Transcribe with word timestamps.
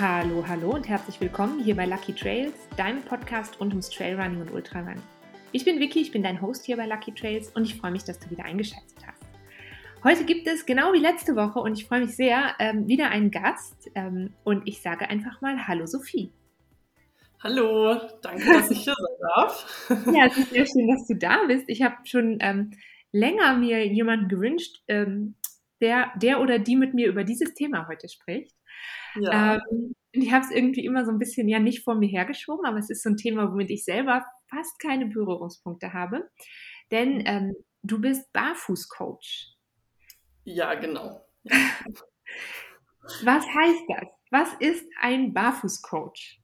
Hallo, 0.00 0.42
hallo 0.48 0.70
und 0.70 0.88
herzlich 0.88 1.20
willkommen 1.20 1.62
hier 1.62 1.76
bei 1.76 1.84
Lucky 1.84 2.14
Trails, 2.14 2.54
deinem 2.78 3.02
Podcast 3.02 3.60
rund 3.60 3.72
ums 3.72 3.90
Trailrunning 3.90 4.40
und 4.40 4.50
Ultrarunning. 4.50 5.02
Ich 5.52 5.66
bin 5.66 5.78
Vicky, 5.78 6.00
ich 6.00 6.10
bin 6.10 6.22
dein 6.22 6.40
Host 6.40 6.64
hier 6.64 6.78
bei 6.78 6.86
Lucky 6.86 7.12
Trails 7.12 7.50
und 7.50 7.64
ich 7.64 7.76
freue 7.76 7.90
mich, 7.90 8.04
dass 8.04 8.18
du 8.18 8.30
wieder 8.30 8.46
eingeschaltet 8.46 8.96
hast. 9.06 9.22
Heute 10.02 10.24
gibt 10.24 10.46
es 10.48 10.64
genau 10.64 10.94
wie 10.94 11.00
letzte 11.00 11.36
Woche 11.36 11.58
und 11.58 11.78
ich 11.78 11.84
freue 11.84 12.00
mich 12.00 12.16
sehr, 12.16 12.54
ähm, 12.58 12.88
wieder 12.88 13.10
einen 13.10 13.30
Gast 13.30 13.90
ähm, 13.94 14.32
und 14.42 14.66
ich 14.66 14.80
sage 14.80 15.06
einfach 15.10 15.42
mal 15.42 15.68
Hallo 15.68 15.84
Sophie. 15.84 16.32
Hallo, 17.42 18.00
danke, 18.22 18.54
dass 18.54 18.70
ich 18.70 18.84
hier 18.84 18.94
sein 18.94 19.28
darf. 19.34 19.86
ja, 20.14 20.28
es 20.28 20.38
ist 20.38 20.50
sehr 20.50 20.64
schön, 20.64 20.88
dass 20.88 21.06
du 21.08 21.14
da 21.14 21.44
bist. 21.46 21.64
Ich 21.68 21.82
habe 21.82 21.96
schon 22.04 22.38
ähm, 22.40 22.70
länger 23.12 23.54
mir 23.54 23.86
jemanden 23.86 24.28
gewünscht, 24.28 24.82
ähm, 24.88 25.34
der, 25.82 26.10
der 26.16 26.40
oder 26.40 26.58
die 26.58 26.76
mit 26.76 26.94
mir 26.94 27.06
über 27.06 27.22
dieses 27.22 27.52
Thema 27.52 27.86
heute 27.86 28.08
spricht. 28.08 28.54
Ja. 29.16 29.54
Ähm, 29.56 29.94
ich 30.12 30.32
habe 30.32 30.44
es 30.44 30.50
irgendwie 30.50 30.84
immer 30.84 31.04
so 31.04 31.10
ein 31.10 31.18
bisschen 31.18 31.48
ja 31.48 31.58
nicht 31.58 31.84
vor 31.84 31.94
mir 31.94 32.08
hergeschoben, 32.08 32.66
aber 32.66 32.78
es 32.78 32.90
ist 32.90 33.02
so 33.02 33.10
ein 33.10 33.16
Thema, 33.16 33.50
womit 33.50 33.70
ich 33.70 33.84
selber 33.84 34.24
fast 34.48 34.78
keine 34.80 35.06
Berührungspunkte 35.06 35.92
habe. 35.92 36.28
Denn 36.90 37.18
mhm. 37.18 37.24
ähm, 37.26 37.56
du 37.82 38.00
bist 38.00 38.32
Barfußcoach. 38.32 39.56
Ja, 40.44 40.74
genau. 40.74 41.24
Was 43.22 43.44
heißt 43.46 43.84
das? 43.88 44.08
Was 44.30 44.48
ist 44.60 44.84
ein 45.00 45.32
Barfußcoach? 45.32 46.40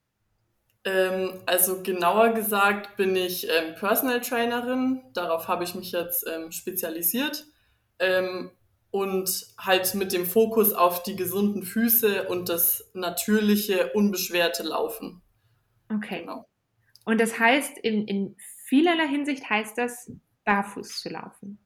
Ähm, 0.85 1.41
also 1.47 1.83
genauer 1.83 2.31
gesagt 2.31 2.97
bin 2.97 3.17
ich 3.17 3.49
ähm, 3.49 3.75
Personal 3.75 4.21
Trainerin. 4.21 5.03
Darauf 5.13 5.49
habe 5.49 5.65
ich 5.65 5.75
mich 5.75 5.93
jetzt 5.93 6.27
ähm, 6.29 6.53
spezialisiert. 6.53 7.45
Und 8.97 9.47
halt 9.59 9.95
mit 9.95 10.15
dem 10.15 10.25
Fokus 10.25 10.73
auf 10.73 11.03
die 11.03 11.17
gesunden 11.17 11.63
Füße 11.63 12.29
und 12.29 12.49
das 12.49 12.91
natürliche, 12.95 13.93
unbeschwerte 13.93 14.63
Laufen. 14.63 15.21
Okay. 15.93 16.21
Genau. 16.21 16.47
Und 17.05 17.21
das 17.21 17.39
heißt, 17.39 17.77
in, 17.77 18.09
in 18.09 18.37
vielerlei 18.65 19.07
Hinsicht 19.07 19.51
heißt 19.51 19.77
das, 19.77 20.11
barfuß 20.47 21.03
zu 21.03 21.11
laufen. 21.11 21.59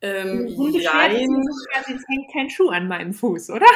Ähm, 0.00 0.48
jein. 0.72 1.28
Es 1.86 2.02
hängt 2.08 2.32
kein 2.32 2.50
Schuh 2.50 2.70
an 2.70 2.88
meinem 2.88 3.14
Fuß, 3.14 3.50
oder? 3.50 3.66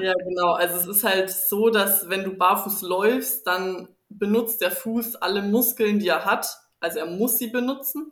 ja, 0.00 0.14
genau. 0.26 0.54
Also 0.54 0.76
es 0.76 0.86
ist 0.96 1.04
halt 1.04 1.28
so, 1.28 1.68
dass 1.68 2.08
wenn 2.08 2.24
du 2.24 2.30
barfuß 2.30 2.80
läufst, 2.80 3.46
dann 3.46 3.88
benutzt 4.08 4.62
der 4.62 4.70
Fuß 4.70 5.16
alle 5.16 5.42
Muskeln, 5.42 5.98
die 5.98 6.08
er 6.08 6.24
hat. 6.24 6.48
Also 6.80 7.00
er 7.00 7.06
muss 7.06 7.36
sie 7.36 7.48
benutzen. 7.48 8.10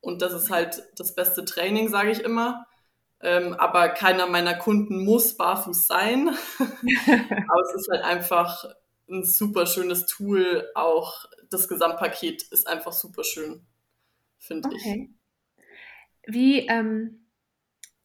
Und 0.00 0.22
das 0.22 0.32
ist 0.32 0.50
halt 0.50 0.82
das 0.96 1.14
beste 1.14 1.44
Training, 1.44 1.90
sage 1.90 2.12
ich 2.12 2.20
immer. 2.20 2.66
Ähm, 3.22 3.54
aber 3.54 3.88
keiner 3.90 4.26
meiner 4.26 4.54
Kunden 4.54 5.04
muss 5.04 5.36
barfuß 5.36 5.86
sein. 5.86 6.28
aber 6.58 7.62
es 7.62 7.74
ist 7.74 7.88
halt 7.90 8.04
einfach 8.04 8.64
ein 9.08 9.24
super 9.24 9.66
schönes 9.66 10.06
Tool. 10.06 10.68
Auch 10.74 11.24
das 11.50 11.68
Gesamtpaket 11.68 12.42
ist 12.42 12.66
einfach 12.68 12.92
super 12.92 13.24
schön, 13.24 13.64
finde 14.38 14.68
okay. 14.68 15.10
ich. 15.10 15.64
Wie, 16.28 16.66
ähm, 16.66 17.26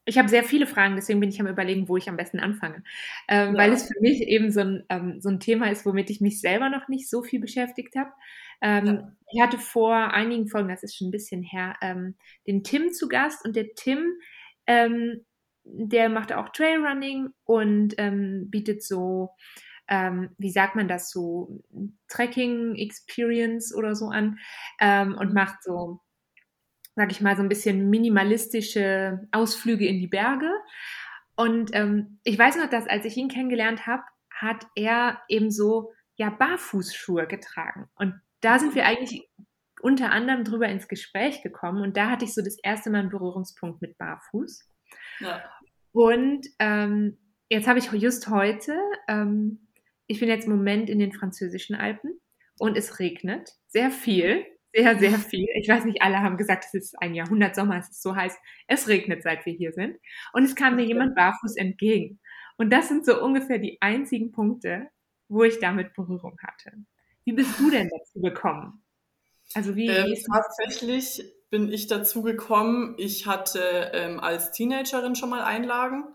ich 0.05 0.17
habe 0.17 0.29
sehr 0.29 0.43
viele 0.43 0.65
Fragen, 0.65 0.95
deswegen 0.95 1.19
bin 1.19 1.29
ich 1.29 1.39
am 1.39 1.47
Überlegen, 1.47 1.87
wo 1.87 1.97
ich 1.97 2.09
am 2.09 2.17
besten 2.17 2.39
anfange. 2.39 2.83
Ähm, 3.27 3.53
ja. 3.53 3.59
Weil 3.59 3.71
es 3.71 3.87
für 3.87 3.99
mich 3.99 4.21
eben 4.21 4.51
so 4.51 4.61
ein, 4.61 4.83
ähm, 4.89 5.21
so 5.21 5.29
ein 5.29 5.39
Thema 5.39 5.69
ist, 5.71 5.85
womit 5.85 6.09
ich 6.09 6.21
mich 6.21 6.39
selber 6.39 6.69
noch 6.69 6.87
nicht 6.87 7.09
so 7.09 7.21
viel 7.21 7.39
beschäftigt 7.39 7.95
habe. 7.95 8.11
Ähm, 8.61 8.85
ja. 8.85 9.15
Ich 9.31 9.41
hatte 9.41 9.57
vor 9.57 9.95
einigen 9.95 10.47
Folgen, 10.47 10.69
das 10.69 10.83
ist 10.83 10.95
schon 10.95 11.07
ein 11.07 11.11
bisschen 11.11 11.43
her, 11.43 11.75
ähm, 11.81 12.15
den 12.47 12.63
Tim 12.63 12.91
zu 12.91 13.07
Gast 13.07 13.45
und 13.45 13.55
der 13.55 13.73
Tim 13.75 14.05
ähm, 14.67 15.25
der 15.63 16.09
macht 16.09 16.33
auch 16.33 16.49
Trailrunning 16.49 17.29
und 17.43 17.95
ähm, 17.97 18.49
bietet 18.49 18.83
so, 18.83 19.31
ähm, 19.87 20.29
wie 20.37 20.51
sagt 20.51 20.75
man 20.75 20.87
das, 20.87 21.11
so 21.11 21.61
Trekking 22.07 22.75
Experience 22.75 23.73
oder 23.73 23.95
so 23.95 24.07
an 24.07 24.39
ähm, 24.79 25.15
und 25.15 25.33
macht 25.33 25.63
so, 25.63 26.01
sag 26.95 27.11
ich 27.11 27.21
mal, 27.21 27.35
so 27.35 27.43
ein 27.43 27.49
bisschen 27.49 27.89
minimalistische 27.89 29.27
Ausflüge 29.31 29.85
in 29.85 29.99
die 29.99 30.07
Berge. 30.07 30.51
Und 31.35 31.71
ähm, 31.73 32.19
ich 32.23 32.37
weiß 32.37 32.57
noch, 32.57 32.69
dass 32.69 32.87
als 32.87 33.05
ich 33.05 33.17
ihn 33.17 33.29
kennengelernt 33.29 33.87
habe, 33.87 34.03
hat 34.29 34.65
er 34.75 35.21
eben 35.27 35.51
so 35.51 35.91
ja 36.15 36.29
Barfußschuhe 36.29 37.27
getragen. 37.27 37.87
Und 37.95 38.19
da 38.41 38.59
sind 38.59 38.75
wir 38.75 38.85
eigentlich 38.85 39.29
unter 39.81 40.11
anderem 40.11 40.43
drüber 40.43 40.67
ins 40.67 40.87
Gespräch 40.87 41.41
gekommen 41.41 41.81
und 41.81 41.97
da 41.97 42.09
hatte 42.09 42.25
ich 42.25 42.33
so 42.33 42.41
das 42.41 42.57
erste 42.61 42.89
Mal 42.89 42.99
einen 42.99 43.09
Berührungspunkt 43.09 43.81
mit 43.81 43.97
Barfuß. 43.97 44.67
Ja. 45.19 45.43
Und 45.91 46.47
ähm, 46.59 47.17
jetzt 47.49 47.67
habe 47.67 47.79
ich 47.79 47.91
just 47.91 48.29
heute, 48.29 48.77
ähm, 49.07 49.67
ich 50.07 50.19
bin 50.19 50.29
jetzt 50.29 50.45
im 50.45 50.55
Moment 50.55 50.89
in 50.89 50.99
den 50.99 51.11
französischen 51.11 51.75
Alpen 51.75 52.19
und 52.59 52.77
es 52.77 52.99
regnet 52.99 53.49
sehr 53.67 53.91
viel, 53.91 54.45
sehr, 54.73 54.97
sehr 54.97 55.17
viel. 55.17 55.47
Ich 55.55 55.67
weiß 55.67 55.85
nicht, 55.85 56.01
alle 56.01 56.21
haben 56.21 56.37
gesagt, 56.37 56.65
es 56.65 56.73
ist 56.73 57.01
ein 57.01 57.13
Jahrhundert 57.13 57.55
Sommer, 57.55 57.77
es 57.77 57.89
ist 57.89 58.01
so 58.01 58.15
heiß. 58.15 58.37
Es 58.67 58.87
regnet, 58.87 59.23
seit 59.23 59.45
wir 59.45 59.53
hier 59.53 59.73
sind. 59.73 59.97
Und 60.33 60.43
es 60.43 60.55
kam 60.55 60.77
mir 60.77 60.85
jemand 60.85 61.15
barfuß 61.15 61.57
entgegen. 61.57 62.19
Und 62.57 62.71
das 62.71 62.87
sind 62.87 63.05
so 63.05 63.21
ungefähr 63.21 63.57
die 63.57 63.77
einzigen 63.81 64.31
Punkte, 64.31 64.87
wo 65.27 65.43
ich 65.43 65.59
damit 65.59 65.93
Berührung 65.93 66.37
hatte. 66.41 66.71
Wie 67.25 67.33
bist 67.33 67.59
du 67.59 67.69
denn 67.69 67.89
dazu 67.89 68.21
gekommen? 68.21 68.83
Also 69.53 69.75
wie, 69.75 69.87
ähm, 69.87 70.15
tatsächlich 70.31 71.23
bin 71.49 71.71
ich 71.71 71.87
dazu 71.87 72.21
gekommen. 72.21 72.95
Ich 72.97 73.27
hatte 73.27 73.91
ähm, 73.93 74.19
als 74.19 74.51
Teenagerin 74.51 75.15
schon 75.15 75.29
mal 75.29 75.43
Einlagen. 75.43 76.05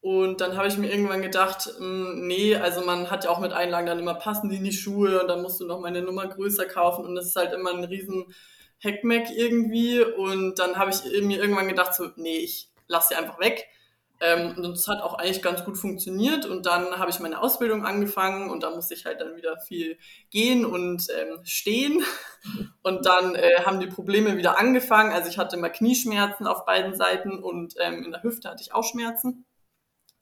Und 0.00 0.40
dann 0.40 0.56
habe 0.56 0.66
ich 0.66 0.78
mir 0.78 0.90
irgendwann 0.90 1.22
gedacht, 1.22 1.68
mh, 1.78 1.84
hm, 1.84 2.26
nee, 2.26 2.56
also 2.56 2.84
man 2.84 3.10
hat 3.10 3.24
ja 3.24 3.30
auch 3.30 3.38
mit 3.38 3.52
Einlagen 3.52 3.86
dann 3.86 4.00
immer 4.00 4.14
passen 4.14 4.50
die 4.50 4.56
in 4.56 4.64
die 4.64 4.72
Schuhe 4.72 5.20
und 5.22 5.28
dann 5.28 5.42
musst 5.42 5.60
du 5.60 5.66
noch 5.66 5.78
mal 5.78 5.88
eine 5.88 6.02
Nummer 6.02 6.26
größer 6.26 6.64
kaufen 6.64 7.04
und 7.04 7.14
das 7.14 7.26
ist 7.26 7.36
halt 7.36 7.52
immer 7.52 7.72
ein 7.72 7.84
riesen 7.84 8.34
Heckmeck 8.78 9.28
irgendwie. 9.30 10.02
Und 10.02 10.58
dann 10.58 10.76
habe 10.76 10.90
ich 10.90 11.22
mir 11.22 11.40
irgendwann 11.40 11.68
gedacht, 11.68 11.94
so, 11.94 12.08
nee, 12.16 12.38
ich 12.38 12.68
lasse 12.88 13.10
sie 13.10 13.14
einfach 13.14 13.38
weg. 13.38 13.68
Ähm, 14.22 14.54
und 14.56 14.62
das 14.62 14.86
hat 14.86 15.02
auch 15.02 15.14
eigentlich 15.14 15.42
ganz 15.42 15.64
gut 15.64 15.76
funktioniert. 15.76 16.46
Und 16.46 16.64
dann 16.64 16.96
habe 16.98 17.10
ich 17.10 17.18
meine 17.18 17.42
Ausbildung 17.42 17.84
angefangen 17.84 18.50
und 18.50 18.62
da 18.62 18.70
musste 18.70 18.94
ich 18.94 19.04
halt 19.04 19.20
dann 19.20 19.36
wieder 19.36 19.58
viel 19.58 19.98
gehen 20.30 20.64
und 20.64 21.08
ähm, 21.10 21.40
stehen. 21.44 22.02
Und 22.82 23.06
dann 23.06 23.36
äh, 23.36 23.62
haben 23.64 23.78
die 23.78 23.86
Probleme 23.86 24.36
wieder 24.36 24.58
angefangen. 24.58 25.12
Also 25.12 25.28
ich 25.28 25.38
hatte 25.38 25.56
mal 25.56 25.68
Knieschmerzen 25.68 26.48
auf 26.48 26.64
beiden 26.64 26.96
Seiten 26.96 27.38
und 27.38 27.74
ähm, 27.78 28.04
in 28.04 28.10
der 28.10 28.24
Hüfte 28.24 28.50
hatte 28.50 28.62
ich 28.62 28.74
auch 28.74 28.82
Schmerzen. 28.82 29.44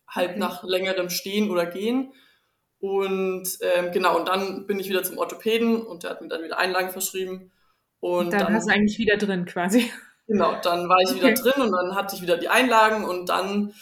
Halt 0.07 0.33
okay. 0.33 0.39
nach 0.39 0.63
längerem 0.63 1.09
Stehen 1.09 1.51
oder 1.51 1.65
Gehen. 1.65 2.13
Und 2.79 3.49
ähm, 3.63 3.91
genau, 3.93 4.19
und 4.19 4.29
dann 4.29 4.67
bin 4.67 4.79
ich 4.79 4.91
wieder 4.91 5.03
zum 5.03 5.17
Orthopäden 5.17 5.81
und 5.81 6.03
der 6.03 6.11
hat 6.11 6.21
mir 6.21 6.29
dann 6.29 6.43
wieder 6.43 6.59
Einlagen 6.59 6.91
verschrieben. 6.91 7.51
Und, 8.01 8.35
dann, 8.35 8.41
dann 8.41 8.55
hast 8.55 8.69
du 8.69 8.75
eigentlich 8.75 8.99
wieder 8.99 9.17
drin 9.17 9.47
quasi. 9.47 9.91
Genau, 10.27 10.55
dann 10.63 10.89
war 10.89 10.99
ich 11.01 11.13
wieder 11.13 11.33
drin 11.33 11.61
und 11.61 11.73
dann 11.73 11.97
hatte 11.97 12.15
ich 12.15 12.23
wieder 12.23 12.37
die 12.37 12.49
Einlagen 12.49 13.05
und 13.05 13.31
dann 13.31 13.75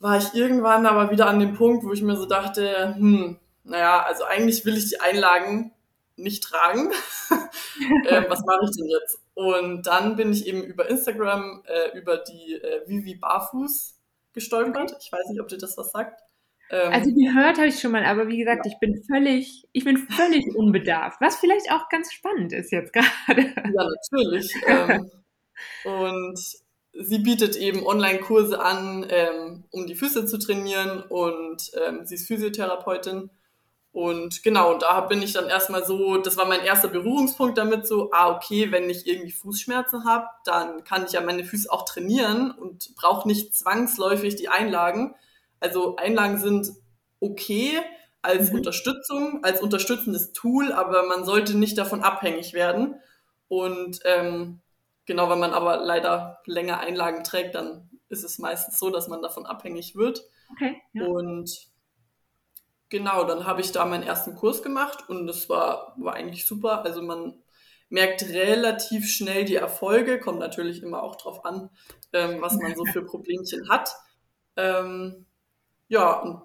war 0.00 0.18
ich 0.18 0.34
irgendwann 0.34 0.86
aber 0.86 1.10
wieder 1.10 1.26
an 1.26 1.40
dem 1.40 1.54
Punkt, 1.54 1.84
wo 1.84 1.92
ich 1.92 2.02
mir 2.02 2.16
so 2.16 2.26
dachte, 2.26 2.94
hm, 2.96 3.38
naja, 3.64 4.02
also 4.02 4.24
eigentlich 4.24 4.64
will 4.64 4.76
ich 4.76 4.88
die 4.88 5.00
Einlagen 5.00 5.72
nicht 6.16 6.42
tragen. 6.44 6.90
äh, 8.06 8.24
was 8.28 8.44
mache 8.44 8.64
ich 8.64 8.76
denn 8.76 8.86
jetzt? 8.86 9.20
Und 9.34 9.86
dann 9.86 10.16
bin 10.16 10.32
ich 10.32 10.46
eben 10.46 10.62
über 10.62 10.88
Instagram 10.88 11.62
äh, 11.64 11.96
über 11.96 12.18
die 12.18 12.54
äh, 12.54 12.88
Vivi 12.88 13.14
Barfuß 13.14 13.96
gestolpert. 14.32 14.96
Ich 15.00 15.12
weiß 15.12 15.28
nicht, 15.30 15.40
ob 15.40 15.48
dir 15.48 15.58
das 15.58 15.76
was 15.76 15.92
sagt. 15.92 16.20
Ähm, 16.70 16.92
also 16.92 17.14
gehört 17.14 17.56
habe 17.56 17.68
ich 17.68 17.80
schon 17.80 17.92
mal, 17.92 18.04
aber 18.04 18.28
wie 18.28 18.38
gesagt, 18.38 18.66
ja. 18.66 18.72
ich 18.72 18.78
bin 18.78 19.02
völlig, 19.04 19.66
ich 19.72 19.84
bin 19.84 19.96
völlig 19.96 20.44
unbedarft, 20.56 21.20
was 21.20 21.36
vielleicht 21.36 21.70
auch 21.72 21.88
ganz 21.88 22.12
spannend 22.12 22.52
ist 22.52 22.72
jetzt 22.72 22.92
gerade. 22.92 23.42
Ja, 23.42 23.86
natürlich. 24.12 24.52
ähm, 24.66 25.10
und 25.84 26.38
sie 26.92 27.18
bietet 27.18 27.56
eben 27.56 27.86
Online-Kurse 27.86 28.60
an, 28.60 29.06
ähm, 29.08 29.64
um 29.70 29.86
die 29.86 29.94
Füße 29.94 30.26
zu 30.26 30.38
trainieren 30.38 31.02
und 31.02 31.70
ähm, 31.86 32.04
sie 32.04 32.16
ist 32.16 32.26
Physiotherapeutin. 32.26 33.30
Und 33.92 34.42
genau, 34.42 34.78
da 34.78 35.00
bin 35.00 35.22
ich 35.22 35.32
dann 35.32 35.48
erstmal 35.48 35.84
so, 35.84 36.18
das 36.18 36.36
war 36.36 36.46
mein 36.46 36.62
erster 36.62 36.88
Berührungspunkt 36.88 37.58
damit, 37.58 37.86
so, 37.86 38.10
ah, 38.12 38.30
okay, 38.30 38.70
wenn 38.70 38.90
ich 38.90 39.06
irgendwie 39.06 39.32
Fußschmerzen 39.32 40.04
habe, 40.04 40.26
dann 40.44 40.84
kann 40.84 41.04
ich 41.06 41.12
ja 41.12 41.20
meine 41.20 41.44
Füße 41.44 41.72
auch 41.72 41.84
trainieren 41.84 42.50
und 42.50 42.94
brauche 42.96 43.26
nicht 43.26 43.54
zwangsläufig 43.56 44.36
die 44.36 44.48
Einlagen. 44.48 45.14
Also 45.58 45.96
Einlagen 45.96 46.38
sind 46.38 46.70
okay 47.20 47.80
als 48.22 48.50
mhm. 48.50 48.58
Unterstützung, 48.58 49.42
als 49.42 49.62
unterstützendes 49.62 50.32
Tool, 50.32 50.72
aber 50.72 51.06
man 51.06 51.24
sollte 51.24 51.56
nicht 51.56 51.78
davon 51.78 52.02
abhängig 52.02 52.52
werden. 52.52 52.96
Und 53.48 54.00
ähm, 54.04 54.60
Genau, 55.08 55.30
wenn 55.30 55.38
man 55.38 55.54
aber 55.54 55.78
leider 55.78 56.42
länger 56.44 56.80
Einlagen 56.80 57.24
trägt, 57.24 57.54
dann 57.54 57.88
ist 58.10 58.24
es 58.24 58.38
meistens 58.38 58.78
so, 58.78 58.90
dass 58.90 59.08
man 59.08 59.22
davon 59.22 59.46
abhängig 59.46 59.96
wird. 59.96 60.22
Okay. 60.52 60.82
Ja. 60.92 61.06
Und 61.06 61.50
genau, 62.90 63.24
dann 63.24 63.46
habe 63.46 63.62
ich 63.62 63.72
da 63.72 63.86
meinen 63.86 64.02
ersten 64.02 64.34
Kurs 64.34 64.62
gemacht 64.62 65.08
und 65.08 65.26
das 65.26 65.48
war, 65.48 65.94
war 65.96 66.12
eigentlich 66.12 66.44
super. 66.44 66.84
Also 66.84 67.00
man 67.00 67.42
merkt 67.88 68.22
relativ 68.22 69.08
schnell 69.08 69.46
die 69.46 69.56
Erfolge, 69.56 70.20
kommt 70.20 70.40
natürlich 70.40 70.82
immer 70.82 71.02
auch 71.02 71.16
drauf 71.16 71.42
an, 71.46 71.70
ähm, 72.12 72.42
was 72.42 72.56
man 72.56 72.74
so 72.76 72.84
für 72.92 73.02
Problemchen 73.02 73.70
hat. 73.70 73.90
Ähm, 74.56 75.24
ja, 75.88 76.20
und 76.20 76.42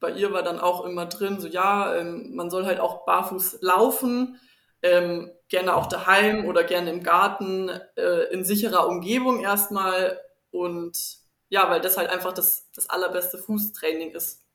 bei 0.00 0.10
ihr 0.10 0.32
war 0.32 0.42
dann 0.42 0.58
auch 0.58 0.84
immer 0.84 1.06
drin, 1.06 1.38
so 1.38 1.46
ja, 1.46 1.94
ähm, 1.94 2.34
man 2.34 2.50
soll 2.50 2.66
halt 2.66 2.80
auch 2.80 3.04
barfuß 3.04 3.58
laufen, 3.60 4.40
ähm, 4.82 5.30
gerne 5.50 5.74
auch 5.74 5.86
daheim 5.86 6.46
oder 6.46 6.64
gerne 6.64 6.90
im 6.90 7.02
Garten, 7.02 7.68
äh, 7.96 8.32
in 8.32 8.44
sicherer 8.44 8.88
Umgebung 8.88 9.40
erstmal 9.40 10.18
und 10.50 11.18
ja, 11.50 11.68
weil 11.68 11.80
das 11.80 11.98
halt 11.98 12.08
einfach 12.08 12.32
das, 12.32 12.70
das 12.74 12.88
allerbeste 12.88 13.36
Fußtraining 13.36 14.12
ist. 14.12 14.46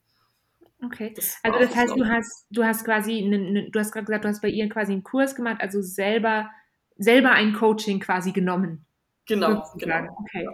Okay. 0.83 1.13
Das 1.15 1.37
also 1.43 1.59
das 1.59 1.75
heißt, 1.75 1.95
du 1.95 2.05
hast, 2.05 2.47
du 2.49 2.63
hast 2.63 2.85
quasi, 2.85 3.23
eine, 3.23 3.35
eine, 3.35 3.69
du 3.69 3.79
hast 3.79 3.91
gerade 3.91 4.05
gesagt, 4.05 4.23
du 4.23 4.29
hast 4.29 4.41
bei 4.41 4.47
ihr 4.47 4.67
quasi 4.69 4.93
einen 4.93 5.03
Kurs 5.03 5.35
gemacht, 5.35 5.57
also 5.59 5.81
selber, 5.81 6.49
selber 6.97 7.31
ein 7.31 7.53
Coaching 7.53 7.99
quasi 7.99 8.31
genommen. 8.31 8.85
Genau, 9.27 9.63
genau. 9.77 10.17
Okay. 10.21 10.47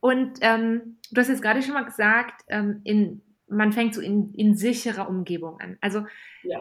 Und 0.00 0.38
ähm, 0.40 0.98
du 1.10 1.20
hast 1.20 1.28
jetzt 1.28 1.42
gerade 1.42 1.62
schon 1.62 1.74
mal 1.74 1.84
gesagt, 1.84 2.42
ähm, 2.48 2.80
in, 2.84 3.22
man 3.46 3.72
fängt 3.72 3.94
so 3.94 4.00
in, 4.00 4.32
in 4.34 4.56
sicherer 4.56 5.08
Umgebung 5.08 5.60
an. 5.60 5.78
Also, 5.80 6.06
ja. 6.42 6.58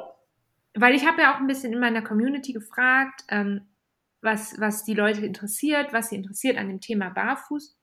Weil 0.80 0.96
ich 0.96 1.06
habe 1.06 1.22
ja 1.22 1.34
auch 1.34 1.40
ein 1.40 1.48
bisschen 1.48 1.74
in 1.74 1.80
meiner 1.80 2.02
Community 2.02 2.54
gefragt, 2.54 3.24
ähm, 3.30 3.68
was, 4.22 4.60
was 4.60 4.84
die 4.84 4.94
Leute 4.94 5.26
interessiert, 5.26 5.94
was 5.94 6.10
sie 6.10 6.16
interessiert 6.16 6.58
an 6.58 6.68
dem 6.68 6.82
Thema 6.82 7.10
Barfuß. 7.10 7.78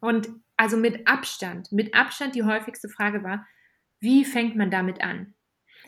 Und 0.00 0.28
also 0.56 0.76
mit 0.76 1.06
Abstand, 1.06 1.72
mit 1.72 1.94
Abstand 1.94 2.34
die 2.34 2.42
häufigste 2.42 2.88
Frage 2.88 3.22
war, 3.22 3.46
wie 4.00 4.24
fängt 4.24 4.54
man 4.56 4.70
damit 4.70 5.02
an? 5.02 5.34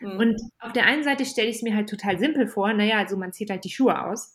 Mhm. 0.01 0.19
Und 0.19 0.41
auf 0.59 0.73
der 0.73 0.87
einen 0.87 1.05
Seite 1.05 1.25
stelle 1.25 1.49
ich 1.49 1.57
es 1.57 1.63
mir 1.63 1.75
halt 1.75 1.89
total 1.89 2.19
simpel 2.19 2.47
vor, 2.47 2.73
naja, 2.73 2.99
also 2.99 3.17
man 3.17 3.33
zieht 3.33 3.51
halt 3.51 3.65
die 3.65 3.71
Schuhe 3.71 4.03
aus. 4.03 4.35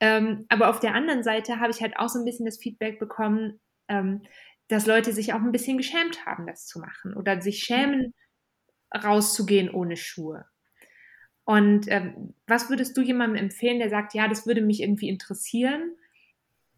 Ähm, 0.00 0.46
aber 0.48 0.70
auf 0.70 0.78
der 0.78 0.94
anderen 0.94 1.24
Seite 1.24 1.58
habe 1.58 1.72
ich 1.72 1.82
halt 1.82 1.98
auch 1.98 2.08
so 2.08 2.20
ein 2.20 2.24
bisschen 2.24 2.46
das 2.46 2.58
Feedback 2.58 3.00
bekommen, 3.00 3.60
ähm, 3.88 4.22
dass 4.68 4.86
Leute 4.86 5.12
sich 5.12 5.32
auch 5.32 5.40
ein 5.40 5.50
bisschen 5.50 5.78
geschämt 5.78 6.24
haben, 6.26 6.46
das 6.46 6.66
zu 6.66 6.78
machen 6.78 7.14
oder 7.14 7.40
sich 7.40 7.64
schämen, 7.64 8.14
rauszugehen 8.94 9.70
ohne 9.70 9.96
Schuhe. 9.96 10.44
Und 11.48 11.86
ähm, 11.88 12.34
was 12.46 12.68
würdest 12.68 12.94
du 12.94 13.00
jemandem 13.00 13.44
empfehlen, 13.44 13.78
der 13.78 13.88
sagt, 13.88 14.12
ja, 14.12 14.28
das 14.28 14.46
würde 14.46 14.60
mich 14.60 14.82
irgendwie 14.82 15.08
interessieren? 15.08 15.96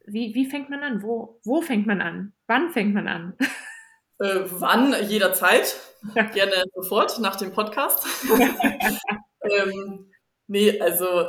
Wie, 0.06 0.32
wie 0.36 0.46
fängt 0.46 0.70
man 0.70 0.84
an? 0.84 1.02
Wo, 1.02 1.40
wo 1.42 1.60
fängt 1.60 1.88
man 1.88 2.00
an? 2.00 2.34
Wann 2.46 2.70
fängt 2.70 2.94
man 2.94 3.08
an? 3.08 3.36
Äh, 4.22 4.44
wann? 4.50 4.94
Jederzeit. 5.08 5.80
Gerne 6.12 6.64
sofort 6.74 7.18
nach 7.20 7.36
dem 7.36 7.52
Podcast. 7.52 8.06
ähm, 9.50 10.12
nee, 10.46 10.78
also 10.78 11.24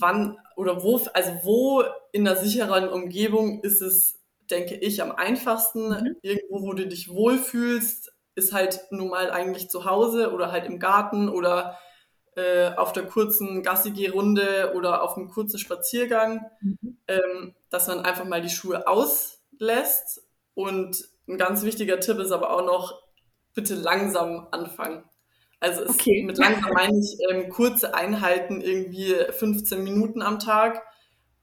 wann 0.00 0.36
oder 0.56 0.82
wo, 0.82 1.00
also 1.14 1.30
wo 1.44 1.84
in 2.10 2.26
einer 2.26 2.36
sicheren 2.36 2.88
Umgebung 2.88 3.60
ist 3.62 3.80
es, 3.80 4.18
denke 4.50 4.74
ich, 4.74 5.00
am 5.00 5.12
einfachsten. 5.12 5.90
Mhm. 5.90 6.16
Irgendwo, 6.22 6.62
wo 6.62 6.72
du 6.72 6.88
dich 6.88 7.08
wohlfühlst, 7.08 8.12
ist 8.34 8.52
halt 8.52 8.80
nun 8.90 9.10
mal 9.10 9.30
eigentlich 9.30 9.70
zu 9.70 9.84
Hause 9.84 10.32
oder 10.32 10.50
halt 10.50 10.66
im 10.66 10.80
Garten 10.80 11.28
oder 11.28 11.78
äh, 12.38 12.76
auf 12.76 12.92
der 12.92 13.04
kurzen 13.04 13.62
Gassi-Runde 13.62 14.72
oder 14.76 15.02
auf 15.02 15.16
einem 15.16 15.28
kurzen 15.28 15.58
Spaziergang, 15.58 16.46
mhm. 16.60 16.98
ähm, 17.08 17.54
dass 17.68 17.88
man 17.88 18.00
einfach 18.00 18.24
mal 18.24 18.40
die 18.40 18.48
Schuhe 18.48 18.86
auslässt. 18.86 20.22
Und 20.54 21.08
ein 21.28 21.36
ganz 21.36 21.64
wichtiger 21.64 21.98
Tipp 22.00 22.18
ist 22.18 22.30
aber 22.30 22.50
auch 22.50 22.64
noch, 22.64 23.02
bitte 23.54 23.74
langsam 23.74 24.46
anfangen. 24.52 25.02
Also 25.58 25.82
es, 25.82 25.90
okay. 25.90 26.22
mit 26.22 26.38
langsam 26.38 26.72
meine 26.72 26.96
ich 26.96 27.18
ähm, 27.28 27.48
kurze 27.48 27.92
Einheiten, 27.94 28.60
irgendwie 28.60 29.16
15 29.30 29.82
Minuten 29.82 30.22
am 30.22 30.38
Tag, 30.38 30.82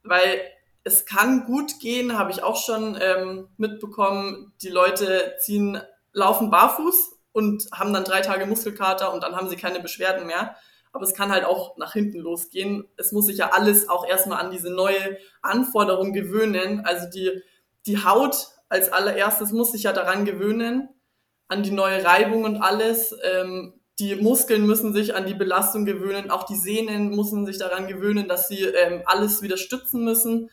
weil 0.04 0.40
es 0.86 1.06
kann 1.06 1.46
gut 1.46 1.80
gehen, 1.82 2.18
habe 2.18 2.32
ich 2.32 2.42
auch 2.42 2.56
schon 2.56 2.98
ähm, 3.02 3.50
mitbekommen. 3.58 4.54
Die 4.62 4.70
Leute 4.70 5.36
ziehen, 5.40 5.82
laufen 6.14 6.50
barfuß 6.50 7.18
und 7.34 7.68
haben 7.74 7.92
dann 7.92 8.06
drei 8.06 8.22
Tage 8.22 8.46
Muskelkater 8.46 9.14
und 9.14 9.24
dann 9.24 9.36
haben 9.36 9.50
sie 9.50 9.58
keine 9.58 9.82
Beschwerden 9.82 10.26
mehr. 10.26 10.56
Aber 10.96 11.04
es 11.04 11.14
kann 11.14 11.30
halt 11.30 11.44
auch 11.44 11.76
nach 11.76 11.92
hinten 11.92 12.20
losgehen. 12.20 12.88
Es 12.96 13.12
muss 13.12 13.26
sich 13.26 13.38
ja 13.38 13.52
alles 13.52 13.90
auch 13.90 14.08
erstmal 14.08 14.40
an 14.40 14.50
diese 14.50 14.74
neue 14.74 15.18
Anforderung 15.42 16.14
gewöhnen. 16.14 16.86
Also 16.86 17.10
die, 17.10 17.42
die 17.86 18.06
Haut 18.06 18.48
als 18.70 18.94
allererstes 18.94 19.52
muss 19.52 19.74
sich 19.74 19.84
ja 19.84 19.92
daran 19.92 20.24
gewöhnen, 20.24 20.88
an 21.50 21.64
die 21.64 21.72
neue 21.72 22.06
Reibung 22.06 22.46
und 22.46 22.62
alles. 22.62 23.14
Ähm, 23.24 23.74
die 24.00 24.16
Muskeln 24.16 24.66
müssen 24.66 24.94
sich 24.94 25.16
an 25.16 25.26
die 25.26 25.34
Belastung 25.34 25.84
gewöhnen, 25.84 26.32
auch 26.32 26.44
die 26.44 26.56
Sehnen 26.56 27.10
müssen 27.10 27.46
sich 27.46 27.58
daran 27.58 27.88
gewöhnen, 27.88 28.30
dass 28.30 28.48
sie 28.48 28.64
ähm, 28.64 29.04
alles 29.06 29.42
wieder 29.42 29.58
stützen 29.58 30.06
müssen. 30.06 30.50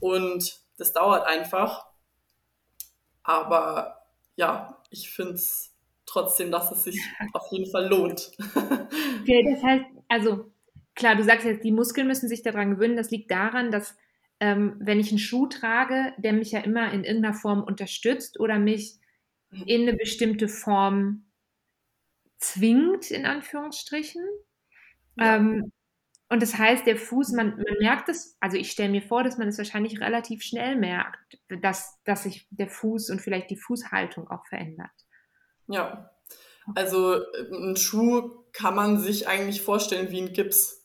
Und 0.00 0.60
das 0.76 0.92
dauert 0.92 1.26
einfach. 1.26 1.86
Aber 3.22 4.02
ja, 4.36 4.82
ich 4.90 5.08
finde 5.08 5.36
es 5.36 5.74
trotzdem, 6.08 6.50
dass 6.50 6.70
es 6.72 6.84
sich 6.84 7.00
auf 7.32 7.46
jeden 7.50 7.70
Fall 7.70 7.88
lohnt. 7.88 8.32
Okay, 9.20 9.46
das 9.52 9.62
heißt, 9.62 9.84
also 10.08 10.50
klar, 10.94 11.14
du 11.14 11.22
sagst 11.22 11.44
jetzt, 11.44 11.62
die 11.62 11.72
Muskeln 11.72 12.06
müssen 12.06 12.30
sich 12.30 12.42
daran 12.42 12.70
gewöhnen. 12.70 12.96
Das 12.96 13.10
liegt 13.10 13.30
daran, 13.30 13.70
dass 13.70 13.94
ähm, 14.40 14.76
wenn 14.78 15.00
ich 15.00 15.10
einen 15.10 15.18
Schuh 15.18 15.46
trage, 15.48 16.14
der 16.16 16.32
mich 16.32 16.52
ja 16.52 16.60
immer 16.60 16.90
in 16.92 17.04
irgendeiner 17.04 17.34
Form 17.34 17.62
unterstützt 17.62 18.40
oder 18.40 18.58
mich 18.58 18.96
in 19.66 19.82
eine 19.82 19.94
bestimmte 19.94 20.48
Form 20.48 21.26
zwingt, 22.38 23.10
in 23.10 23.26
Anführungsstrichen. 23.26 24.22
Ja. 25.16 25.36
Ähm, 25.36 25.72
und 26.30 26.42
das 26.42 26.58
heißt, 26.58 26.86
der 26.86 26.96
Fuß, 26.96 27.32
man, 27.32 27.56
man 27.56 27.76
merkt 27.80 28.10
es, 28.10 28.36
also 28.40 28.56
ich 28.58 28.70
stelle 28.70 28.90
mir 28.90 29.02
vor, 29.02 29.24
dass 29.24 29.38
man 29.38 29.48
es 29.48 29.56
wahrscheinlich 29.56 30.00
relativ 30.00 30.42
schnell 30.42 30.76
merkt, 30.76 31.38
dass, 31.62 31.98
dass 32.04 32.24
sich 32.24 32.46
der 32.50 32.68
Fuß 32.68 33.10
und 33.10 33.20
vielleicht 33.20 33.50
die 33.50 33.56
Fußhaltung 33.56 34.28
auch 34.28 34.46
verändert. 34.46 34.90
Ja, 35.68 36.10
also 36.74 37.20
ein 37.52 37.76
Schuh 37.76 38.44
kann 38.52 38.74
man 38.74 38.98
sich 38.98 39.28
eigentlich 39.28 39.62
vorstellen 39.62 40.10
wie 40.10 40.20
ein 40.20 40.32
Gips. 40.32 40.78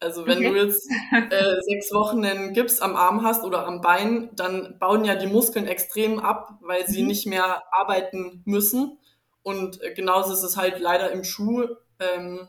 Also 0.00 0.26
wenn 0.26 0.38
okay. 0.38 0.50
du 0.50 0.56
jetzt 0.56 0.88
äh, 1.30 1.56
sechs 1.68 1.92
Wochen 1.92 2.24
einen 2.24 2.52
Gips 2.52 2.80
am 2.80 2.94
Arm 2.94 3.24
hast 3.24 3.44
oder 3.44 3.66
am 3.66 3.80
Bein, 3.80 4.30
dann 4.36 4.78
bauen 4.78 5.04
ja 5.04 5.16
die 5.16 5.26
Muskeln 5.26 5.66
extrem 5.66 6.20
ab, 6.20 6.58
weil 6.60 6.86
sie 6.86 7.02
mhm. 7.02 7.08
nicht 7.08 7.26
mehr 7.26 7.64
arbeiten 7.72 8.42
müssen. 8.44 8.98
Und 9.42 9.82
äh, 9.82 9.92
genauso 9.94 10.32
ist 10.32 10.44
es 10.44 10.56
halt 10.56 10.78
leider 10.78 11.10
im 11.10 11.24
Schuh. 11.24 11.66
Ähm, 11.98 12.48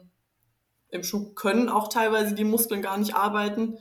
Im 0.90 1.04
Schuh 1.04 1.34
können 1.34 1.70
auch 1.70 1.88
teilweise 1.88 2.36
die 2.36 2.44
Muskeln 2.44 2.84
gar 2.84 2.98
nicht 2.98 3.16
arbeiten. 3.16 3.80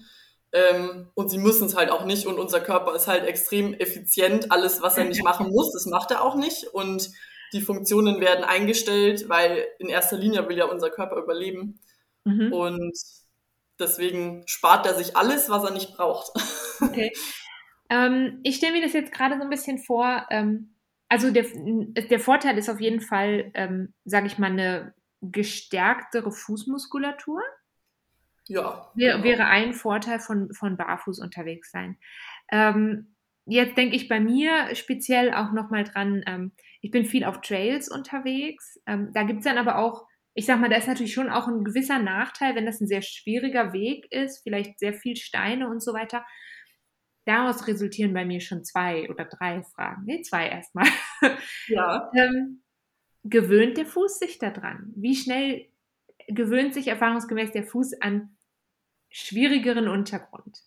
Ähm, 0.52 1.10
und 1.14 1.28
sie 1.28 1.38
müssen 1.38 1.66
es 1.66 1.76
halt 1.76 1.90
auch 1.90 2.06
nicht. 2.06 2.26
Und 2.26 2.38
unser 2.38 2.60
Körper 2.60 2.94
ist 2.94 3.06
halt 3.06 3.26
extrem 3.26 3.74
effizient. 3.74 4.50
Alles, 4.50 4.80
was 4.80 4.96
er 4.96 5.04
nicht 5.04 5.24
machen 5.24 5.50
muss, 5.50 5.72
das 5.72 5.84
macht 5.84 6.10
er 6.10 6.24
auch 6.24 6.36
nicht. 6.36 6.68
Und 6.68 7.10
die 7.52 7.60
Funktionen 7.60 8.20
werden 8.20 8.44
eingestellt, 8.44 9.28
weil 9.28 9.66
in 9.78 9.88
erster 9.88 10.16
Linie 10.16 10.48
will 10.48 10.56
ja 10.56 10.66
unser 10.66 10.90
Körper 10.90 11.16
überleben. 11.16 11.80
Mhm. 12.24 12.52
Und 12.52 12.98
deswegen 13.78 14.42
spart 14.46 14.86
er 14.86 14.94
sich 14.94 15.16
alles, 15.16 15.50
was 15.50 15.64
er 15.64 15.72
nicht 15.72 15.96
braucht. 15.96 16.32
Okay. 16.80 17.12
Ähm, 17.90 18.40
ich 18.44 18.56
stelle 18.56 18.74
mir 18.74 18.82
das 18.82 18.92
jetzt 18.92 19.12
gerade 19.12 19.36
so 19.36 19.42
ein 19.42 19.50
bisschen 19.50 19.78
vor. 19.78 20.26
Ähm, 20.30 20.74
also 21.08 21.30
der, 21.30 21.46
der 21.46 22.20
Vorteil 22.20 22.58
ist 22.58 22.68
auf 22.68 22.80
jeden 22.80 23.00
Fall, 23.00 23.50
ähm, 23.54 23.94
sage 24.04 24.26
ich 24.26 24.38
mal, 24.38 24.50
eine 24.50 24.94
gestärktere 25.22 26.30
Fußmuskulatur. 26.30 27.42
Ja. 28.46 28.90
Wär, 28.94 29.14
genau. 29.14 29.24
Wäre 29.24 29.44
ein 29.46 29.72
Vorteil 29.72 30.20
von, 30.20 30.52
von 30.52 30.76
barfuß 30.76 31.18
unterwegs 31.20 31.70
sein. 31.70 31.98
Ähm, 32.50 33.14
jetzt 33.46 33.76
denke 33.76 33.96
ich 33.96 34.08
bei 34.08 34.20
mir 34.20 34.74
speziell 34.74 35.32
auch 35.32 35.52
nochmal 35.52 35.84
dran, 35.84 36.22
ähm, 36.26 36.52
ich 36.80 36.90
bin 36.90 37.04
viel 37.04 37.24
auf 37.24 37.40
Trails 37.40 37.88
unterwegs. 37.88 38.80
Ähm, 38.86 39.10
da 39.12 39.24
gibt 39.24 39.40
es 39.40 39.44
dann 39.44 39.58
aber 39.58 39.78
auch, 39.78 40.06
ich 40.34 40.46
sag 40.46 40.60
mal, 40.60 40.70
da 40.70 40.76
ist 40.76 40.88
natürlich 40.88 41.12
schon 41.12 41.30
auch 41.30 41.48
ein 41.48 41.64
gewisser 41.64 41.98
Nachteil, 41.98 42.54
wenn 42.54 42.66
das 42.66 42.80
ein 42.80 42.86
sehr 42.86 43.02
schwieriger 43.02 43.72
Weg 43.72 44.10
ist, 44.12 44.42
vielleicht 44.42 44.78
sehr 44.78 44.94
viel 44.94 45.16
Steine 45.16 45.68
und 45.68 45.82
so 45.82 45.92
weiter 45.92 46.24
daraus 47.28 47.66
resultieren 47.66 48.14
bei 48.14 48.24
mir 48.24 48.40
schon 48.40 48.64
zwei 48.64 49.08
oder 49.10 49.26
drei 49.26 49.62
Fragen. 49.62 50.04
Nee, 50.06 50.22
zwei 50.22 50.48
erstmal. 50.48 50.88
Ja. 51.66 52.10
ähm, 52.16 52.62
gewöhnt 53.22 53.76
der 53.76 53.84
Fuß 53.84 54.18
sich 54.18 54.38
daran? 54.38 54.92
Wie 54.96 55.14
schnell 55.14 55.68
gewöhnt 56.28 56.72
sich 56.72 56.88
erfahrungsgemäß 56.88 57.52
der 57.52 57.64
Fuß 57.64 58.00
an 58.00 58.36
schwierigeren 59.10 59.88
Untergrund? 59.88 60.58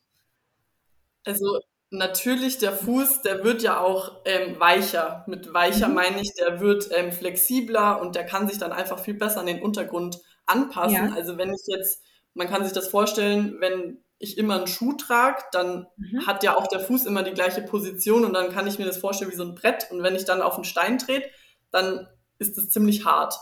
Also 1.25 1.62
natürlich, 1.91 2.57
der 2.57 2.71
Fuß, 2.71 3.21
der 3.21 3.43
wird 3.43 3.62
ja 3.62 3.79
auch 3.79 4.21
ähm, 4.25 4.60
weicher. 4.60 5.24
Mit 5.27 5.53
weicher 5.53 5.89
mhm. 5.89 5.93
meine 5.93 6.21
ich, 6.21 6.33
der 6.33 6.60
wird 6.60 6.89
ähm, 6.91 7.12
flexibler 7.12 8.01
und 8.01 8.15
der 8.15 8.25
kann 8.25 8.48
sich 8.48 8.57
dann 8.57 8.71
einfach 8.71 9.00
viel 9.00 9.13
besser 9.13 9.41
an 9.41 9.45
den 9.45 9.62
Untergrund 9.62 10.19
anpassen. 10.45 11.10
Ja. 11.10 11.13
Also 11.13 11.38
wenn 11.38 11.53
ich 11.53 11.62
jetzt, 11.67 12.01
man 12.33 12.48
kann 12.48 12.63
sich 12.63 12.74
das 12.74 12.88
vorstellen, 12.88 13.57
wenn 13.60 14.03
ich 14.17 14.38
immer 14.38 14.55
einen 14.55 14.67
Schuh 14.67 14.93
trage, 14.93 15.43
dann 15.51 15.88
mhm. 15.98 16.25
hat 16.25 16.43
ja 16.43 16.55
auch 16.55 16.67
der 16.67 16.79
Fuß 16.79 17.05
immer 17.05 17.24
die 17.24 17.33
gleiche 17.33 17.62
Position 17.62 18.24
und 18.24 18.33
dann 18.33 18.51
kann 18.51 18.67
ich 18.67 18.79
mir 18.79 18.86
das 18.86 18.98
vorstellen 18.98 19.31
wie 19.31 19.36
so 19.36 19.43
ein 19.43 19.55
Brett. 19.55 19.88
Und 19.91 20.03
wenn 20.03 20.15
ich 20.15 20.25
dann 20.25 20.41
auf 20.41 20.55
einen 20.55 20.63
Stein 20.63 20.98
trete, 20.98 21.29
dann 21.71 22.07
ist 22.38 22.57
es 22.57 22.69
ziemlich 22.69 23.05
hart. 23.05 23.36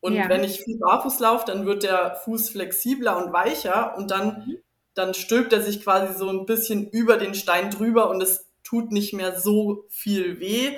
Und 0.00 0.14
ja. 0.14 0.28
wenn 0.28 0.44
ich 0.44 0.62
viel 0.62 0.78
barfuß 0.78 1.18
laufe, 1.18 1.44
dann 1.46 1.66
wird 1.66 1.82
der 1.82 2.14
Fuß 2.24 2.50
flexibler 2.50 3.22
und 3.22 3.32
weicher 3.32 3.96
und 3.96 4.10
dann, 4.10 4.44
mhm. 4.46 4.58
Dann 4.94 5.14
stülpt 5.14 5.52
er 5.52 5.62
sich 5.62 5.82
quasi 5.82 6.18
so 6.18 6.28
ein 6.28 6.46
bisschen 6.46 6.88
über 6.88 7.16
den 7.16 7.34
Stein 7.34 7.70
drüber 7.70 8.10
und 8.10 8.22
es 8.22 8.46
tut 8.64 8.92
nicht 8.92 9.12
mehr 9.12 9.38
so 9.40 9.84
viel 9.88 10.40
weh. 10.40 10.72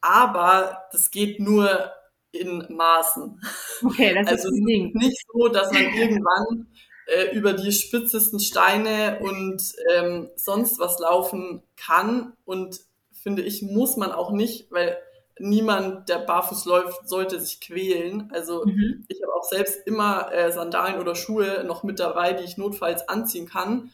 aber 0.00 0.84
das 0.92 1.10
geht 1.10 1.40
nur 1.40 1.90
in 2.30 2.64
Maßen. 2.68 3.40
Okay, 3.82 4.14
das 4.14 4.28
also 4.28 4.48
ist 4.48 4.60
ein 4.60 4.66
Ding. 4.66 4.92
nicht 4.94 5.18
so, 5.32 5.48
dass 5.48 5.72
man 5.72 5.82
irgendwann 5.96 6.68
äh, 7.06 7.34
über 7.34 7.52
die 7.52 7.72
spitzesten 7.72 8.40
Steine 8.40 9.18
und 9.20 9.62
ähm, 9.94 10.28
sonst 10.36 10.78
was 10.78 10.98
laufen 10.98 11.62
kann. 11.76 12.34
Und 12.44 12.80
finde 13.22 13.42
ich, 13.42 13.62
muss 13.62 13.96
man 13.96 14.12
auch 14.12 14.30
nicht, 14.30 14.70
weil 14.70 14.96
niemand, 15.40 16.08
der 16.08 16.18
barfuß 16.18 16.64
läuft, 16.64 17.08
sollte 17.08 17.40
sich 17.40 17.60
quälen. 17.60 18.30
Also 18.32 18.64
mhm. 18.64 19.04
ich 19.08 19.22
habe 19.22 19.34
auch 19.34 19.44
selbst 19.44 19.86
immer 19.86 20.32
äh, 20.32 20.52
Sandalen 20.52 21.00
oder 21.00 21.14
Schuhe 21.14 21.64
noch 21.66 21.82
mit 21.82 22.00
dabei, 22.00 22.32
die 22.32 22.44
ich 22.44 22.56
notfalls 22.58 23.08
anziehen 23.08 23.48
kann. 23.48 23.90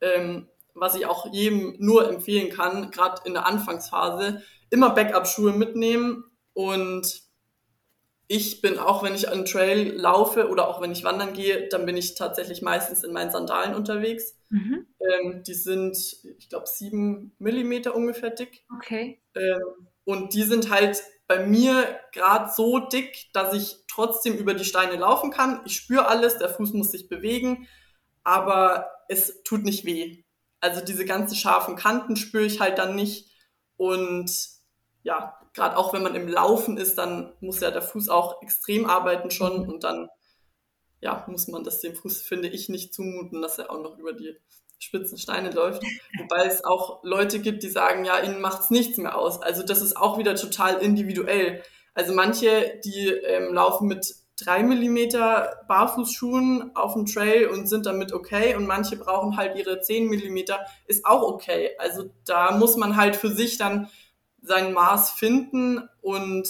Ähm, 0.00 0.48
was 0.74 0.96
ich 0.96 1.06
auch 1.06 1.32
jedem 1.32 1.76
nur 1.78 2.08
empfehlen 2.08 2.50
kann, 2.50 2.90
gerade 2.90 3.22
in 3.24 3.34
der 3.34 3.46
Anfangsphase, 3.46 4.42
immer 4.70 4.90
Backup-Schuhe 4.90 5.52
mitnehmen 5.52 6.24
und 6.52 7.24
ich 8.26 8.62
bin 8.62 8.78
auch, 8.78 9.02
wenn 9.02 9.14
ich 9.14 9.28
an 9.28 9.44
Trail 9.44 9.92
laufe 9.92 10.48
oder 10.48 10.68
auch 10.68 10.80
wenn 10.80 10.92
ich 10.92 11.04
wandern 11.04 11.34
gehe, 11.34 11.68
dann 11.68 11.84
bin 11.84 11.96
ich 11.96 12.14
tatsächlich 12.14 12.62
meistens 12.62 13.04
in 13.04 13.12
meinen 13.12 13.30
Sandalen 13.30 13.74
unterwegs. 13.74 14.38
Mhm. 14.48 14.86
Ähm, 14.98 15.42
die 15.46 15.54
sind, 15.54 15.96
ich 16.38 16.48
glaube, 16.48 16.66
sieben 16.66 17.34
Millimeter 17.38 17.94
ungefähr 17.94 18.30
dick. 18.30 18.64
Okay. 18.74 19.20
Ähm, 19.36 19.88
und 20.04 20.34
die 20.34 20.42
sind 20.42 20.70
halt 20.70 21.02
bei 21.26 21.46
mir 21.46 21.98
gerade 22.12 22.52
so 22.52 22.78
dick, 22.78 23.28
dass 23.32 23.54
ich 23.54 23.76
trotzdem 23.88 24.34
über 24.34 24.54
die 24.54 24.64
Steine 24.64 24.96
laufen 24.96 25.30
kann. 25.30 25.62
Ich 25.64 25.76
spüre 25.76 26.06
alles, 26.06 26.38
der 26.38 26.50
Fuß 26.50 26.74
muss 26.74 26.90
sich 26.90 27.08
bewegen, 27.08 27.66
aber 28.22 28.90
es 29.08 29.42
tut 29.42 29.64
nicht 29.64 29.84
weh. 29.84 30.24
Also 30.60 30.84
diese 30.84 31.04
ganzen 31.04 31.36
scharfen 31.36 31.76
Kanten 31.76 32.16
spüre 32.16 32.44
ich 32.44 32.60
halt 32.60 32.78
dann 32.78 32.94
nicht. 32.94 33.30
Und 33.76 34.30
ja, 35.02 35.38
gerade 35.54 35.76
auch 35.76 35.92
wenn 35.92 36.02
man 36.02 36.14
im 36.14 36.28
Laufen 36.28 36.76
ist, 36.76 36.96
dann 36.96 37.34
muss 37.40 37.60
ja 37.60 37.70
der 37.70 37.82
Fuß 37.82 38.08
auch 38.08 38.42
extrem 38.42 38.86
arbeiten 38.86 39.30
schon 39.30 39.62
mhm. 39.62 39.68
und 39.68 39.84
dann 39.84 40.08
ja, 41.00 41.22
muss 41.28 41.48
man 41.48 41.64
das 41.64 41.80
dem 41.80 41.94
Fuß, 41.94 42.22
finde 42.22 42.48
ich, 42.48 42.70
nicht 42.70 42.94
zumuten, 42.94 43.42
dass 43.42 43.58
er 43.58 43.70
auch 43.70 43.82
noch 43.82 43.98
über 43.98 44.14
die 44.14 44.36
spitzen 44.84 45.18
Steine 45.18 45.50
läuft. 45.50 45.82
Wobei 46.18 46.46
es 46.46 46.64
auch 46.64 47.02
Leute 47.02 47.40
gibt, 47.40 47.62
die 47.62 47.68
sagen, 47.68 48.04
ja, 48.04 48.20
ihnen 48.20 48.40
macht 48.40 48.62
es 48.62 48.70
nichts 48.70 48.98
mehr 48.98 49.18
aus. 49.18 49.42
Also 49.42 49.62
das 49.62 49.82
ist 49.82 49.96
auch 49.96 50.18
wieder 50.18 50.34
total 50.34 50.76
individuell. 50.76 51.62
Also 51.94 52.14
manche, 52.14 52.80
die 52.84 53.08
ähm, 53.08 53.54
laufen 53.54 53.88
mit 53.88 54.14
drei 54.36 54.62
Millimeter 54.62 55.60
Barfußschuhen 55.68 56.74
auf 56.74 56.94
dem 56.94 57.06
Trail 57.06 57.48
und 57.48 57.68
sind 57.68 57.86
damit 57.86 58.12
okay 58.12 58.56
und 58.56 58.66
manche 58.66 58.96
brauchen 58.96 59.36
halt 59.36 59.56
ihre 59.56 59.80
zehn 59.80 60.08
Millimeter, 60.08 60.66
ist 60.86 61.06
auch 61.06 61.22
okay. 61.22 61.70
Also 61.78 62.10
da 62.24 62.52
muss 62.52 62.76
man 62.76 62.96
halt 62.96 63.14
für 63.16 63.30
sich 63.30 63.58
dann 63.58 63.88
sein 64.42 64.72
Maß 64.72 65.10
finden 65.10 65.88
und 66.02 66.48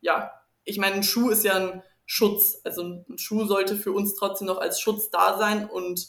ja, 0.00 0.32
ich 0.64 0.78
meine, 0.78 0.96
ein 0.96 1.02
Schuh 1.02 1.28
ist 1.28 1.44
ja 1.44 1.54
ein 1.54 1.82
Schutz. 2.06 2.60
Also 2.64 2.82
ein 2.82 3.18
Schuh 3.18 3.44
sollte 3.44 3.76
für 3.76 3.92
uns 3.92 4.14
trotzdem 4.14 4.46
noch 4.46 4.58
als 4.58 4.80
Schutz 4.80 5.10
da 5.10 5.36
sein 5.38 5.68
und 5.68 6.08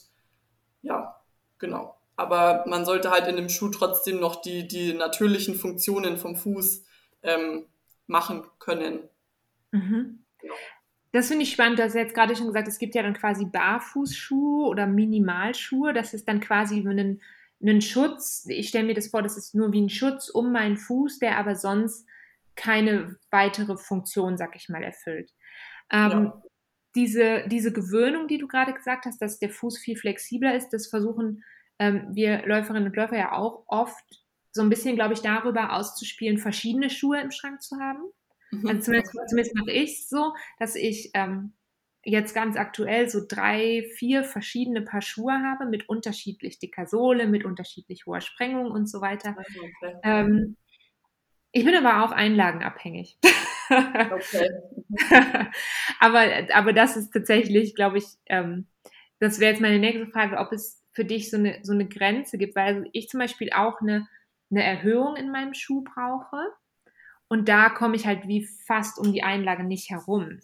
ja, 0.82 1.17
genau. 1.60 1.96
Aber 2.16 2.64
man 2.68 2.86
sollte 2.86 3.12
halt 3.12 3.28
in 3.28 3.36
dem 3.36 3.50
Schuh 3.50 3.70
trotzdem 3.70 4.20
noch 4.20 4.42
die, 4.42 4.68
die 4.68 4.94
natürlichen 4.94 5.56
Funktionen 5.56 6.18
vom 6.18 6.36
Fuß 6.36 6.84
ähm, 7.24 7.66
machen 8.08 8.44
können. 8.60 9.08
Mhm. 9.72 10.24
Genau. 10.40 10.56
Das 11.12 11.28
finde 11.28 11.44
ich 11.44 11.52
spannend. 11.52 11.80
Du 11.80 11.84
hast 11.84 11.94
jetzt 11.94 12.14
gerade 12.14 12.36
schon 12.36 12.48
gesagt, 12.48 12.68
es 12.68 12.80
gibt 12.80 12.96
ja 12.96 13.04
dann 13.04 13.14
quasi 13.14 13.46
Barfußschuhe 13.46 14.68
oder 14.68 14.88
Minimalschuhe. 14.88 15.94
Das 15.94 16.14
ist 16.14 16.28
dann 16.28 16.40
quasi 16.40 16.80
einen 16.80 17.22
einen 17.62 17.82
Schutz. 17.82 18.46
Ich 18.50 18.70
stelle 18.70 18.86
mir 18.86 18.94
das 18.94 19.08
vor, 19.08 19.22
das 19.22 19.38
ist 19.38 19.56
nur 19.56 19.72
wie 19.72 19.82
ein 19.82 19.90
Schutz 19.90 20.30
um 20.30 20.52
meinen 20.52 20.78
Fuß, 20.78 21.20
der 21.20 21.38
aber 21.38 21.56
sonst 21.56 22.06
keine 22.56 23.18
weitere 23.30 23.78
Funktion, 23.78 24.38
sag 24.38 24.56
ich 24.56 24.70
mal, 24.70 24.84
erfüllt. 24.84 25.32
Ähm, 25.92 26.12
ja. 26.12 26.42
Diese, 26.98 27.48
diese 27.48 27.72
Gewöhnung, 27.72 28.28
die 28.28 28.40
du 28.40 28.48
gerade 28.48 28.74
gesagt 28.74 29.06
hast, 29.06 29.22
dass 29.22 29.38
der 29.38 29.52
Fuß 29.52 29.78
viel 29.78 29.96
flexibler 29.96 30.56
ist, 30.56 30.70
das 30.70 30.88
versuchen 30.88 31.44
ähm, 31.80 32.08
wir 32.10 32.46
Läuferinnen 32.48 32.88
und 32.88 32.96
Läufer 32.96 33.18
ja 33.18 33.32
auch 33.34 33.64
oft 33.68 34.04
so 34.52 34.64
ein 34.64 34.70
bisschen, 34.70 34.96
glaube 34.96 35.14
ich, 35.14 35.22
darüber 35.22 35.74
auszuspielen, 35.74 36.40
verschiedene 36.40 36.90
Schuhe 36.90 37.22
im 37.22 37.30
Schrank 37.30 37.62
zu 37.62 37.78
haben. 37.78 38.02
Mhm. 38.50 38.68
Also 38.68 38.82
zumindest, 38.82 39.14
zumindest 39.28 39.56
mache 39.56 39.72
ich 39.72 40.00
es 40.00 40.10
so, 40.10 40.34
dass 40.58 40.76
ich 40.76 41.12
ähm, 41.14 41.54
jetzt 42.04 42.34
ganz 42.34 42.58
aktuell 42.58 43.08
so 43.10 43.22
drei, 43.28 43.88
vier 43.96 44.24
verschiedene 44.24 44.82
Paar 44.82 45.04
Schuhe 45.04 45.34
habe 45.34 45.70
mit 45.70 45.88
unterschiedlich 45.88 46.58
dicker 46.58 46.88
Sohle, 46.88 47.28
mit 47.28 47.46
unterschiedlich 47.46 48.08
hoher 48.08 48.22
Sprengung 48.22 48.72
und 48.72 48.90
so 48.90 49.02
weiter. 49.02 49.36
Okay. 49.38 49.96
Ähm, 50.04 50.58
ich 51.52 51.64
bin 51.64 51.76
aber 51.76 52.04
auch 52.04 52.12
einlagenabhängig. 52.12 53.20
Okay. 53.70 54.50
aber, 56.00 56.54
aber 56.54 56.74
das 56.74 56.98
ist 56.98 57.12
tatsächlich, 57.12 57.76
glaube 57.76 57.98
ich, 57.98 58.06
ähm, 58.28 58.68
das 59.20 59.40
wäre 59.40 59.52
jetzt 59.52 59.62
meine 59.62 59.80
nächste 59.80 60.08
Frage, 60.08 60.38
ob 60.38 60.52
es 60.52 60.84
für 60.94 61.06
dich 61.06 61.30
so 61.30 61.38
eine, 61.38 61.60
so 61.64 61.74
eine 61.74 61.88
Grenze 61.88 62.38
gibt, 62.38 62.56
weil 62.56 62.90
ich 62.94 63.08
zum 63.10 63.20
Beispiel 63.20 63.52
auch 63.54 63.82
eine, 63.82 64.08
eine 64.50 64.64
Erhöhung 64.64 65.16
in 65.16 65.32
meinem 65.32 65.54
Schuh 65.54 65.84
brauche. 65.84 66.38
Und 67.28 67.50
da 67.50 67.70
komme 67.70 67.96
ich 67.96 68.08
halt 68.08 68.28
wie 68.28 68.48
fast 68.66 69.00
um 69.00 69.12
die 69.12 69.24
Einlage 69.24 69.64
nicht 69.64 69.90
herum. 69.90 70.40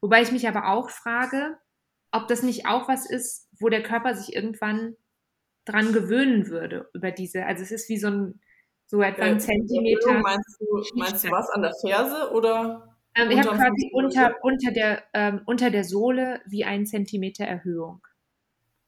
Wobei 0.00 0.22
ich 0.22 0.32
mich 0.32 0.48
aber 0.48 0.68
auch 0.68 0.90
frage, 0.90 1.56
ob 2.10 2.28
das 2.28 2.42
nicht 2.42 2.66
auch 2.66 2.88
was 2.88 3.08
ist, 3.08 3.48
wo 3.60 3.68
der 3.68 3.82
Körper 3.82 4.14
sich 4.14 4.34
irgendwann 4.34 4.96
dran 5.64 5.92
gewöhnen 5.92 6.48
würde 6.48 6.88
über 6.94 7.10
diese. 7.10 7.44
Also 7.46 7.62
es 7.62 7.70
ist 7.70 7.88
wie 7.88 7.98
so 7.98 8.08
ein 8.08 8.40
so 8.86 9.02
etwa 9.02 9.22
ein 9.22 9.36
äh, 9.36 9.38
Zentimeter. 9.38 10.20
Meinst 10.20 10.60
du, 10.60 10.82
meinst 10.94 11.24
du 11.24 11.30
was 11.30 11.50
an 11.50 11.62
der 11.62 11.74
Ferse 11.80 12.30
oder? 12.32 12.96
Ähm, 13.14 13.30
ich 13.30 13.38
habe 13.38 13.56
quasi 13.56 13.90
unter, 13.92 14.34
unter, 14.42 14.70
der, 14.72 15.02
ähm, 15.14 15.42
unter 15.46 15.70
der 15.70 15.84
Sohle 15.84 16.40
wie 16.46 16.64
ein 16.64 16.86
Zentimeter 16.86 17.44
Erhöhung 17.44 18.06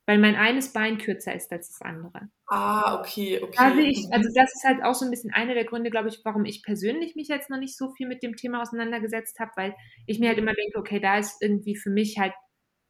weil 0.09 0.17
mein 0.17 0.37
eines 0.37 0.73
Bein 0.73 0.97
kürzer 0.97 1.35
ist 1.35 1.53
als 1.53 1.69
das 1.69 1.83
andere. 1.83 2.31
Ah, 2.47 2.99
okay, 2.99 3.43
okay. 3.43 3.59
Also, 3.59 3.79
ich, 3.81 4.07
also 4.11 4.31
das 4.35 4.51
ist 4.55 4.65
halt 4.65 4.83
auch 4.83 4.95
so 4.95 5.05
ein 5.05 5.11
bisschen 5.11 5.35
einer 5.35 5.53
der 5.53 5.67
Gründe, 5.67 5.91
glaube 5.91 6.09
ich, 6.09 6.23
warum 6.25 6.47
ich 6.47 6.63
persönlich 6.63 7.15
mich 7.15 7.29
jetzt 7.29 7.51
noch 7.51 7.59
nicht 7.59 7.77
so 7.77 7.91
viel 7.91 8.09
mit 8.09 8.23
dem 8.23 8.35
Thema 8.35 8.63
auseinandergesetzt 8.63 9.39
habe, 9.39 9.51
weil 9.57 9.77
ich 10.07 10.19
mir 10.19 10.29
halt 10.29 10.39
immer 10.39 10.55
denke, 10.55 10.79
okay, 10.79 10.99
da 10.99 11.19
ist 11.19 11.43
irgendwie 11.43 11.77
für 11.77 11.91
mich 11.91 12.19
halt 12.19 12.33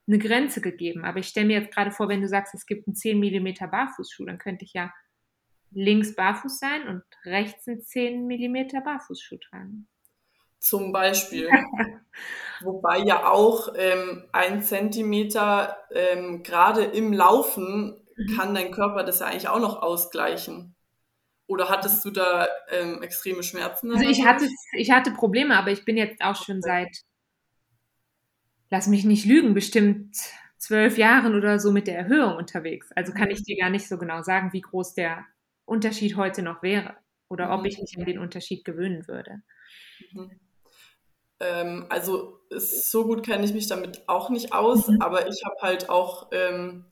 eine 0.07 0.21
Grenze 0.21 0.61
gegeben. 0.61 1.05
Aber 1.05 1.19
ich 1.19 1.27
stelle 1.27 1.49
mir 1.49 1.59
jetzt 1.59 1.75
gerade 1.75 1.91
vor, 1.91 2.09
wenn 2.09 2.21
du 2.21 2.29
sagst, 2.29 2.55
es 2.55 2.67
gibt 2.67 2.87
einen 2.87 2.95
10 2.95 3.19
mm 3.19 3.69
Barfußschuh, 3.69 4.25
dann 4.25 4.39
könnte 4.39 4.65
ich 4.65 4.73
ja 4.73 4.93
links 5.71 6.15
barfuß 6.15 6.59
sein 6.59 6.89
und 6.89 7.03
rechts 7.25 7.69
einen 7.69 7.83
10 7.83 8.27
mm 8.27 8.83
Barfußschuh 8.85 9.39
tragen 9.39 9.89
zum 10.59 10.93
Beispiel. 10.93 11.49
Wobei 12.61 12.99
ja 12.99 13.31
auch 13.31 13.69
ähm, 13.77 14.25
ein 14.33 14.63
Zentimeter 14.63 15.77
ähm, 15.93 16.43
gerade 16.43 16.83
im 16.83 17.13
Laufen 17.13 18.01
mhm. 18.17 18.37
kann 18.37 18.55
dein 18.55 18.73
Körper 18.73 19.05
das 19.05 19.21
ja 19.21 19.27
eigentlich 19.27 19.49
auch 19.49 19.61
noch 19.61 19.81
ausgleichen. 19.81 20.75
Oder 21.47 21.71
hattest 21.71 22.05
du 22.05 22.11
da 22.11 22.47
ähm, 22.71 23.03
extreme 23.03 23.43
Schmerzen? 23.43 23.91
Also 23.93 24.07
ich 24.07 24.27
hatte, 24.27 24.49
ich 24.77 24.91
hatte 24.91 25.13
Probleme, 25.13 25.57
aber 25.57 25.71
ich 25.71 25.85
bin 25.85 25.97
jetzt 25.97 26.21
auch 26.21 26.37
schon 26.37 26.61
seit, 26.61 26.95
lass 28.69 28.87
mich 28.87 29.05
nicht 29.05 29.25
lügen, 29.25 29.55
bestimmt 29.55 30.15
zwölf 30.59 30.99
Jahren 30.99 31.37
oder 31.37 31.59
so 31.59 31.73
mit 31.73 31.87
der 31.87 31.97
Erhöhung 31.97 32.37
unterwegs. 32.37 32.91
Also 32.95 33.13
kann 33.13 33.31
ich 33.31 33.45
dir 33.45 33.57
gar 33.57 33.71
nicht 33.71 33.89
so 33.89 33.97
genau 33.97 34.23
sagen, 34.23 34.53
wie 34.53 34.61
groß 34.61 34.95
der 34.95 35.25
Unterschied 35.69 36.17
heute 36.17 36.43
noch 36.43 36.63
wäre 36.63 36.97
oder 37.29 37.53
ob 37.53 37.61
mhm. 37.61 37.67
ich 37.67 37.79
mich 37.79 37.97
an 37.99 38.05
den 38.05 38.19
Unterschied 38.19 38.65
gewöhnen 38.65 39.07
würde. 39.07 39.43
Mhm. 40.13 40.41
Ähm, 41.41 41.87
also 41.89 42.41
so 42.51 43.05
gut 43.05 43.25
kenne 43.25 43.45
ich 43.45 43.53
mich 43.53 43.69
damit 43.69 44.09
auch 44.09 44.31
nicht 44.31 44.53
aus, 44.53 44.89
mhm. 44.89 45.01
aber 45.01 45.29
ich 45.29 45.45
habe 45.45 45.57
halt 45.61 45.89
auch 45.89 46.29
ähm, 46.33 46.87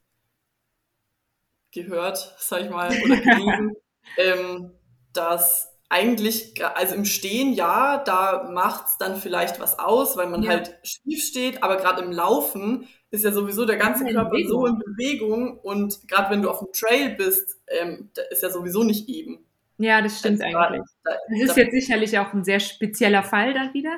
gehört, 1.73 2.37
sag 2.39 2.63
ich 2.63 2.71
mal, 2.71 2.89
oder 2.89 3.17
gelesen, 3.17 3.77
ähm, 4.19 4.73
dass 5.13 5.76
eigentlich, 5.89 6.55
also 6.75 6.95
im 6.95 7.05
Stehen 7.05 7.53
ja, 7.53 7.99
da 7.99 8.51
macht 8.53 8.89
es 8.89 8.99
dann 8.99 9.17
vielleicht 9.17 9.61
was 9.61 9.79
aus, 9.79 10.17
weil 10.17 10.27
man 10.27 10.43
ja. 10.43 10.51
halt 10.51 10.79
schief 10.83 11.23
steht, 11.23 11.63
aber 11.63 11.77
gerade 11.77 12.03
im 12.03 12.13
Laufen 12.13 12.89
ist 13.11 13.25
ja 13.25 13.33
sowieso 13.33 13.65
der 13.65 13.77
ganze 13.77 14.05
Körper 14.05 14.37
so 14.49 14.67
in 14.67 14.79
Bewegung 14.79 15.59
und 15.59 16.09
gerade 16.09 16.31
wenn 16.31 16.43
du 16.43 16.51
auf 16.51 16.59
dem 16.59 16.73
Trail 16.73 17.11
bist, 17.11 17.61
ähm, 17.69 18.11
ist 18.31 18.43
ja 18.43 18.51
sowieso 18.51 18.83
nicht 18.83 19.09
eben. 19.09 19.45
Ja, 19.79 20.03
das 20.03 20.19
stimmt 20.19 20.43
also, 20.43 20.57
eigentlich. 20.57 20.83
Da, 21.05 21.13
das 21.29 21.41
ist 21.41 21.57
da, 21.57 21.61
jetzt 21.61 21.73
sicherlich 21.73 22.19
auch 22.19 22.33
ein 22.33 22.45
sehr 22.45 22.61
spezieller 22.61 23.23
Fall 23.23 23.55
dann 23.55 23.73
wieder 23.75 23.97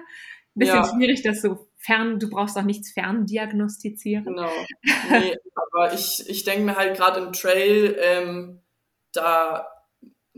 bisschen 0.59 0.77
ja. 0.77 0.85
schwierig, 0.85 1.23
das 1.23 1.41
so 1.41 1.69
fern, 1.77 2.19
du 2.19 2.29
brauchst 2.29 2.57
auch 2.59 2.63
nichts 2.63 2.93
ferndiagnostizieren. 2.93 4.25
Genau. 4.25 4.51
Nee, 5.11 5.37
aber 5.55 5.95
ich, 5.95 6.29
ich 6.29 6.45
denke 6.45 6.65
mir 6.65 6.77
halt 6.77 6.97
gerade 6.97 7.21
im 7.21 7.33
Trail, 7.33 7.97
ähm, 8.01 8.61
da 9.13 9.67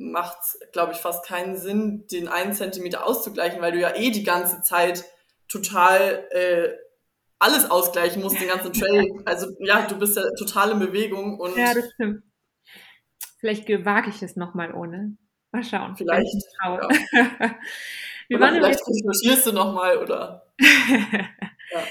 macht 0.01 0.39
es, 0.43 0.59
glaube 0.73 0.93
ich, 0.93 0.99
fast 0.99 1.27
keinen 1.27 1.57
Sinn, 1.57 2.07
den 2.09 2.29
einen 2.29 2.55
Zentimeter 2.55 3.07
auszugleichen, 3.07 3.61
weil 3.61 3.73
du 3.73 3.79
ja 3.79 3.95
eh 3.95 4.11
die 4.11 4.25
ganze 4.25 4.63
Zeit 4.63 5.05
total 5.49 6.27
äh, 6.31 6.71
alles 7.39 7.71
ausgleichen 7.71 8.23
musst, 8.23 8.41
den 8.41 8.49
ganzen 8.49 8.73
Trail. 8.73 9.07
Also 9.25 9.55
ja, 9.61 9.87
du 9.87 9.99
bist 9.99 10.17
ja 10.17 10.23
total 10.39 10.73
in 10.73 10.79
Bewegung 10.79 11.39
und. 11.39 11.57
Ja, 11.57 11.75
das 11.75 11.91
stimmt. 11.93 12.23
Vielleicht 13.39 13.69
wage 13.69 14.11
ich 14.11 14.23
es 14.23 14.37
nochmal 14.37 14.75
ohne. 14.75 15.17
Mal 15.53 15.65
schauen. 15.65 15.97
Vielleicht. 15.97 16.45
Ja. 16.63 16.89
Wir 18.29 18.39
oder 18.39 18.53
vielleicht 18.53 18.81
recherchierst 18.87 19.47
du 19.49 19.53
nochmal, 19.53 19.97
oder? 19.99 20.47
ja. 20.61 21.83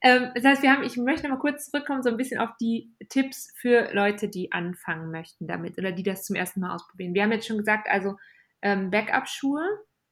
Ähm, 0.00 0.30
das 0.34 0.44
heißt, 0.44 0.62
wir 0.62 0.72
haben, 0.72 0.84
ich 0.84 0.96
möchte 0.96 1.28
noch 1.28 1.36
mal 1.36 1.40
kurz 1.40 1.70
zurückkommen, 1.70 2.02
so 2.02 2.08
ein 2.08 2.16
bisschen 2.16 2.40
auf 2.40 2.50
die 2.60 2.92
Tipps 3.08 3.52
für 3.56 3.92
Leute, 3.92 4.28
die 4.28 4.52
anfangen 4.52 5.10
möchten 5.10 5.46
damit 5.46 5.78
oder 5.78 5.92
die 5.92 6.02
das 6.02 6.24
zum 6.24 6.36
ersten 6.36 6.60
Mal 6.60 6.74
ausprobieren. 6.74 7.14
Wir 7.14 7.22
haben 7.22 7.32
jetzt 7.32 7.46
schon 7.46 7.58
gesagt, 7.58 7.88
also 7.90 8.16
ähm, 8.62 8.90
Backup-Schuhe, 8.90 9.62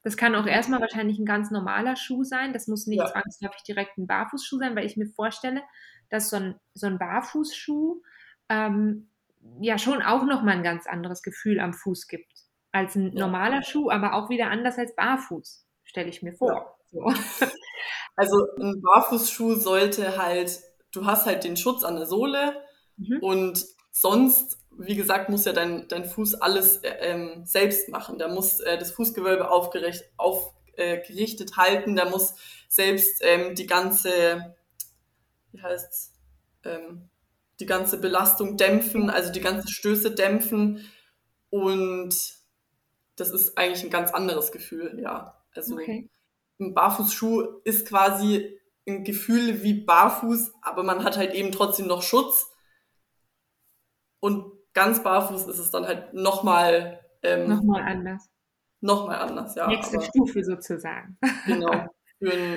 das 0.03 0.17
kann 0.17 0.35
auch 0.35 0.47
erstmal 0.47 0.81
wahrscheinlich 0.81 1.19
ein 1.19 1.27
ganz 1.27 1.51
normaler 1.51 1.97
Schuh 1.97 2.23
sein. 2.25 2.53
Das 2.53 2.69
muss 2.69 2.87
nicht 2.87 3.01
ja. 3.01 3.07
zwangsläufig 3.07 3.63
direkt 3.65 3.99
ein 3.99 4.07
Barfußschuh 4.07 4.59
sein, 4.59 4.77
weil 4.77 4.87
ich 4.87 4.97
mir 4.97 5.09
vorstelle, 5.09 5.63
dass 6.11 6.31
so 6.31 6.37
ein, 6.37 6.55
so 6.75 6.87
ein 6.87 6.99
Barfußschuh 6.99 8.03
ähm, 8.49 9.09
ja 9.61 9.79
schon 9.79 10.03
auch 10.03 10.25
nochmal 10.25 10.57
ein 10.57 10.63
ganz 10.63 10.87
anderes 10.87 11.23
Gefühl 11.23 11.61
am 11.61 11.73
Fuß 11.73 12.07
gibt 12.09 12.33
als 12.73 12.95
ein 12.95 13.15
normaler 13.15 13.63
Schuh, 13.63 13.91
aber 13.91 14.15
auch 14.15 14.29
wieder 14.29 14.51
anders 14.51 14.79
als 14.79 14.95
barfuß, 14.95 15.67
stelle 15.85 16.09
ich 16.09 16.23
mir 16.23 16.35
vor. 16.35 16.79
Ja. 16.93 17.11
So. 17.11 17.47
Also 18.17 18.47
ein 18.59 18.81
Barfußschuh 18.81 19.55
sollte 19.55 20.17
halt, 20.17 20.61
du 20.91 21.05
hast 21.05 21.27
halt 21.27 21.45
den 21.45 21.57
Schutz 21.57 21.85
an 21.85 21.97
der 21.97 22.07
Sohle 22.07 22.55
mhm. 22.97 23.19
und 23.21 23.67
sonst, 23.91 24.59
wie 24.79 24.97
gesagt, 24.97 25.29
muss 25.29 25.45
ja 25.45 25.53
dein, 25.53 25.87
dein 25.89 26.07
Fuß 26.07 26.37
alles 26.37 26.79
äh, 26.79 26.89
ähm, 27.01 27.45
selbst 27.45 27.91
machen. 27.91 28.19
Der 28.19 28.29
muss 28.29 28.61
äh, 28.61 28.79
das 28.79 28.91
Fußgewölbe 28.93 29.51
aufgerichtet, 29.51 30.09
aufgerichtet 30.17 31.51
äh, 31.51 31.55
halten, 31.55 31.95
der 31.95 32.09
muss 32.09 32.35
selbst 32.69 33.23
ähm, 33.23 33.55
die 33.55 33.67
ganze, 33.67 34.55
wie 35.53 35.63
heißt's, 35.63 36.15
ähm, 36.65 37.11
die 37.61 37.67
ganze 37.67 37.99
Belastung 37.99 38.57
dämpfen, 38.57 39.09
also 39.09 39.33
die 39.33 39.41
ganzen 39.41 39.69
Stöße 39.69 40.15
dämpfen. 40.15 40.87
Und 41.49 42.15
das 43.17 43.31
ist 43.31 43.57
eigentlich 43.57 43.83
ein 43.85 43.91
ganz 43.91 44.11
anderes 44.13 44.53
Gefühl, 44.53 44.99
ja. 45.01 45.43
Also 45.55 45.75
okay. 45.75 46.11
Ein 46.59 46.75
Barfußschuh 46.75 47.61
ist 47.65 47.87
quasi 47.87 48.59
ein 48.87 49.05
Gefühl 49.05 49.63
wie 49.63 49.75
barfuß, 49.75 50.53
aber 50.63 50.83
man 50.83 51.05
hat 51.05 51.17
halt 51.17 51.35
eben 51.35 51.53
trotzdem 51.53 51.87
noch 51.87 52.03
Schutz. 52.03 52.51
Und 54.21 54.53
ganz 54.73 55.03
barfuß 55.03 55.47
ist 55.47 55.59
es 55.59 55.71
dann 55.71 55.87
halt 55.87 56.15
nochmal. 56.15 57.01
Ähm, 57.23 57.49
nochmal 57.49 57.83
anders. 57.83 58.29
Nochmal 58.81 59.19
anders, 59.19 59.55
ja. 59.55 59.67
Nächste 59.67 59.97
aber, 59.97 60.07
Stufe 60.07 60.45
sozusagen. 60.45 61.19
Genau. 61.47 61.87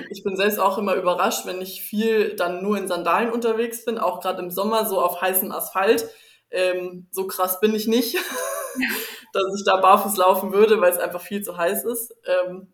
ich 0.09 0.23
bin 0.23 0.35
selbst 0.35 0.59
auch 0.59 0.77
immer 0.77 0.95
überrascht, 0.95 1.45
wenn 1.45 1.61
ich 1.61 1.81
viel 1.81 2.35
dann 2.35 2.63
nur 2.63 2.77
in 2.77 2.87
Sandalen 2.87 3.31
unterwegs 3.31 3.83
bin, 3.83 3.97
auch 3.97 4.21
gerade 4.21 4.41
im 4.41 4.51
Sommer 4.51 4.85
so 4.85 5.01
auf 5.01 5.21
heißem 5.21 5.51
Asphalt. 5.51 6.07
Ähm, 6.51 7.07
so 7.11 7.27
krass 7.27 7.59
bin 7.59 7.75
ich 7.75 7.87
nicht, 7.87 8.15
dass 9.33 9.55
ich 9.57 9.65
da 9.65 9.77
barfuß 9.77 10.17
laufen 10.17 10.51
würde, 10.53 10.79
weil 10.81 10.91
es 10.91 10.97
einfach 10.97 11.21
viel 11.21 11.41
zu 11.41 11.57
heiß 11.57 11.83
ist. 11.85 12.15
Ähm, 12.25 12.71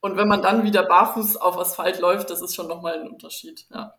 und 0.00 0.16
wenn 0.16 0.28
man 0.28 0.42
dann 0.42 0.64
wieder 0.64 0.84
barfuß 0.84 1.36
auf 1.36 1.58
Asphalt 1.58 2.00
läuft, 2.00 2.30
das 2.30 2.42
ist 2.42 2.54
schon 2.54 2.68
nochmal 2.68 3.00
ein 3.00 3.08
Unterschied. 3.08 3.66
Ja, 3.70 3.94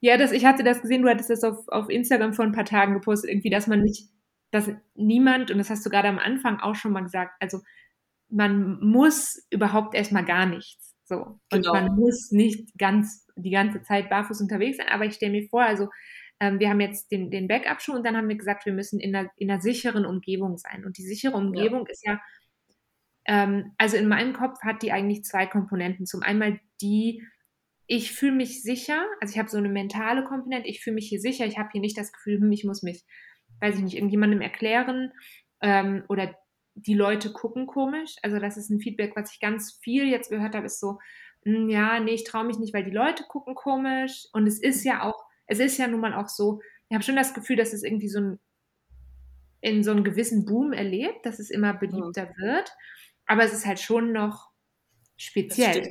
ja 0.00 0.16
das, 0.16 0.32
ich 0.32 0.44
hatte 0.44 0.64
das 0.64 0.82
gesehen, 0.82 1.02
du 1.02 1.08
hattest 1.08 1.30
das 1.30 1.44
auf, 1.44 1.68
auf 1.68 1.88
Instagram 1.88 2.34
vor 2.34 2.44
ein 2.44 2.52
paar 2.52 2.64
Tagen 2.64 2.94
gepostet, 2.94 3.30
irgendwie, 3.30 3.50
dass 3.50 3.66
man 3.66 3.82
nicht, 3.82 4.08
dass 4.50 4.70
niemand, 4.94 5.50
und 5.50 5.58
das 5.58 5.70
hast 5.70 5.84
du 5.84 5.90
gerade 5.90 6.08
am 6.08 6.18
Anfang 6.18 6.60
auch 6.60 6.74
schon 6.74 6.92
mal 6.92 7.02
gesagt, 7.02 7.34
also 7.40 7.60
man 8.28 8.80
muss 8.80 9.46
überhaupt 9.50 9.94
erstmal 9.94 10.24
gar 10.24 10.46
nichts. 10.46 10.94
So. 11.04 11.16
Und 11.16 11.40
genau. 11.50 11.72
man 11.74 11.94
muss 11.94 12.30
nicht 12.30 12.78
ganz 12.78 13.26
die 13.36 13.50
ganze 13.50 13.82
Zeit 13.82 14.08
barfuß 14.08 14.40
unterwegs 14.40 14.78
sein, 14.78 14.88
aber 14.88 15.04
ich 15.04 15.14
stelle 15.14 15.32
mir 15.32 15.48
vor, 15.48 15.62
also 15.62 15.88
ähm, 16.40 16.58
wir 16.58 16.70
haben 16.70 16.80
jetzt 16.80 17.12
den, 17.12 17.30
den 17.30 17.46
Backup-Schuh 17.46 17.92
und 17.94 18.04
dann 18.04 18.16
haben 18.16 18.28
wir 18.28 18.36
gesagt, 18.36 18.66
wir 18.66 18.72
müssen 18.72 18.98
in 18.98 19.14
einer, 19.14 19.30
in 19.36 19.50
einer 19.50 19.60
sicheren 19.60 20.04
Umgebung 20.04 20.58
sein. 20.58 20.84
Und 20.84 20.98
die 20.98 21.02
sichere 21.02 21.36
Umgebung 21.36 21.86
ja. 21.86 21.92
ist 21.92 22.04
ja, 22.04 22.20
ähm, 23.24 23.72
also 23.78 23.96
in 23.96 24.08
meinem 24.08 24.32
Kopf 24.32 24.60
hat 24.62 24.82
die 24.82 24.92
eigentlich 24.92 25.24
zwei 25.24 25.46
Komponenten. 25.46 26.06
Zum 26.06 26.22
einen 26.22 26.60
die, 26.80 27.22
ich 27.86 28.12
fühle 28.12 28.32
mich 28.32 28.62
sicher, 28.62 29.04
also 29.20 29.32
ich 29.32 29.38
habe 29.38 29.48
so 29.48 29.58
eine 29.58 29.68
mentale 29.68 30.24
Komponente, 30.24 30.68
ich 30.68 30.82
fühle 30.82 30.94
mich 30.94 31.08
hier 31.08 31.20
sicher, 31.20 31.46
ich 31.46 31.58
habe 31.58 31.68
hier 31.72 31.80
nicht 31.80 31.98
das 31.98 32.12
Gefühl, 32.12 32.40
hm, 32.40 32.52
ich 32.52 32.64
muss 32.64 32.82
mich, 32.82 33.04
weiß 33.60 33.76
ich 33.76 33.82
nicht, 33.82 33.94
irgendjemandem 33.94 34.40
erklären 34.40 35.12
ähm, 35.60 36.04
oder 36.08 36.34
die 36.74 36.94
Leute 36.94 37.32
gucken 37.32 37.66
komisch. 37.66 38.16
Also 38.22 38.38
das 38.38 38.56
ist 38.56 38.70
ein 38.70 38.80
Feedback, 38.80 39.12
was 39.14 39.32
ich 39.32 39.40
ganz 39.40 39.78
viel 39.82 40.08
jetzt 40.08 40.30
gehört 40.30 40.54
habe, 40.54 40.66
ist 40.66 40.80
so, 40.80 40.98
hm, 41.44 41.68
ja, 41.68 42.00
nee, 42.00 42.12
ich 42.12 42.24
traue 42.24 42.44
mich 42.44 42.58
nicht, 42.58 42.74
weil 42.74 42.84
die 42.84 42.90
Leute 42.90 43.24
gucken 43.24 43.54
komisch. 43.54 44.26
Und 44.32 44.46
es 44.46 44.60
ist 44.60 44.84
ja 44.84 45.02
auch, 45.02 45.24
es 45.46 45.58
ist 45.58 45.78
ja 45.78 45.86
nun 45.86 46.00
mal 46.00 46.14
auch 46.14 46.28
so, 46.28 46.60
ich 46.88 46.94
habe 46.94 47.04
schon 47.04 47.16
das 47.16 47.34
Gefühl, 47.34 47.56
dass 47.56 47.72
es 47.72 47.82
irgendwie 47.82 48.08
so 48.08 48.20
ein, 48.20 48.40
in 49.60 49.82
so 49.82 49.92
einem 49.92 50.04
gewissen 50.04 50.44
Boom 50.44 50.72
erlebt, 50.72 51.24
dass 51.24 51.38
es 51.38 51.50
immer 51.50 51.74
beliebter 51.74 52.34
wird. 52.36 52.70
Aber 53.32 53.44
es 53.44 53.54
ist 53.54 53.64
halt 53.64 53.80
schon 53.80 54.12
noch 54.12 54.50
speziell. 55.16 55.88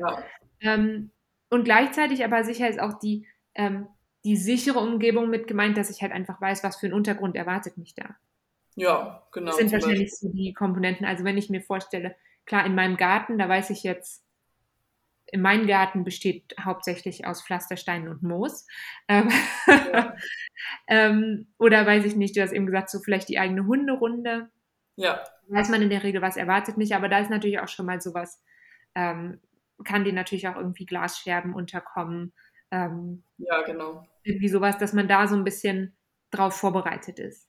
Ja. 0.00 0.24
Ähm, 0.60 1.12
und 1.48 1.62
gleichzeitig 1.62 2.24
aber 2.24 2.42
sicher 2.42 2.68
ist 2.68 2.80
auch 2.80 2.98
die, 2.98 3.24
ähm, 3.54 3.86
die 4.24 4.36
sichere 4.36 4.80
Umgebung 4.80 5.30
mit 5.30 5.46
gemeint, 5.46 5.76
dass 5.76 5.90
ich 5.90 6.02
halt 6.02 6.10
einfach 6.10 6.40
weiß, 6.40 6.64
was 6.64 6.76
für 6.76 6.86
ein 6.86 6.92
Untergrund 6.92 7.36
erwartet 7.36 7.78
mich 7.78 7.94
da. 7.94 8.16
Ja, 8.74 9.24
genau. 9.30 9.46
Das 9.46 9.58
sind 9.58 9.70
wahrscheinlich 9.70 10.12
so 10.12 10.28
die 10.28 10.54
Komponenten. 10.54 11.06
Also 11.06 11.22
wenn 11.22 11.38
ich 11.38 11.50
mir 11.50 11.62
vorstelle, 11.62 12.16
klar, 12.46 12.66
in 12.66 12.74
meinem 12.74 12.96
Garten, 12.96 13.38
da 13.38 13.48
weiß 13.48 13.70
ich 13.70 13.84
jetzt, 13.84 14.24
in 15.26 15.40
meinem 15.40 15.68
Garten 15.68 16.02
besteht 16.02 16.52
hauptsächlich 16.60 17.28
aus 17.28 17.44
Pflastersteinen 17.44 18.08
und 18.08 18.24
Moos. 18.24 18.66
Ähm, 19.06 19.30
ja. 19.68 20.16
ähm, 20.88 21.46
oder 21.58 21.86
weiß 21.86 22.06
ich 22.06 22.16
nicht, 22.16 22.36
du 22.36 22.42
hast 22.42 22.50
eben 22.50 22.66
gesagt, 22.66 22.90
so 22.90 22.98
vielleicht 22.98 23.28
die 23.28 23.38
eigene 23.38 23.66
Hunderunde. 23.68 24.50
Ja. 24.96 25.22
Weiß 25.48 25.68
man 25.68 25.82
in 25.82 25.90
der 25.90 26.02
Regel, 26.02 26.22
was 26.22 26.36
erwartet 26.36 26.76
mich, 26.76 26.94
aber 26.94 27.08
da 27.08 27.18
ist 27.18 27.30
natürlich 27.30 27.60
auch 27.60 27.68
schon 27.68 27.86
mal 27.86 28.00
sowas, 28.00 28.42
ähm, 28.94 29.40
kann 29.84 30.04
dir 30.04 30.12
natürlich 30.12 30.48
auch 30.48 30.56
irgendwie 30.56 30.86
Glasscherben 30.86 31.54
unterkommen. 31.54 32.32
Ähm, 32.70 33.22
ja, 33.38 33.62
genau. 33.62 34.06
Irgendwie 34.22 34.48
sowas, 34.48 34.78
dass 34.78 34.92
man 34.92 35.08
da 35.08 35.28
so 35.28 35.36
ein 35.36 35.44
bisschen 35.44 35.96
drauf 36.30 36.54
vorbereitet 36.54 37.18
ist. 37.18 37.48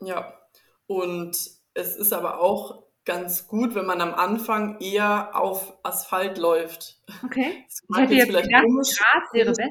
Ja, 0.00 0.38
und 0.86 1.36
es 1.74 1.96
ist 1.96 2.12
aber 2.12 2.40
auch 2.40 2.86
ganz 3.06 3.46
gut, 3.46 3.74
wenn 3.74 3.86
man 3.86 4.00
am 4.00 4.14
Anfang 4.14 4.78
eher 4.80 5.30
auf 5.34 5.78
Asphalt 5.82 6.38
läuft. 6.38 7.00
Okay. 7.24 7.64
Das 7.88 8.00
hätte 8.00 8.14
jetzt 8.14 8.26
vielleicht 8.26 8.50
besser. 8.50 9.70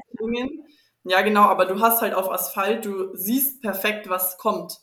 Ja, 1.04 1.22
genau, 1.22 1.42
aber 1.42 1.66
du 1.66 1.80
hast 1.80 2.02
halt 2.02 2.14
auf 2.14 2.30
Asphalt, 2.30 2.84
du 2.84 3.14
siehst 3.14 3.62
perfekt, 3.62 4.08
was 4.08 4.38
kommt. 4.38 4.80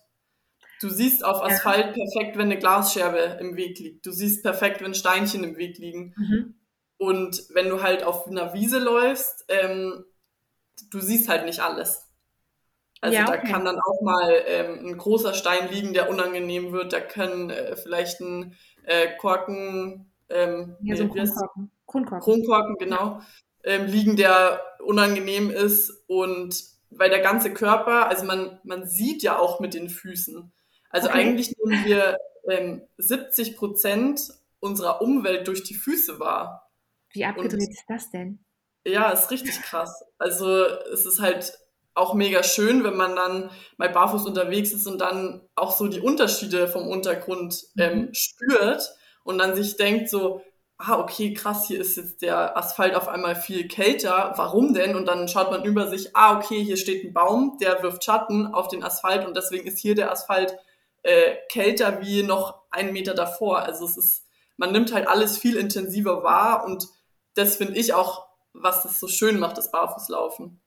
Du 0.83 0.89
siehst 0.89 1.23
auf 1.23 1.41
Asphalt 1.41 1.93
perfekt, 1.93 2.35
wenn 2.35 2.47
eine 2.47 2.59
Glasscherbe 2.59 3.37
im 3.39 3.55
Weg 3.55 3.79
liegt. 3.79 4.05
Du 4.05 4.11
siehst 4.11 4.43
perfekt, 4.43 4.81
wenn 4.81 4.93
Steinchen 4.93 5.41
im 5.45 5.55
Weg 5.55 5.77
liegen. 5.77 6.13
Mhm. 6.17 6.55
Und 6.97 7.43
wenn 7.53 7.69
du 7.69 7.81
halt 7.81 8.03
auf 8.03 8.27
einer 8.27 8.53
Wiese 8.53 8.79
läufst, 8.79 9.45
ähm, 9.47 10.03
du 10.91 10.99
siehst 10.99 11.29
halt 11.29 11.45
nicht 11.45 11.61
alles. 11.61 12.09
Also 12.99 13.15
ja, 13.15 13.29
okay. 13.29 13.39
da 13.43 13.49
kann 13.49 13.63
dann 13.63 13.79
auch 13.79 14.01
mal 14.01 14.43
ähm, 14.45 14.87
ein 14.87 14.97
großer 14.97 15.33
Stein 15.33 15.69
liegen, 15.71 15.93
der 15.93 16.09
unangenehm 16.09 16.73
wird. 16.73 16.91
Da 16.91 16.99
kann 16.99 17.49
äh, 17.49 17.77
vielleicht 17.77 18.19
ein 18.19 18.57
äh, 18.83 19.15
Korken, 19.17 20.11
ähm, 20.27 20.75
ja, 20.81 20.97
so 20.97 21.03
ein 21.03 21.09
Kronkorken. 21.11 21.71
Kronkorken. 21.87 22.19
Kronkorken, 22.19 22.75
genau, 22.77 23.21
ähm, 23.63 23.85
liegen, 23.85 24.17
der 24.17 24.61
unangenehm 24.83 25.49
ist. 25.49 26.03
Und 26.07 26.61
weil 26.89 27.09
der 27.09 27.21
ganze 27.21 27.53
Körper, 27.53 28.09
also 28.09 28.25
man, 28.25 28.59
man 28.65 28.85
sieht 28.85 29.23
ja 29.23 29.39
auch 29.39 29.61
mit 29.61 29.73
den 29.73 29.87
Füßen. 29.87 30.51
Also 30.93 31.09
okay. 31.09 31.19
eigentlich 31.19 31.53
nehmen 31.57 31.85
wir 31.85 32.17
ähm, 32.47 32.83
70 32.97 33.57
Prozent 33.57 34.31
unserer 34.59 35.01
Umwelt 35.01 35.47
durch 35.47 35.63
die 35.63 35.73
Füße 35.73 36.19
wahr. 36.19 36.71
Wie 37.11 37.25
abgedreht 37.25 37.53
Und, 37.53 37.69
ist 37.69 37.85
das 37.87 38.11
denn? 38.11 38.39
Ja, 38.85 39.09
ist 39.09 39.31
richtig 39.31 39.61
krass. 39.61 40.05
Also 40.19 40.63
es 40.93 41.05
ist 41.05 41.19
halt 41.19 41.57
auch 41.95 42.13
mega 42.13 42.43
schön, 42.43 42.83
wenn 42.83 42.95
man 42.95 43.15
dann 43.15 43.49
mal 43.77 43.89
barfuß 43.89 44.25
unterwegs 44.25 44.71
ist 44.71 44.87
und 44.87 44.99
dann 44.99 45.41
auch 45.55 45.75
so 45.75 45.87
die 45.87 45.99
Unterschiede 45.99 46.67
vom 46.67 46.87
Untergrund 46.87 47.63
ähm, 47.77 47.97
mhm. 47.97 48.13
spürt 48.13 48.95
und 49.23 49.39
dann 49.39 49.55
sich 49.55 49.77
denkt 49.77 50.09
so, 50.09 50.41
ah, 50.77 50.99
okay, 50.99 51.33
krass, 51.33 51.67
hier 51.67 51.79
ist 51.79 51.97
jetzt 51.97 52.21
der 52.21 52.55
Asphalt 52.55 52.95
auf 52.95 53.07
einmal 53.07 53.35
viel 53.35 53.67
kälter, 53.67 54.33
warum 54.35 54.73
denn? 54.73 54.95
Und 54.95 55.07
dann 55.07 55.27
schaut 55.27 55.49
man 55.49 55.63
über 55.63 55.87
sich, 55.87 56.15
ah, 56.15 56.37
okay, 56.37 56.63
hier 56.63 56.77
steht 56.77 57.03
ein 57.03 57.13
Baum, 57.13 57.57
der 57.59 57.81
wirft 57.81 58.03
Schatten 58.03 58.47
auf 58.47 58.67
den 58.67 58.83
Asphalt 58.83 59.25
und 59.25 59.35
deswegen 59.35 59.67
ist 59.67 59.79
hier 59.79 59.95
der 59.95 60.11
Asphalt 60.11 60.55
äh, 61.03 61.35
kälter 61.49 62.01
wie 62.01 62.23
noch 62.23 62.63
einen 62.71 62.93
Meter 62.93 63.13
davor. 63.13 63.59
Also 63.59 63.85
es 63.85 63.97
ist, 63.97 64.25
man 64.57 64.71
nimmt 64.71 64.93
halt 64.93 65.07
alles 65.07 65.37
viel 65.37 65.55
intensiver 65.55 66.23
wahr 66.23 66.65
und 66.65 66.87
das 67.35 67.57
finde 67.57 67.79
ich 67.79 67.93
auch, 67.93 68.27
was 68.53 68.83
das 68.83 68.99
so 68.99 69.07
schön 69.07 69.39
macht, 69.39 69.57
das 69.57 69.71
Barfußlaufen. 69.71 70.59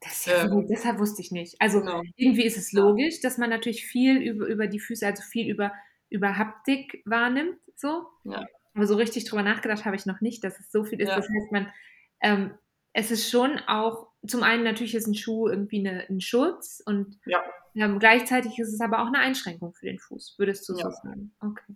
Das 0.00 0.26
ja 0.26 0.44
ähm, 0.44 0.50
gut, 0.50 0.66
deshalb 0.68 0.98
wusste 0.98 1.22
ich 1.22 1.30
nicht. 1.30 1.56
Also 1.60 1.80
genau. 1.80 2.02
irgendwie 2.16 2.44
ist 2.44 2.58
es 2.58 2.72
logisch, 2.72 3.20
dass 3.20 3.38
man 3.38 3.50
natürlich 3.50 3.86
viel 3.86 4.18
über, 4.18 4.46
über 4.46 4.66
die 4.66 4.80
Füße, 4.80 5.06
also 5.06 5.22
viel 5.22 5.50
über, 5.50 5.72
über 6.10 6.36
Haptik 6.36 7.02
wahrnimmt, 7.06 7.58
so. 7.74 8.06
Ja. 8.24 8.44
Aber 8.74 8.86
so 8.86 8.96
richtig 8.96 9.24
drüber 9.24 9.42
nachgedacht 9.42 9.84
habe 9.84 9.96
ich 9.96 10.04
noch 10.04 10.20
nicht, 10.20 10.42
dass 10.44 10.58
es 10.58 10.70
so 10.70 10.84
viel 10.84 11.00
ist. 11.00 11.08
Ja. 11.08 11.16
Das 11.16 11.26
heißt, 11.28 11.52
man, 11.52 11.72
ähm, 12.20 12.54
es 12.94 13.10
ist 13.10 13.30
schon 13.30 13.58
auch, 13.66 14.06
zum 14.26 14.42
einen 14.42 14.64
natürlich 14.64 14.94
ist 14.94 15.06
ein 15.06 15.14
Schuh 15.14 15.48
irgendwie 15.48 15.86
eine, 15.86 16.08
ein 16.08 16.20
Schutz 16.20 16.82
und 16.86 17.18
Ja, 17.26 17.42
ähm, 17.74 17.98
gleichzeitig 17.98 18.58
ist 18.58 18.72
es 18.72 18.80
aber 18.80 19.02
auch 19.02 19.08
eine 19.08 19.18
Einschränkung 19.18 19.74
für 19.74 19.86
den 19.86 19.98
Fuß, 19.98 20.36
würdest 20.38 20.66
du 20.68 20.74
Ja. 20.74 20.84
so 20.84 20.90
sagen? 21.02 21.34
Okay. 21.40 21.74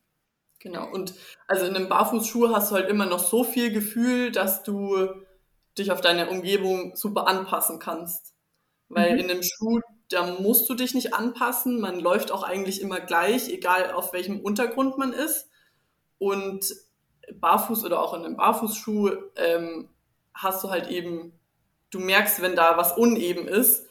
genau. 0.61 0.91
Und 0.91 1.15
also 1.47 1.67
in 1.67 1.75
einem 1.77 1.89
Barfußschuh 1.89 2.55
hast 2.55 2.71
du 2.71 2.77
halt 2.77 2.89
immer 2.89 3.07
noch 3.07 3.19
so 3.19 3.45
viel 3.45 3.73
Gefühl, 3.73 4.31
dass 4.33 4.63
du 4.63 5.09
dich 5.77 5.91
auf 5.93 6.01
deine 6.01 6.31
Umgebung 6.31 6.97
super 6.97 7.29
anpassen 7.29 7.79
kannst. 7.79 8.35
Weil 8.89 9.15
Mhm. 9.15 9.19
in 9.19 9.31
einem 9.31 9.43
Schuh, 9.43 9.81
da 10.09 10.39
musst 10.41 10.69
du 10.71 10.75
dich 10.75 10.95
nicht 10.95 11.15
anpassen. 11.15 11.81
Man 11.81 12.01
läuft 12.01 12.33
auch 12.33 12.43
eigentlich 12.43 12.81
immer 12.81 13.01
gleich, 13.01 13.49
egal 13.51 13.93
auf 13.93 14.13
welchem 14.13 14.41
Untergrund 14.41 14.99
man 14.99 15.13
ist. 15.13 15.49
Und 16.19 16.75
barfuß 17.35 17.85
oder 17.85 18.01
auch 18.03 18.15
in 18.15 18.25
einem 18.25 18.37
Barfußschuh 18.37 19.11
ähm, 19.37 19.89
hast 20.43 20.65
du 20.65 20.71
halt 20.71 20.89
eben, 20.89 21.33
du 21.91 22.01
merkst, 22.01 22.43
wenn 22.43 22.57
da 22.57 22.77
was 22.77 22.97
uneben 22.97 23.47
ist 23.49 23.87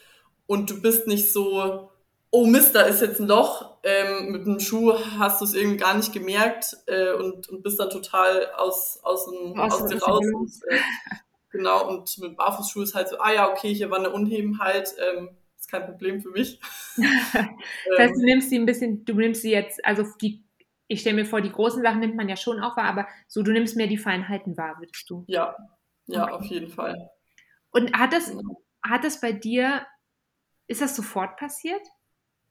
und 0.48 0.70
du 0.70 0.82
bist 0.82 1.08
nicht 1.08 1.32
so, 1.32 1.92
oh 2.32 2.46
Mist, 2.46 2.76
da 2.76 2.82
ist 2.82 3.02
jetzt 3.02 3.20
ein 3.20 3.28
Loch. 3.28 3.78
Ähm, 3.84 4.32
mit 4.32 4.46
dem 4.46 4.60
Schuh 4.60 4.94
hast 5.18 5.40
du 5.42 5.46
es 5.46 5.54
irgendwie 5.54 5.78
gar 5.78 5.94
nicht 5.96 6.12
gemerkt 6.14 6.76
äh, 6.88 7.14
und, 7.14 7.48
und 7.50 7.64
bist 7.64 7.80
dann 7.80 7.90
total 7.90 8.52
aus, 8.58 9.00
aus, 9.04 9.26
dem, 9.26 9.58
Aus- 9.60 9.74
aus 9.82 9.86
dir 9.90 9.96
aus 10.04 10.08
raus. 10.08 10.26
Und, 10.34 10.64
äh, 10.70 10.80
genau, 11.50 11.88
und 11.90 12.18
mit 12.20 12.36
Barfußschuh 12.38 12.82
ist 12.84 12.96
halt 12.96 13.10
so, 13.10 13.20
ah 13.20 13.32
ja, 13.34 13.52
okay, 13.52 13.74
hier 13.74 13.90
war 13.90 14.00
eine 14.00 14.12
Unebenheit, 14.12 14.94
ähm, 15.00 15.30
ist 15.58 15.70
kein 15.72 15.86
Problem 15.86 16.22
für 16.22 16.30
mich. 16.30 16.60
Das 16.98 17.98
heißt, 17.98 18.16
du 18.16 18.26
nimmst 18.26 18.50
sie 18.50 18.60
ein 18.60 18.66
bisschen, 18.66 19.06
du 19.06 19.14
nimmst 19.14 19.42
sie 19.42 19.52
jetzt, 19.52 19.84
also 19.86 20.04
die, 20.22 20.44
ich 20.88 21.02
stelle 21.02 21.16
mir 21.16 21.26
vor, 21.26 21.42
die 21.42 21.52
großen 21.52 21.82
Sachen 21.82 22.00
nimmt 22.00 22.16
man 22.16 22.30
ja 22.30 22.38
schon 22.38 22.60
auch 22.60 22.78
wahr, 22.78 22.86
aber 22.86 23.08
so, 23.28 23.44
du 23.44 23.52
nimmst 23.52 23.76
mehr 23.76 23.88
die 23.88 23.98
Feinheiten 23.98 24.58
wahr, 24.58 24.76
würdest 24.80 25.10
du. 25.10 25.26
ja, 25.28 25.56
ja, 26.08 26.28
auf 26.32 26.46
jeden 26.46 26.70
Fall. 26.70 27.10
Und 27.72 27.98
hat 27.98 28.14
das, 28.14 28.34
hat 28.84 29.04
das 29.04 29.22
bei 29.22 29.32
dir, 29.34 29.86
ist 30.68 30.82
das 30.82 30.96
sofort 30.96 31.38
passiert? 31.38 31.82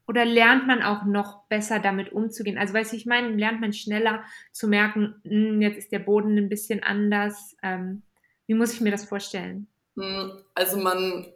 Oder 0.09 0.25
lernt 0.25 0.66
man 0.66 0.83
auch 0.83 1.05
noch 1.05 1.49
besser 1.49 1.81
damit 1.81 2.12
umzugehen? 2.12 2.59
Also, 2.59 2.75
weißt 2.75 2.92
du, 2.92 2.97
ich 2.97 3.07
meine, 3.07 3.31
lernt 3.37 3.61
man 3.61 3.73
schneller 3.73 4.25
zu 4.53 4.69
merken, 4.69 5.21
"Hm, 5.25 5.61
jetzt 5.62 5.79
ist 5.79 5.92
der 5.92 5.99
Boden 6.01 6.38
ein 6.38 6.49
bisschen 6.49 6.83
anders. 6.83 7.57
Ähm, 7.62 8.03
wie 8.47 8.55
muss 8.55 8.73
ich 8.73 8.81
mir 8.81 8.92
das 8.92 9.05
vorstellen? 9.05 9.69
Mm, 9.97 10.31
Also 10.55 10.79
man, 10.79 11.27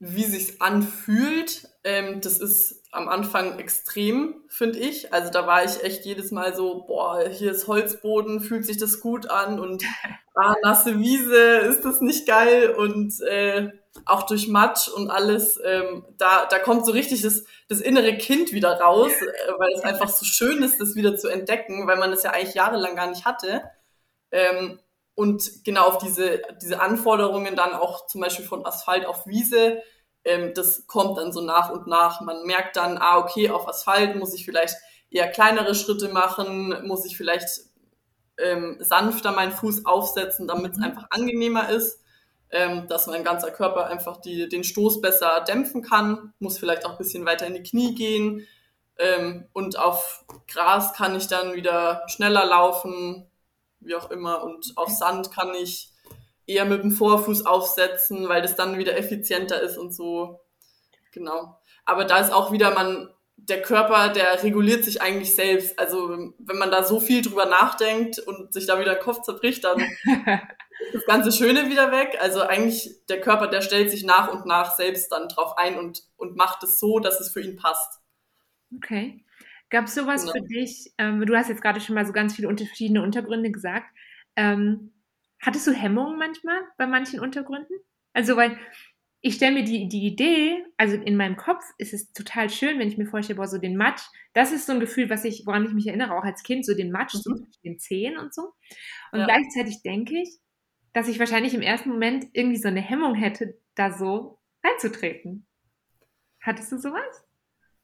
wie 0.00 0.24
sich's 0.24 0.60
anfühlt, 0.60 1.68
ähm, 1.84 2.20
das 2.20 2.38
ist 2.38 2.82
am 2.92 3.08
Anfang 3.08 3.58
extrem, 3.58 4.44
finde 4.48 4.78
ich. 4.78 5.12
Also 5.12 5.30
da 5.30 5.46
war 5.46 5.64
ich 5.64 5.82
echt 5.82 6.04
jedes 6.04 6.30
Mal 6.30 6.54
so, 6.54 6.84
boah, 6.84 7.26
hier 7.28 7.50
ist 7.50 7.66
Holzboden, 7.66 8.40
fühlt 8.40 8.66
sich 8.66 8.78
das 8.78 9.00
gut 9.00 9.30
an 9.30 9.58
und 9.58 9.82
ah, 10.34 10.54
nasse 10.62 10.98
Wiese, 10.98 11.36
ist 11.36 11.84
das 11.84 12.00
nicht 12.00 12.26
geil 12.26 12.70
und 12.70 13.20
äh, 13.22 13.70
auch 14.06 14.24
durch 14.24 14.48
Matsch 14.48 14.88
und 14.88 15.10
alles, 15.10 15.60
ähm, 15.64 16.04
da, 16.16 16.46
da 16.46 16.58
kommt 16.58 16.86
so 16.86 16.92
richtig 16.92 17.22
das, 17.22 17.44
das 17.68 17.80
innere 17.80 18.16
Kind 18.16 18.52
wieder 18.52 18.80
raus, 18.80 19.12
äh, 19.12 19.52
weil 19.58 19.72
es 19.74 19.82
einfach 19.82 20.08
so 20.08 20.24
schön 20.24 20.62
ist, 20.62 20.80
das 20.80 20.94
wieder 20.94 21.16
zu 21.16 21.28
entdecken, 21.28 21.86
weil 21.86 21.98
man 21.98 22.10
das 22.10 22.22
ja 22.22 22.30
eigentlich 22.30 22.54
jahrelang 22.54 22.96
gar 22.96 23.08
nicht 23.08 23.24
hatte. 23.24 23.62
Ähm, 24.30 24.78
und 25.14 25.64
genau 25.64 25.88
auf 25.88 25.98
diese, 25.98 26.42
diese 26.62 26.80
Anforderungen 26.80 27.54
dann 27.54 27.74
auch 27.74 28.06
zum 28.06 28.20
Beispiel 28.22 28.46
von 28.46 28.64
Asphalt 28.64 29.04
auf 29.04 29.26
Wiese, 29.26 29.82
ähm, 30.24 30.52
das 30.54 30.86
kommt 30.86 31.18
dann 31.18 31.32
so 31.32 31.40
nach 31.40 31.70
und 31.70 31.86
nach. 31.86 32.20
Man 32.20 32.44
merkt 32.44 32.76
dann, 32.76 32.98
ah, 32.98 33.18
okay, 33.18 33.50
auf 33.50 33.68
Asphalt 33.68 34.16
muss 34.16 34.34
ich 34.34 34.44
vielleicht 34.44 34.76
eher 35.10 35.28
kleinere 35.30 35.74
Schritte 35.74 36.08
machen, 36.08 36.86
muss 36.86 37.04
ich 37.04 37.16
vielleicht 37.16 37.48
ähm, 38.38 38.76
sanfter 38.80 39.32
meinen 39.32 39.52
Fuß 39.52 39.86
aufsetzen, 39.86 40.48
damit 40.48 40.72
es 40.72 40.78
Mhm. 40.78 40.84
einfach 40.84 41.06
angenehmer 41.10 41.68
ist, 41.68 42.00
ähm, 42.50 42.86
dass 42.88 43.06
mein 43.06 43.24
ganzer 43.24 43.50
Körper 43.50 43.86
einfach 43.86 44.18
die, 44.20 44.48
den 44.48 44.64
Stoß 44.64 45.00
besser 45.00 45.40
dämpfen 45.46 45.82
kann, 45.82 46.32
muss 46.38 46.58
vielleicht 46.58 46.84
auch 46.86 46.92
ein 46.92 46.98
bisschen 46.98 47.24
weiter 47.26 47.46
in 47.46 47.54
die 47.54 47.62
Knie 47.62 47.94
gehen. 47.94 48.46
Ähm, 48.98 49.48
und 49.52 49.78
auf 49.78 50.24
Gras 50.48 50.92
kann 50.94 51.16
ich 51.16 51.26
dann 51.28 51.54
wieder 51.54 52.02
schneller 52.08 52.44
laufen, 52.44 53.26
wie 53.80 53.94
auch 53.94 54.10
immer. 54.10 54.42
Und 54.44 54.72
auf 54.76 54.90
Sand 54.90 55.30
kann 55.32 55.54
ich 55.54 55.91
eher 56.46 56.64
mit 56.64 56.82
dem 56.82 56.90
Vorfuß 56.90 57.46
aufsetzen, 57.46 58.28
weil 58.28 58.42
das 58.42 58.56
dann 58.56 58.78
wieder 58.78 58.96
effizienter 58.96 59.60
ist 59.60 59.78
und 59.78 59.94
so. 59.94 60.40
Genau. 61.12 61.58
Aber 61.84 62.04
da 62.04 62.18
ist 62.18 62.32
auch 62.32 62.52
wieder 62.52 62.72
man, 62.74 63.08
der 63.36 63.60
Körper, 63.62 64.08
der 64.10 64.42
reguliert 64.42 64.84
sich 64.84 65.02
eigentlich 65.02 65.34
selbst. 65.34 65.78
Also 65.78 66.10
wenn 66.38 66.58
man 66.58 66.70
da 66.70 66.84
so 66.84 67.00
viel 67.00 67.22
drüber 67.22 67.46
nachdenkt 67.46 68.18
und 68.20 68.52
sich 68.52 68.66
da 68.66 68.78
wieder 68.80 68.94
den 68.94 69.02
Kopf 69.02 69.22
zerbricht, 69.22 69.64
dann 69.64 69.80
ist 70.04 70.94
das 70.94 71.04
ganze 71.06 71.32
Schöne 71.32 71.68
wieder 71.68 71.90
weg. 71.90 72.16
Also 72.20 72.42
eigentlich 72.42 72.90
der 73.08 73.20
Körper, 73.20 73.48
der 73.48 73.62
stellt 73.62 73.90
sich 73.90 74.04
nach 74.04 74.32
und 74.32 74.46
nach 74.46 74.74
selbst 74.76 75.10
dann 75.12 75.28
drauf 75.28 75.56
ein 75.58 75.76
und, 75.78 76.02
und 76.16 76.36
macht 76.36 76.62
es 76.62 76.78
so, 76.78 76.98
dass 76.98 77.20
es 77.20 77.30
für 77.30 77.40
ihn 77.40 77.56
passt. 77.56 78.00
Okay. 78.76 79.24
Gab 79.70 79.86
es 79.86 79.94
sowas 79.94 80.22
Genau. 80.22 80.32
für 80.34 80.42
dich? 80.42 80.92
Ähm, 80.98 81.24
du 81.26 81.34
hast 81.36 81.48
jetzt 81.48 81.62
gerade 81.62 81.80
schon 81.80 81.94
mal 81.94 82.06
so 82.06 82.12
ganz 82.12 82.34
viele 82.36 82.48
unter- 82.48 82.66
verschiedene 82.66 83.02
Untergründe 83.02 83.50
gesagt. 83.50 83.86
Ähm, 84.36 84.92
hattest 85.42 85.66
du 85.66 85.72
Hemmungen 85.72 86.18
manchmal 86.18 86.60
bei 86.78 86.86
manchen 86.86 87.20
Untergründen? 87.20 87.76
Also, 88.14 88.36
weil 88.36 88.58
ich 89.20 89.34
stelle 89.36 89.54
mir 89.54 89.64
die, 89.64 89.88
die 89.88 90.06
Idee, 90.06 90.64
also 90.76 90.96
in 90.96 91.16
meinem 91.16 91.36
Kopf 91.36 91.62
ist 91.78 91.94
es 91.94 92.12
total 92.12 92.50
schön, 92.50 92.78
wenn 92.78 92.88
ich 92.88 92.98
mir 92.98 93.06
vorstelle, 93.06 93.36
boah, 93.36 93.46
so 93.46 93.58
den 93.58 93.76
Matsch, 93.76 94.02
das 94.34 94.52
ist 94.52 94.66
so 94.66 94.72
ein 94.72 94.80
Gefühl, 94.80 95.10
was 95.10 95.24
ich, 95.24 95.44
woran 95.46 95.64
ich 95.64 95.72
mich 95.72 95.86
erinnere, 95.86 96.14
auch 96.16 96.24
als 96.24 96.42
Kind, 96.42 96.66
so 96.66 96.74
den 96.74 96.90
Matsch, 96.90 97.14
so 97.14 97.30
Mhm. 97.30 97.34
zwischen 97.34 97.62
den 97.64 97.78
Zehen 97.78 98.18
und 98.18 98.34
so. 98.34 98.52
Und 99.12 99.22
Ja. 99.22 99.26
gleichzeitig 99.26 99.82
denke 99.82 100.20
ich, 100.22 100.38
dass 100.94 101.08
ich 101.08 101.18
wahrscheinlich 101.20 101.54
im 101.54 101.62
ersten 101.62 101.90
Moment 101.90 102.26
irgendwie 102.32 102.58
so 102.58 102.68
eine 102.68 102.80
Hemmung 102.82 103.14
hätte, 103.14 103.58
da 103.76 103.92
so 103.92 104.38
reinzutreten. 104.64 105.46
Hattest 106.42 106.72
du 106.72 106.78
sowas? 106.78 107.24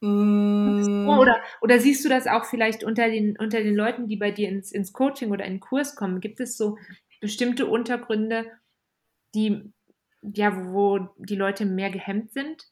Mm, 0.02 0.78
Oder, 1.04 1.36
oder 1.62 1.78
siehst 1.80 2.04
du 2.04 2.08
das 2.08 2.26
auch 2.26 2.44
vielleicht 2.44 2.84
unter 2.84 3.08
den, 3.08 3.36
unter 3.38 3.62
den 3.62 3.74
Leuten, 3.74 4.08
die 4.08 4.16
bei 4.16 4.30
dir 4.30 4.48
ins, 4.48 4.72
ins 4.72 4.92
Coaching 4.92 5.30
oder 5.30 5.44
in 5.44 5.54
den 5.54 5.60
Kurs 5.60 5.96
kommen? 5.96 6.20
Gibt 6.20 6.40
es 6.40 6.56
so 6.56 6.76
bestimmte 7.20 7.66
Untergründe, 7.66 8.44
die, 9.34 9.72
ja, 10.22 10.52
wo 10.72 11.08
die 11.16 11.36
Leute 11.36 11.64
mehr 11.64 11.90
gehemmt 11.90 12.32
sind? 12.32 12.64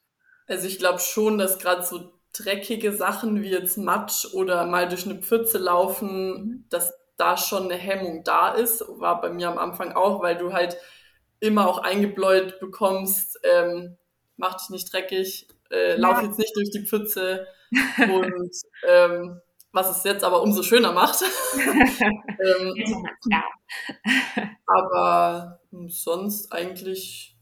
Also 0.47 0.67
ich 0.67 0.79
glaube 0.79 0.99
schon, 1.01 1.39
dass 1.39 1.59
gerade 1.59 1.83
so 1.83 2.13
dreckige 2.33 2.93
Sachen 2.93 3.43
wie 3.43 3.51
jetzt 3.51 3.79
Matsch 3.79 4.27
oder 4.35 4.67
mal 4.67 4.89
durch 4.89 5.07
eine 5.07 5.21
Pfütze 5.21 5.59
laufen, 5.59 6.29
Mhm. 6.35 6.65
dass 6.69 6.93
da 7.17 7.37
schon 7.37 7.65
eine 7.65 7.77
Hemmung 7.77 8.25
da 8.25 8.53
ist. 8.55 8.85
War 8.89 9.21
bei 9.21 9.31
mir 9.31 9.49
am 9.49 9.59
Anfang 9.59 9.93
auch, 9.93 10.23
weil 10.23 10.37
du 10.37 10.53
halt 10.53 10.77
immer 11.41 11.69
auch 11.69 11.79
eingebläut 11.79 12.61
bekommst, 12.61 13.39
ähm, 13.43 13.97
mach 14.37 14.57
dich 14.57 14.69
nicht 14.71 14.93
dreckig, 14.93 15.49
äh, 15.71 15.97
lauf 15.97 16.19
Ja. 16.21 16.27
jetzt 16.27 16.39
nicht 16.39 16.55
durch 16.57 16.71
die 16.71 16.85
Pfütze. 16.87 17.47
Und 17.99 18.53
ähm, 18.87 19.41
was 19.77 19.97
es 19.97 20.03
jetzt 20.05 20.25
aber 20.25 20.43
umso 20.43 20.63
schöner 20.63 20.93
macht. 20.93 21.23
ähm, 21.55 23.07
Ja. 23.31 23.45
aber 24.67 25.61
sonst 25.89 26.53
eigentlich 26.53 27.37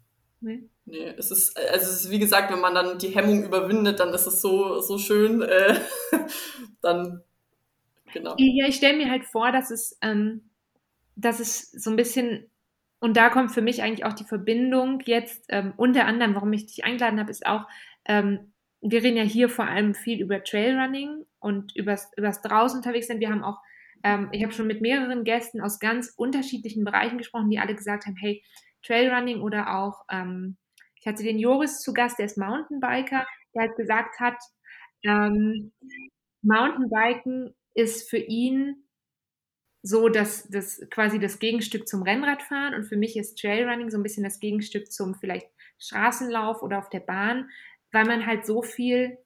Nee. 0.45 0.69
Nee, 0.85 1.15
es 1.17 1.31
ist, 1.31 1.57
also 1.59 1.87
es 1.87 2.05
ist 2.05 2.11
wie 2.11 2.19
gesagt, 2.19 2.53
wenn 2.53 2.61
man 2.61 2.75
dann 2.75 2.99
die 2.99 3.09
Hemmung 3.09 3.43
überwindet, 3.45 3.99
dann 3.99 4.13
ist 4.13 4.27
es 4.27 4.43
so, 4.43 4.81
so 4.81 4.99
schön. 4.99 5.41
Äh, 5.41 5.81
dann, 6.83 7.23
genau. 8.13 8.35
Ja, 8.37 8.67
ich 8.69 8.77
stelle 8.77 8.99
mir 8.99 9.11
halt 9.11 9.25
vor, 9.25 9.51
dass 9.53 9.71
es, 9.71 9.97
ähm, 10.03 10.51
dass 11.17 11.41
es 11.41 11.71
so 11.73 11.89
ein 11.89 11.97
bisschen, 11.97 12.51
und 13.01 13.17
da 13.17 13.31
kommt 13.31 13.53
für 13.53 13.63
mich 13.63 13.83
eigentlich 13.83 14.05
auch 14.05 14.13
die 14.13 14.25
Verbindung 14.25 15.01
jetzt, 15.07 15.47
ähm, 15.49 15.73
unter 15.79 16.05
anderem, 16.05 16.35
warum 16.35 16.53
ich 16.53 16.67
dich 16.67 16.85
eingeladen 16.85 17.19
habe, 17.19 17.31
ist 17.31 17.47
auch, 17.47 17.67
ähm, 18.05 18.53
wir 18.91 19.03
reden 19.03 19.17
ja 19.17 19.23
hier 19.23 19.49
vor 19.49 19.67
allem 19.67 19.95
viel 19.95 20.21
über 20.21 20.45
Trailrunning 20.45 21.25
und 21.39 21.75
übers, 21.75 22.11
übers 22.17 22.43
draußen 22.43 22.79
unterwegs 22.79 23.07
sein. 23.07 23.21
Wir 23.21 23.31
haben 23.31 23.43
auch, 23.43 23.59
ähm, 24.03 24.29
ich 24.33 24.43
habe 24.43 24.53
schon 24.53 24.67
mit 24.67 24.83
mehreren 24.83 25.25
Gästen 25.25 25.61
aus 25.61 25.79
ganz 25.79 26.13
unterschiedlichen 26.17 26.85
Bereichen 26.85 27.17
gesprochen, 27.17 27.49
die 27.49 27.59
alle 27.59 27.75
gesagt 27.75 28.05
haben, 28.07 28.17
hey, 28.17 28.45
Trailrunning 28.83 29.41
oder 29.41 29.75
auch, 29.79 30.05
ähm, 30.11 30.59
ich 31.01 31.07
hatte 31.07 31.23
den 31.23 31.39
Joris 31.39 31.81
zu 31.81 31.95
Gast, 31.95 32.19
der 32.19 32.27
ist 32.27 32.37
Mountainbiker, 32.37 33.27
der 33.55 33.63
halt 33.63 33.77
gesagt 33.77 34.21
hat, 34.21 34.37
ähm, 35.03 35.73
Mountainbiken 36.43 37.55
ist 37.75 38.09
für 38.09 38.19
ihn 38.19 38.85
so 39.87 40.09
dass 40.09 40.49
das 40.49 40.81
quasi 40.91 41.19
das 41.19 41.39
Gegenstück 41.39 41.87
zum 41.87 42.03
Rennradfahren 42.03 42.75
und 42.75 42.85
für 42.85 42.97
mich 42.97 43.19
ist 43.19 43.39
Trailrunning 43.39 43.91
so 43.91 43.99
ein 43.99 44.03
bisschen 44.03 44.25
das 44.25 44.41
Gegenstück 44.41 44.91
zum 44.91 45.15
vielleicht 45.15 45.47
Straßenlauf 45.79 46.63
oder 46.63 46.79
auf 46.79 46.89
der 46.89 47.01
Bahn, 47.01 47.51
weil 47.95 48.05
man 48.05 48.27
halt 48.27 48.45
so 48.45 48.61
viel 48.61 49.17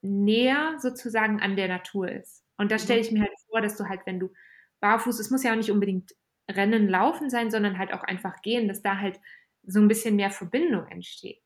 näher 0.00 0.76
sozusagen 0.78 1.42
an 1.42 1.56
der 1.56 1.68
Natur 1.68 2.08
ist. 2.08 2.44
Und 2.56 2.70
da 2.70 2.78
stelle 2.78 3.00
ich 3.00 3.10
mir 3.10 3.20
halt 3.20 3.32
vor, 3.48 3.60
dass 3.60 3.76
du 3.76 3.88
halt, 3.88 4.00
wenn 4.06 4.20
du 4.20 4.32
barfuß, 4.80 5.18
es 5.18 5.30
muss 5.30 5.42
ja 5.42 5.52
auch 5.52 5.56
nicht 5.56 5.70
unbedingt 5.70 6.12
Rennen, 6.50 6.88
Laufen 6.88 7.30
sein, 7.30 7.50
sondern 7.50 7.78
halt 7.78 7.92
auch 7.92 8.02
einfach 8.02 8.40
gehen, 8.42 8.68
dass 8.68 8.82
da 8.82 8.98
halt 8.98 9.18
so 9.64 9.80
ein 9.80 9.88
bisschen 9.88 10.16
mehr 10.16 10.30
Verbindung 10.30 10.86
entsteht. 10.86 11.42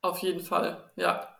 Auf 0.00 0.18
jeden 0.18 0.40
Fall, 0.40 0.90
ja. 0.96 1.34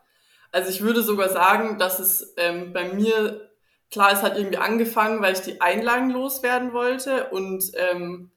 Also 0.51 0.69
ich 0.69 0.81
würde 0.81 1.03
sogar 1.03 1.29
sagen, 1.29 1.77
dass 1.77 1.99
es 1.99 2.33
ähm, 2.37 2.73
bei 2.73 2.93
mir, 2.93 3.51
klar, 3.91 4.11
es 4.11 4.23
hat 4.23 4.37
irgendwie 4.37 4.57
angefangen, 4.57 5.21
weil 5.21 5.33
ich 5.33 5.41
die 5.41 5.61
Einlagen 5.61 6.09
loswerden 6.09 6.73
wollte 6.73 7.29
und 7.29 7.71
ähm, 7.75 8.31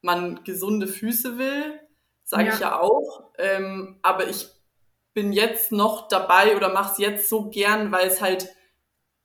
man 0.00 0.42
gesunde 0.44 0.86
Füße 0.86 1.38
will. 1.38 1.80
sage 2.24 2.46
ja. 2.46 2.54
ich 2.54 2.60
ja 2.60 2.80
auch. 2.80 3.32
Ähm, 3.38 3.98
aber 4.02 4.28
ich 4.28 4.55
bin 5.16 5.32
jetzt 5.32 5.72
noch 5.72 6.08
dabei 6.08 6.56
oder 6.56 6.74
mache 6.74 6.92
es 6.92 6.98
jetzt 6.98 7.28
so 7.30 7.48
gern, 7.48 7.90
weil 7.90 8.06
es 8.06 8.20
halt, 8.20 8.54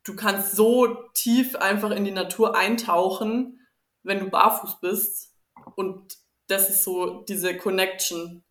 du 0.05 0.15
kannst 0.15 0.55
so 0.55 0.87
tief 1.13 1.57
einfach 1.57 1.91
in 1.91 2.05
die 2.05 2.11
Natur 2.11 2.55
eintauchen, 2.55 3.59
wenn 4.01 4.21
du 4.21 4.29
barfuß 4.29 4.79
bist. 4.79 5.35
Und 5.75 6.17
das 6.47 6.69
ist 6.69 6.85
so 6.85 7.23
diese 7.23 7.57
Connection. 7.57 8.45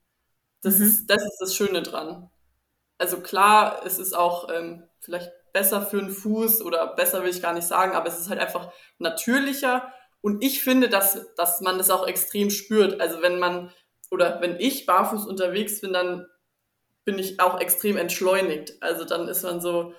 Das, 0.61 0.77
mhm. 0.77 0.85
ist, 0.85 1.07
das 1.07 1.23
ist 1.25 1.39
das 1.41 1.57
Schöne 1.57 1.81
dran. 1.81 2.31
Also 2.99 3.23
klar, 3.23 3.87
es 3.87 3.99
ist 3.99 4.13
auch 4.13 4.51
ähm, 4.53 4.87
vielleicht 4.99 5.31
besser 5.55 5.81
für 5.81 5.97
den 5.97 6.11
Fuß 6.11 6.61
oder 6.61 6.89
besser 6.89 7.23
will 7.23 7.31
ich 7.31 7.41
gar 7.41 7.55
nicht 7.55 7.67
sagen, 7.67 7.93
aber 7.93 8.09
es 8.09 8.21
ist 8.21 8.29
halt 8.29 8.39
einfach 8.39 8.71
natürlicher. 8.99 9.91
Und 10.21 10.45
ich 10.45 10.63
finde, 10.63 10.91
dass, 10.91 11.35
dass 11.37 11.63
man 11.63 11.79
das 11.79 11.89
auch 11.89 12.07
extrem 12.07 12.51
spürt. 12.51 13.01
Also 13.01 13.23
wenn 13.23 13.39
man 13.39 13.73
oder 14.11 14.43
wenn 14.43 14.61
ich 14.61 14.85
barfuß 14.85 15.25
unterwegs 15.25 15.81
bin, 15.81 15.95
dann 15.95 16.27
bin 17.05 17.19
ich 17.19 17.41
auch 17.41 17.61
extrem 17.61 17.97
entschleunigt. 17.97 18.75
Also 18.81 19.05
dann 19.05 19.29
ist 19.29 19.43
man 19.43 19.61
so, 19.61 19.95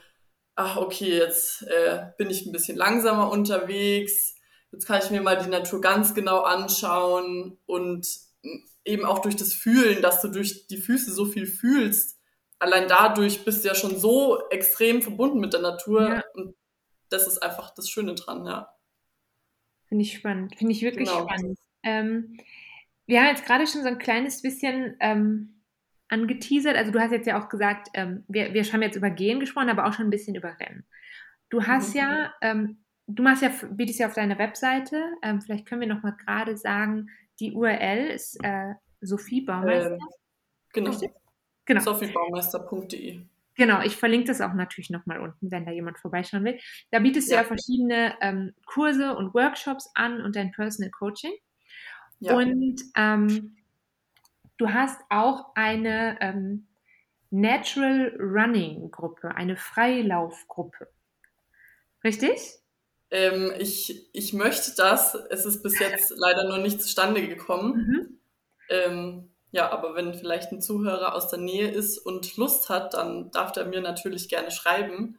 ach 0.55 0.77
okay, 0.77 1.17
jetzt 1.17 1.63
äh, 1.63 2.07
bin 2.17 2.29
ich 2.29 2.45
ein 2.45 2.51
bisschen 2.51 2.77
langsamer 2.77 3.31
unterwegs, 3.31 4.35
jetzt 4.71 4.85
kann 4.85 5.01
ich 5.03 5.09
mir 5.09 5.21
mal 5.21 5.37
die 5.37 5.49
Natur 5.49 5.81
ganz 5.81 6.13
genau 6.13 6.41
anschauen 6.41 7.57
und 7.65 8.07
eben 8.85 9.05
auch 9.05 9.19
durch 9.19 9.35
das 9.35 9.53
Fühlen, 9.53 10.01
dass 10.01 10.21
du 10.21 10.29
durch 10.29 10.67
die 10.67 10.77
Füße 10.77 11.11
so 11.11 11.25
viel 11.25 11.45
fühlst, 11.45 12.19
allein 12.59 12.87
dadurch 12.87 13.43
bist 13.43 13.63
du 13.63 13.69
ja 13.69 13.75
schon 13.75 13.97
so 13.97 14.47
extrem 14.49 15.01
verbunden 15.01 15.39
mit 15.39 15.53
der 15.53 15.61
Natur 15.61 16.01
ja. 16.01 16.23
und 16.33 16.55
das 17.09 17.27
ist 17.27 17.39
einfach 17.39 17.73
das 17.73 17.89
Schöne 17.89 18.15
dran, 18.15 18.45
ja. 18.45 18.73
Finde 19.87 20.03
ich 20.03 20.13
spannend, 20.13 20.55
finde 20.55 20.71
ich 20.71 20.81
wirklich 20.81 21.09
genau. 21.09 21.27
spannend. 21.27 21.59
Ähm, 21.83 22.37
wir 23.05 23.19
haben 23.19 23.27
jetzt 23.27 23.45
gerade 23.45 23.67
schon 23.67 23.81
so 23.81 23.87
ein 23.87 23.97
kleines 23.97 24.41
bisschen 24.41 24.95
ähm, 25.01 25.60
angeteasert. 26.11 26.75
Also 26.75 26.91
du 26.91 26.99
hast 26.99 27.11
jetzt 27.11 27.27
ja 27.27 27.41
auch 27.41 27.49
gesagt, 27.49 27.89
ähm, 27.93 28.23
wir, 28.27 28.53
wir 28.53 28.63
haben 28.63 28.81
jetzt 28.81 28.95
über 28.95 29.09
Gehen 29.09 29.39
gesprochen, 29.39 29.69
aber 29.69 29.87
auch 29.87 29.93
schon 29.93 30.07
ein 30.07 30.11
bisschen 30.11 30.35
über 30.35 30.55
Rennen. 30.59 30.85
Du 31.49 31.63
hast 31.63 31.93
mhm. 31.93 31.99
ja, 31.99 32.33
ähm, 32.41 32.83
du 33.07 33.23
machst 33.23 33.43
ja, 33.43 33.51
bietest 33.71 33.99
ja 33.99 34.07
auf 34.07 34.13
deiner 34.13 34.37
Webseite, 34.37 35.01
ähm, 35.21 35.41
vielleicht 35.41 35.65
können 35.65 35.81
wir 35.81 35.87
noch 35.87 36.03
mal 36.03 36.15
gerade 36.15 36.57
sagen, 36.57 37.09
die 37.39 37.53
URL 37.53 38.09
ist 38.09 38.37
äh, 38.43 38.73
Sophie 39.01 39.41
Baumeister. 39.41 39.93
Ähm, 39.93 39.99
genau. 40.73 40.97
genau. 41.65 41.81
sophiebaumeister.de. 41.81 43.21
Genau, 43.55 43.81
ich 43.81 43.95
verlinke 43.97 44.27
das 44.27 44.41
auch 44.41 44.53
natürlich 44.53 44.89
nochmal 44.89 45.19
unten, 45.19 45.51
wenn 45.51 45.65
da 45.65 45.71
jemand 45.71 45.99
vorbeischauen 45.99 46.43
will. 46.45 46.59
Da 46.89 46.99
bietest 46.99 47.29
ja. 47.29 47.37
du 47.37 47.43
ja 47.43 47.47
verschiedene 47.47 48.15
ähm, 48.21 48.53
Kurse 48.65 49.15
und 49.15 49.33
Workshops 49.33 49.89
an 49.93 50.21
und 50.21 50.35
dein 50.35 50.51
Personal 50.51 50.91
Coaching. 50.91 51.33
Ja. 52.19 52.37
Und 52.37 52.81
ähm, 52.95 53.57
du 54.61 54.71
hast 54.71 55.01
auch 55.09 55.47
eine 55.55 56.17
ähm, 56.21 56.67
Natural 57.31 58.15
Running 58.19 58.91
Gruppe, 58.91 59.35
eine 59.35 59.57
Freilaufgruppe. 59.57 60.87
Richtig? 62.03 62.59
Ähm, 63.09 63.51
ich, 63.57 64.09
ich 64.13 64.33
möchte 64.33 64.73
das. 64.77 65.15
Es 65.29 65.45
ist 65.45 65.63
bis 65.63 65.79
jetzt 65.79 66.11
leider 66.15 66.47
noch 66.47 66.59
nicht 66.59 66.81
zustande 66.81 67.27
gekommen. 67.27 67.73
Mhm. 67.73 68.19
Ähm, 68.69 69.31
ja, 69.51 69.69
aber 69.71 69.95
wenn 69.95 70.13
vielleicht 70.13 70.51
ein 70.51 70.61
Zuhörer 70.61 71.15
aus 71.15 71.27
der 71.27 71.39
Nähe 71.39 71.69
ist 71.71 71.97
und 71.97 72.37
Lust 72.37 72.69
hat, 72.69 72.93
dann 72.93 73.31
darf 73.31 73.55
er 73.57 73.65
mir 73.65 73.81
natürlich 73.81 74.29
gerne 74.29 74.51
schreiben 74.51 75.17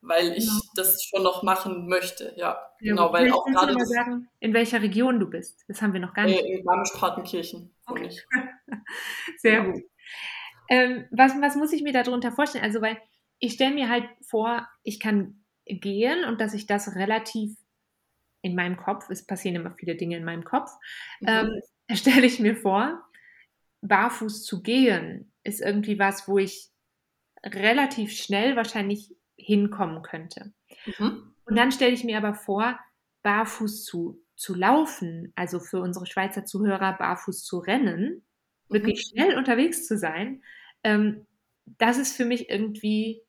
weil 0.00 0.32
ich 0.32 0.46
genau. 0.46 0.60
das 0.74 1.02
schon 1.02 1.22
noch 1.22 1.42
machen 1.42 1.88
möchte. 1.88 2.34
Ja, 2.36 2.58
ja 2.80 2.90
genau, 2.92 3.12
weil 3.12 3.30
auch 3.32 3.44
gerade. 3.46 3.72
Du 3.72 3.78
mal 3.78 3.86
sagen, 3.86 4.28
in 4.40 4.54
welcher 4.54 4.82
Region 4.82 5.18
du 5.18 5.28
bist? 5.28 5.64
Das 5.68 5.82
haben 5.82 5.92
wir 5.92 6.00
noch 6.00 6.14
gar 6.14 6.24
nicht. 6.24 6.40
Äh, 6.40 6.58
in 6.58 6.64
Garmisch-Partenkirchen. 6.64 7.74
Okay. 7.86 8.10
Sehr 9.38 9.52
ja. 9.52 9.64
gut. 9.64 9.82
Ähm, 10.68 11.06
was, 11.10 11.32
was 11.40 11.56
muss 11.56 11.72
ich 11.72 11.82
mir 11.82 11.92
darunter 11.92 12.32
vorstellen? 12.32 12.64
Also, 12.64 12.80
weil 12.80 12.98
ich 13.38 13.54
stelle 13.54 13.74
mir 13.74 13.88
halt 13.88 14.08
vor, 14.22 14.68
ich 14.82 15.00
kann 15.00 15.44
gehen 15.64 16.24
und 16.24 16.40
dass 16.40 16.54
ich 16.54 16.66
das 16.66 16.94
relativ 16.94 17.56
in 18.42 18.54
meinem 18.54 18.76
Kopf, 18.76 19.10
es 19.10 19.26
passieren 19.26 19.56
immer 19.56 19.72
viele 19.72 19.96
Dinge 19.96 20.16
in 20.16 20.24
meinem 20.24 20.44
Kopf, 20.44 20.70
mhm. 21.20 21.28
ähm, 21.28 21.60
stelle 21.96 22.26
ich 22.26 22.38
mir 22.38 22.56
vor, 22.56 23.02
barfuß 23.80 24.44
zu 24.44 24.62
gehen 24.62 25.32
ist 25.48 25.60
irgendwie 25.60 25.98
was, 25.98 26.28
wo 26.28 26.38
ich 26.38 26.68
relativ 27.44 28.12
schnell 28.12 28.54
wahrscheinlich 28.54 29.16
hinkommen 29.38 30.02
könnte. 30.02 30.52
Mhm. 30.98 31.34
Und 31.44 31.56
dann 31.56 31.72
stelle 31.72 31.92
ich 31.92 32.04
mir 32.04 32.18
aber 32.18 32.34
vor, 32.34 32.78
barfuß 33.22 33.84
zu, 33.84 34.20
zu 34.36 34.54
laufen, 34.54 35.32
also 35.34 35.60
für 35.60 35.80
unsere 35.80 36.06
Schweizer 36.06 36.44
Zuhörer 36.44 36.92
barfuß 36.98 37.44
zu 37.44 37.58
rennen, 37.58 38.22
mhm. 38.68 38.74
wirklich 38.74 39.02
schnell 39.02 39.36
unterwegs 39.36 39.86
zu 39.86 39.96
sein, 39.96 40.42
ähm, 40.84 41.26
das 41.78 41.98
ist 41.98 42.16
für 42.16 42.24
mich 42.24 42.48
irgendwie, 42.48 43.22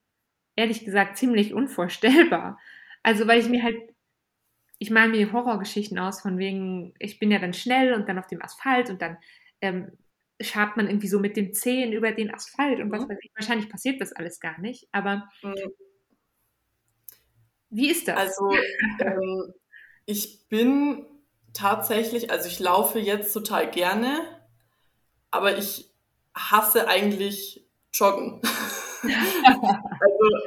ehrlich 0.55 0.85
gesagt, 0.85 1.17
ziemlich 1.17 1.53
unvorstellbar. 1.53 2.57
Also, 3.03 3.27
weil 3.27 3.39
ich 3.39 3.49
mir 3.49 3.63
halt, 3.63 3.77
ich 4.77 4.91
male 4.91 5.09
mir 5.09 5.31
Horrorgeschichten 5.33 5.99
aus, 5.99 6.21
von 6.21 6.37
wegen, 6.37 6.93
ich 6.99 7.19
bin 7.19 7.31
ja 7.31 7.39
dann 7.39 7.53
schnell 7.53 7.93
und 7.93 8.07
dann 8.07 8.19
auf 8.19 8.27
dem 8.27 8.41
Asphalt 8.41 8.89
und 8.89 9.01
dann 9.01 9.17
ähm, 9.61 9.91
schabt 10.41 10.77
man 10.77 10.87
irgendwie 10.87 11.07
so 11.07 11.19
mit 11.19 11.35
den 11.35 11.53
Zehen 11.53 11.91
über 11.91 12.11
den 12.11 12.33
Asphalt 12.33 12.79
und 12.79 12.91
was 12.91 13.03
mhm. 13.03 13.09
weiß 13.09 13.19
ich. 13.21 13.31
Wahrscheinlich 13.35 13.69
passiert 13.69 13.99
das 13.99 14.13
alles 14.13 14.39
gar 14.39 14.59
nicht, 14.59 14.87
aber 14.91 15.29
mhm. 15.43 15.55
Wie 17.69 17.89
ist 17.89 18.07
das? 18.07 18.17
Also 18.17 18.51
ähm, 18.99 19.53
ich 20.05 20.47
bin 20.49 21.05
tatsächlich, 21.53 22.31
also 22.31 22.47
ich 22.47 22.59
laufe 22.59 22.99
jetzt 22.99 23.33
total 23.33 23.69
gerne, 23.69 24.19
aber 25.31 25.57
ich 25.57 25.91
hasse 26.35 26.87
eigentlich 26.87 27.67
Joggen. 27.93 28.41
also 29.03 30.39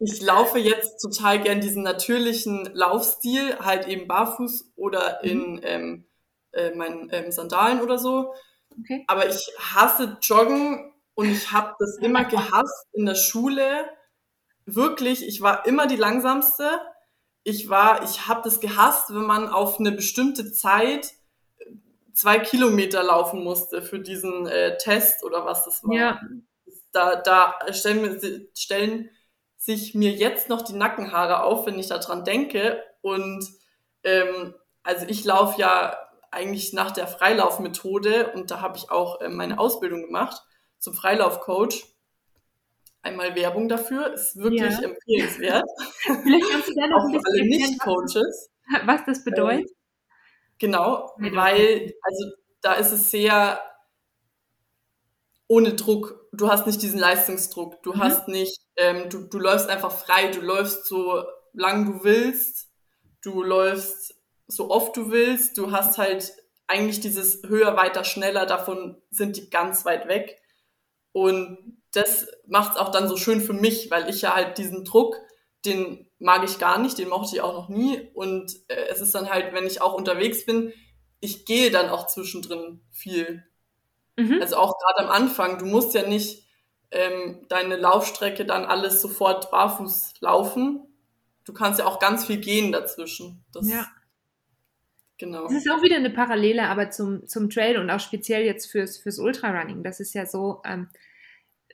ich 0.00 0.20
laufe 0.22 0.58
jetzt 0.58 0.98
total 1.00 1.40
gern 1.40 1.60
diesen 1.60 1.82
natürlichen 1.82 2.70
Laufstil, 2.72 3.58
halt 3.60 3.86
eben 3.86 4.08
barfuß 4.08 4.72
oder 4.76 5.20
mhm. 5.22 5.30
in 5.30 5.60
ähm, 5.62 6.04
äh, 6.52 6.74
meinen 6.74 7.08
ähm, 7.12 7.32
Sandalen 7.32 7.80
oder 7.80 7.98
so. 7.98 8.34
Okay. 8.78 9.04
Aber 9.08 9.28
ich 9.28 9.50
hasse 9.58 10.18
Joggen 10.22 10.92
und 11.14 11.30
ich 11.30 11.52
habe 11.52 11.74
das 11.78 11.98
immer 11.98 12.24
gehasst 12.24 12.86
in 12.92 13.06
der 13.06 13.14
Schule 13.14 13.88
wirklich, 14.74 15.26
ich 15.26 15.40
war 15.40 15.66
immer 15.66 15.86
die 15.86 15.96
langsamste. 15.96 16.80
Ich 17.42 17.68
war, 17.68 18.02
ich 18.02 18.28
habe 18.28 18.42
das 18.44 18.60
gehasst, 18.60 19.14
wenn 19.14 19.24
man 19.24 19.48
auf 19.48 19.80
eine 19.80 19.92
bestimmte 19.92 20.52
Zeit 20.52 21.12
zwei 22.12 22.38
Kilometer 22.38 23.02
laufen 23.02 23.42
musste 23.42 23.82
für 23.82 23.98
diesen 23.98 24.46
äh, 24.46 24.76
Test 24.76 25.24
oder 25.24 25.46
was 25.46 25.64
das 25.64 25.82
war. 25.84 25.94
Ja. 25.94 26.20
Da, 26.92 27.16
da 27.16 27.54
stellen, 27.72 28.48
stellen 28.54 29.10
sich 29.56 29.94
mir 29.94 30.12
jetzt 30.12 30.48
noch 30.48 30.62
die 30.62 30.72
Nackenhaare 30.72 31.44
auf, 31.44 31.66
wenn 31.66 31.78
ich 31.78 31.88
daran 31.88 32.24
denke. 32.24 32.82
Und 33.00 33.46
ähm, 34.02 34.54
also 34.82 35.06
ich 35.08 35.24
laufe 35.24 35.60
ja 35.60 35.96
eigentlich 36.30 36.72
nach 36.72 36.90
der 36.90 37.06
Freilaufmethode 37.06 38.32
und 38.34 38.50
da 38.50 38.60
habe 38.60 38.76
ich 38.76 38.90
auch 38.90 39.20
äh, 39.20 39.28
meine 39.28 39.58
Ausbildung 39.58 40.02
gemacht 40.02 40.42
zum 40.78 40.94
Freilaufcoach 40.94 41.84
einmal 43.02 43.34
Werbung 43.34 43.68
dafür. 43.68 44.12
Ist 44.12 44.36
wirklich 44.36 44.60
ja. 44.62 44.80
empfehlenswert. 44.80 45.64
Vielleicht 46.02 46.50
kannst 46.50 46.68
du 46.68 46.74
da 46.74 46.86
noch 46.86 47.04
ein 47.04 47.12
bisschen 47.12 47.32
alle 47.32 47.44
Nicht-Coaches. 47.46 48.50
Was 48.84 49.04
das 49.04 49.24
bedeutet? 49.24 49.68
Ähm, 49.68 49.74
genau, 50.58 51.12
weil, 51.18 51.92
also 52.02 52.24
da 52.60 52.74
ist 52.74 52.92
es 52.92 53.10
sehr 53.10 53.60
ohne 55.48 55.74
Druck. 55.74 56.28
Du 56.32 56.48
hast 56.48 56.66
nicht 56.66 56.80
diesen 56.80 57.00
Leistungsdruck. 57.00 57.82
Du 57.82 57.94
mhm. 57.94 57.98
hast 57.98 58.28
nicht, 58.28 58.60
ähm, 58.76 59.10
du, 59.10 59.26
du 59.26 59.38
läufst 59.38 59.68
einfach 59.68 59.90
frei. 59.90 60.28
Du 60.28 60.40
läufst 60.40 60.86
so 60.86 61.24
lang 61.52 61.86
du 61.86 62.04
willst. 62.04 62.68
Du 63.22 63.42
läufst 63.42 64.14
so 64.46 64.70
oft 64.70 64.96
du 64.96 65.10
willst. 65.10 65.58
Du 65.58 65.72
hast 65.72 65.98
halt 65.98 66.32
eigentlich 66.68 67.00
dieses 67.00 67.42
höher, 67.42 67.76
weiter, 67.76 68.04
schneller. 68.04 68.46
Davon 68.46 69.02
sind 69.10 69.36
die 69.36 69.50
ganz 69.50 69.84
weit 69.84 70.06
weg. 70.06 70.40
Und 71.12 71.79
das 71.92 72.28
macht 72.46 72.72
es 72.72 72.78
auch 72.78 72.90
dann 72.90 73.08
so 73.08 73.16
schön 73.16 73.40
für 73.40 73.52
mich, 73.52 73.90
weil 73.90 74.08
ich 74.08 74.22
ja 74.22 74.34
halt 74.34 74.58
diesen 74.58 74.84
Druck, 74.84 75.16
den 75.64 76.08
mag 76.18 76.44
ich 76.44 76.58
gar 76.58 76.78
nicht, 76.78 76.98
den 76.98 77.08
mochte 77.08 77.34
ich 77.34 77.42
auch 77.42 77.54
noch 77.54 77.68
nie. 77.68 78.10
Und 78.14 78.52
äh, 78.68 78.86
es 78.90 79.00
ist 79.00 79.14
dann 79.14 79.28
halt, 79.28 79.52
wenn 79.52 79.66
ich 79.66 79.82
auch 79.82 79.94
unterwegs 79.94 80.46
bin, 80.46 80.72
ich 81.20 81.44
gehe 81.44 81.70
dann 81.70 81.90
auch 81.90 82.06
zwischendrin 82.06 82.80
viel. 82.90 83.44
Mhm. 84.16 84.38
Also 84.40 84.56
auch 84.56 84.78
gerade 84.78 85.08
am 85.08 85.14
Anfang, 85.14 85.58
du 85.58 85.66
musst 85.66 85.94
ja 85.94 86.06
nicht 86.06 86.46
ähm, 86.90 87.44
deine 87.48 87.76
Laufstrecke 87.76 88.44
dann 88.44 88.64
alles 88.64 89.02
sofort 89.02 89.50
barfuß 89.50 90.14
laufen. 90.20 90.86
Du 91.44 91.52
kannst 91.52 91.78
ja 91.78 91.86
auch 91.86 91.98
ganz 91.98 92.26
viel 92.26 92.38
gehen 92.38 92.72
dazwischen. 92.72 93.44
Das, 93.52 93.68
ja. 93.68 93.86
Genau. 95.18 95.44
Das 95.44 95.52
ist 95.52 95.70
auch 95.70 95.82
wieder 95.82 95.96
eine 95.96 96.10
Parallele, 96.10 96.68
aber 96.68 96.90
zum, 96.90 97.26
zum 97.26 97.50
Trail 97.50 97.76
und 97.78 97.90
auch 97.90 98.00
speziell 98.00 98.44
jetzt 98.44 98.70
fürs, 98.70 98.98
fürs 98.98 99.18
Ultrarunning. 99.18 99.82
Das 99.82 100.00
ist 100.00 100.14
ja 100.14 100.24
so, 100.24 100.62
ähm, 100.64 100.88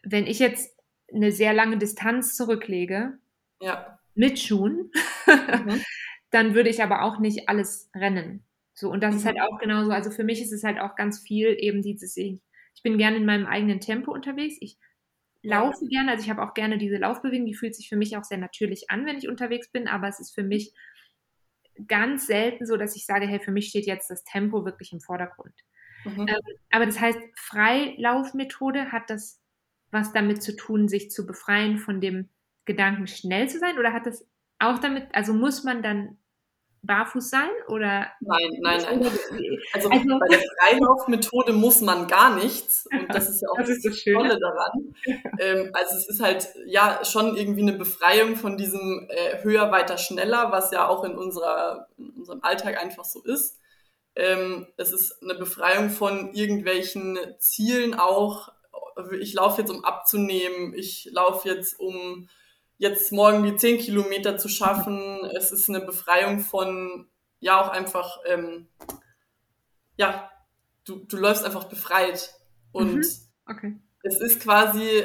wenn 0.06 0.26
ich 0.26 0.38
jetzt 0.38 0.78
eine 1.12 1.32
sehr 1.32 1.52
lange 1.52 1.78
Distanz 1.78 2.36
zurücklege, 2.36 3.18
ja. 3.60 3.98
mit 4.14 4.38
Schuhen, 4.38 4.90
mhm. 5.26 5.82
dann 6.30 6.54
würde 6.54 6.70
ich 6.70 6.82
aber 6.82 7.02
auch 7.02 7.18
nicht 7.18 7.48
alles 7.48 7.90
rennen. 7.94 8.44
So, 8.72 8.90
und 8.90 9.02
das 9.02 9.12
mhm. 9.12 9.18
ist 9.18 9.26
halt 9.26 9.36
mhm. 9.36 9.42
auch 9.42 9.58
genauso. 9.58 9.90
Also 9.90 10.10
für 10.10 10.24
mich 10.24 10.40
ist 10.40 10.52
es 10.52 10.62
halt 10.62 10.78
auch 10.78 10.94
ganz 10.94 11.20
viel 11.20 11.56
eben 11.58 11.82
dieses, 11.82 12.16
ich, 12.16 12.40
ich 12.74 12.82
bin 12.82 12.98
gerne 12.98 13.16
in 13.16 13.26
meinem 13.26 13.46
eigenen 13.46 13.80
Tempo 13.80 14.12
unterwegs. 14.12 14.56
Ich 14.60 14.78
laufe 15.42 15.86
gerne, 15.86 16.12
also 16.12 16.24
ich 16.24 16.30
habe 16.30 16.42
auch 16.42 16.54
gerne 16.54 16.78
diese 16.78 16.98
Laufbewegung, 16.98 17.46
die 17.46 17.54
fühlt 17.54 17.74
sich 17.74 17.88
für 17.88 17.96
mich 17.96 18.16
auch 18.16 18.24
sehr 18.24 18.38
natürlich 18.38 18.90
an, 18.90 19.06
wenn 19.06 19.18
ich 19.18 19.28
unterwegs 19.28 19.70
bin, 19.70 19.88
aber 19.88 20.08
es 20.08 20.20
ist 20.20 20.34
für 20.34 20.42
mich 20.42 20.72
ganz 21.88 22.26
selten 22.26 22.66
so, 22.66 22.76
dass 22.76 22.96
ich 22.96 23.06
sage, 23.06 23.26
hey, 23.26 23.40
für 23.40 23.52
mich 23.52 23.68
steht 23.68 23.86
jetzt 23.86 24.10
das 24.10 24.24
Tempo 24.24 24.64
wirklich 24.64 24.92
im 24.92 25.00
Vordergrund. 25.00 25.54
Mhm. 26.04 26.26
Ähm, 26.28 26.40
aber 26.70 26.86
das 26.86 27.00
heißt, 27.00 27.18
Freilaufmethode 27.34 28.92
hat 28.92 29.10
das 29.10 29.40
was 29.96 30.12
damit 30.12 30.42
zu 30.42 30.54
tun, 30.54 30.88
sich 30.88 31.10
zu 31.10 31.26
befreien 31.26 31.78
von 31.78 32.00
dem 32.00 32.28
Gedanken, 32.66 33.06
schnell 33.06 33.48
zu 33.48 33.58
sein? 33.58 33.78
Oder 33.78 33.92
hat 33.92 34.06
das 34.06 34.24
auch 34.58 34.78
damit, 34.78 35.08
also 35.12 35.32
muss 35.32 35.64
man 35.64 35.82
dann 35.82 36.18
barfuß 36.86 37.30
sein 37.30 37.50
oder? 37.68 38.06
Nein, 38.20 38.50
nein, 38.60 38.82
nein. 38.82 39.06
Also, 39.72 39.90
also 39.90 40.18
bei 40.18 40.28
der 40.28 40.40
Freilaufmethode 40.60 41.52
muss 41.52 41.80
man 41.80 42.06
gar 42.06 42.36
nichts 42.36 42.86
und 42.92 43.12
das 43.12 43.28
ist 43.28 43.42
ja 43.42 43.48
auch 43.50 43.58
das, 43.58 43.68
das, 43.68 43.82
das 43.82 44.04
Tolle 44.04 44.38
daran. 44.38 44.94
Ähm, 45.38 45.70
also 45.72 45.96
es 45.96 46.08
ist 46.08 46.22
halt 46.22 46.48
ja 46.66 47.04
schon 47.04 47.36
irgendwie 47.36 47.62
eine 47.62 47.72
Befreiung 47.72 48.36
von 48.36 48.56
diesem 48.56 49.08
äh, 49.10 49.42
höher, 49.42 49.70
weiter, 49.72 49.98
schneller, 49.98 50.52
was 50.52 50.70
ja 50.70 50.88
auch 50.88 51.04
in, 51.04 51.16
unserer, 51.16 51.88
in 51.98 52.10
unserem 52.10 52.42
Alltag 52.42 52.80
einfach 52.82 53.04
so 53.04 53.22
ist. 53.22 53.58
Ähm, 54.14 54.66
es 54.76 54.92
ist 54.92 55.22
eine 55.22 55.34
Befreiung 55.34 55.90
von 55.90 56.32
irgendwelchen 56.32 57.18
Zielen 57.38 57.94
auch. 57.94 58.52
Ich 59.18 59.34
laufe 59.34 59.60
jetzt, 59.60 59.70
um 59.70 59.84
abzunehmen. 59.84 60.74
Ich 60.74 61.08
laufe 61.12 61.48
jetzt, 61.48 61.78
um 61.78 62.28
jetzt 62.78 63.12
morgen 63.12 63.42
die 63.42 63.56
10 63.56 63.78
Kilometer 63.78 64.38
zu 64.38 64.48
schaffen. 64.48 65.24
Es 65.36 65.52
ist 65.52 65.68
eine 65.68 65.80
Befreiung 65.80 66.40
von, 66.40 67.08
ja, 67.40 67.60
auch 67.60 67.68
einfach, 67.68 68.18
ähm, 68.26 68.68
ja, 69.96 70.30
du, 70.84 70.96
du 70.96 71.16
läufst 71.16 71.44
einfach 71.44 71.64
befreit. 71.64 72.34
Und 72.72 72.96
mhm. 72.96 73.04
okay. 73.48 73.80
es 74.02 74.20
ist 74.20 74.40
quasi, 74.40 75.04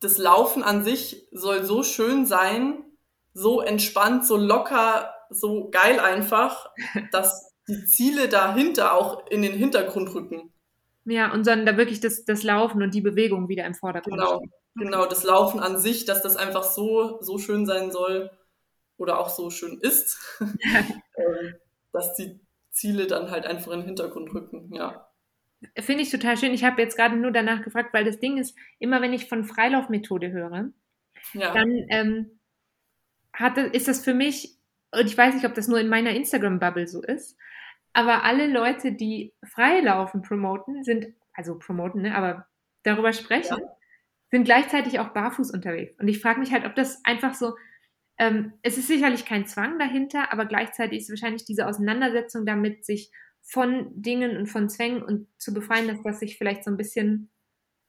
das 0.00 0.18
Laufen 0.18 0.62
an 0.62 0.84
sich 0.84 1.28
soll 1.32 1.64
so 1.64 1.82
schön 1.82 2.26
sein, 2.26 2.84
so 3.32 3.60
entspannt, 3.60 4.26
so 4.26 4.36
locker, 4.36 5.12
so 5.30 5.70
geil 5.70 6.00
einfach, 6.00 6.70
dass 7.12 7.54
die 7.68 7.84
Ziele 7.84 8.28
dahinter 8.28 8.94
auch 8.94 9.26
in 9.26 9.42
den 9.42 9.52
Hintergrund 9.52 10.14
rücken. 10.14 10.52
Ja, 11.06 11.32
und 11.32 11.46
dann 11.46 11.64
da 11.64 11.76
wirklich 11.76 12.00
das, 12.00 12.24
das 12.24 12.42
Laufen 12.42 12.82
und 12.82 12.92
die 12.92 13.00
Bewegung 13.00 13.48
wieder 13.48 13.64
im 13.64 13.74
Vordergrund. 13.74 14.18
Genau. 14.18 14.42
Genau, 14.78 15.06
das 15.06 15.24
Laufen 15.24 15.60
an 15.60 15.78
sich, 15.78 16.04
dass 16.04 16.22
das 16.22 16.36
einfach 16.36 16.64
so, 16.64 17.18
so 17.22 17.38
schön 17.38 17.64
sein 17.64 17.90
soll 17.90 18.30
oder 18.98 19.18
auch 19.18 19.30
so 19.30 19.48
schön 19.50 19.78
ist, 19.80 20.18
ähm, 20.40 21.54
dass 21.92 22.14
die 22.14 22.40
Ziele 22.70 23.06
dann 23.06 23.30
halt 23.30 23.46
einfach 23.46 23.72
in 23.72 23.80
den 23.80 23.86
Hintergrund 23.86 24.34
rücken, 24.34 24.70
ja. 24.74 25.08
Finde 25.78 26.02
ich 26.02 26.10
total 26.10 26.36
schön. 26.36 26.52
Ich 26.52 26.64
habe 26.64 26.82
jetzt 26.82 26.96
gerade 26.96 27.16
nur 27.16 27.30
danach 27.30 27.62
gefragt, 27.62 27.94
weil 27.94 28.04
das 28.04 28.20
Ding 28.20 28.36
ist, 28.36 28.54
immer 28.78 29.00
wenn 29.00 29.14
ich 29.14 29.28
von 29.28 29.44
Freilaufmethode 29.44 30.30
höre, 30.30 30.70
ja. 31.32 31.54
dann 31.54 31.86
ähm, 31.88 32.38
hat, 33.32 33.56
ist 33.56 33.88
das 33.88 34.04
für 34.04 34.12
mich, 34.12 34.58
und 34.92 35.06
ich 35.06 35.16
weiß 35.16 35.34
nicht, 35.34 35.46
ob 35.46 35.54
das 35.54 35.68
nur 35.68 35.80
in 35.80 35.88
meiner 35.88 36.10
Instagram-Bubble 36.10 36.86
so 36.86 37.02
ist, 37.02 37.38
aber 37.96 38.24
alle 38.24 38.46
Leute, 38.46 38.92
die 38.92 39.34
Freilaufen 39.44 40.22
promoten, 40.22 40.84
sind, 40.84 41.14
also 41.32 41.58
promoten, 41.58 42.02
ne, 42.02 42.14
aber 42.14 42.46
darüber 42.82 43.12
sprechen, 43.12 43.58
ja 43.60 43.76
sind 44.30 44.44
gleichzeitig 44.44 44.98
auch 44.98 45.08
barfuß 45.08 45.50
unterwegs. 45.50 45.98
Und 45.98 46.08
ich 46.08 46.20
frage 46.20 46.40
mich 46.40 46.52
halt, 46.52 46.64
ob 46.64 46.74
das 46.74 47.00
einfach 47.04 47.34
so, 47.34 47.54
ähm, 48.18 48.54
es 48.62 48.78
ist 48.78 48.88
sicherlich 48.88 49.24
kein 49.24 49.46
Zwang 49.46 49.78
dahinter, 49.78 50.32
aber 50.32 50.46
gleichzeitig 50.46 51.00
ist 51.00 51.10
wahrscheinlich 51.10 51.44
diese 51.44 51.66
Auseinandersetzung 51.66 52.46
damit, 52.46 52.84
sich 52.84 53.10
von 53.42 53.90
Dingen 53.94 54.36
und 54.36 54.46
von 54.46 54.68
Zwängen 54.68 55.02
und 55.02 55.28
zu 55.38 55.54
befreien, 55.54 55.86
dass 55.86 56.02
das 56.02 56.20
sich 56.20 56.36
vielleicht 56.36 56.64
so 56.64 56.70
ein 56.70 56.76
bisschen 56.76 57.30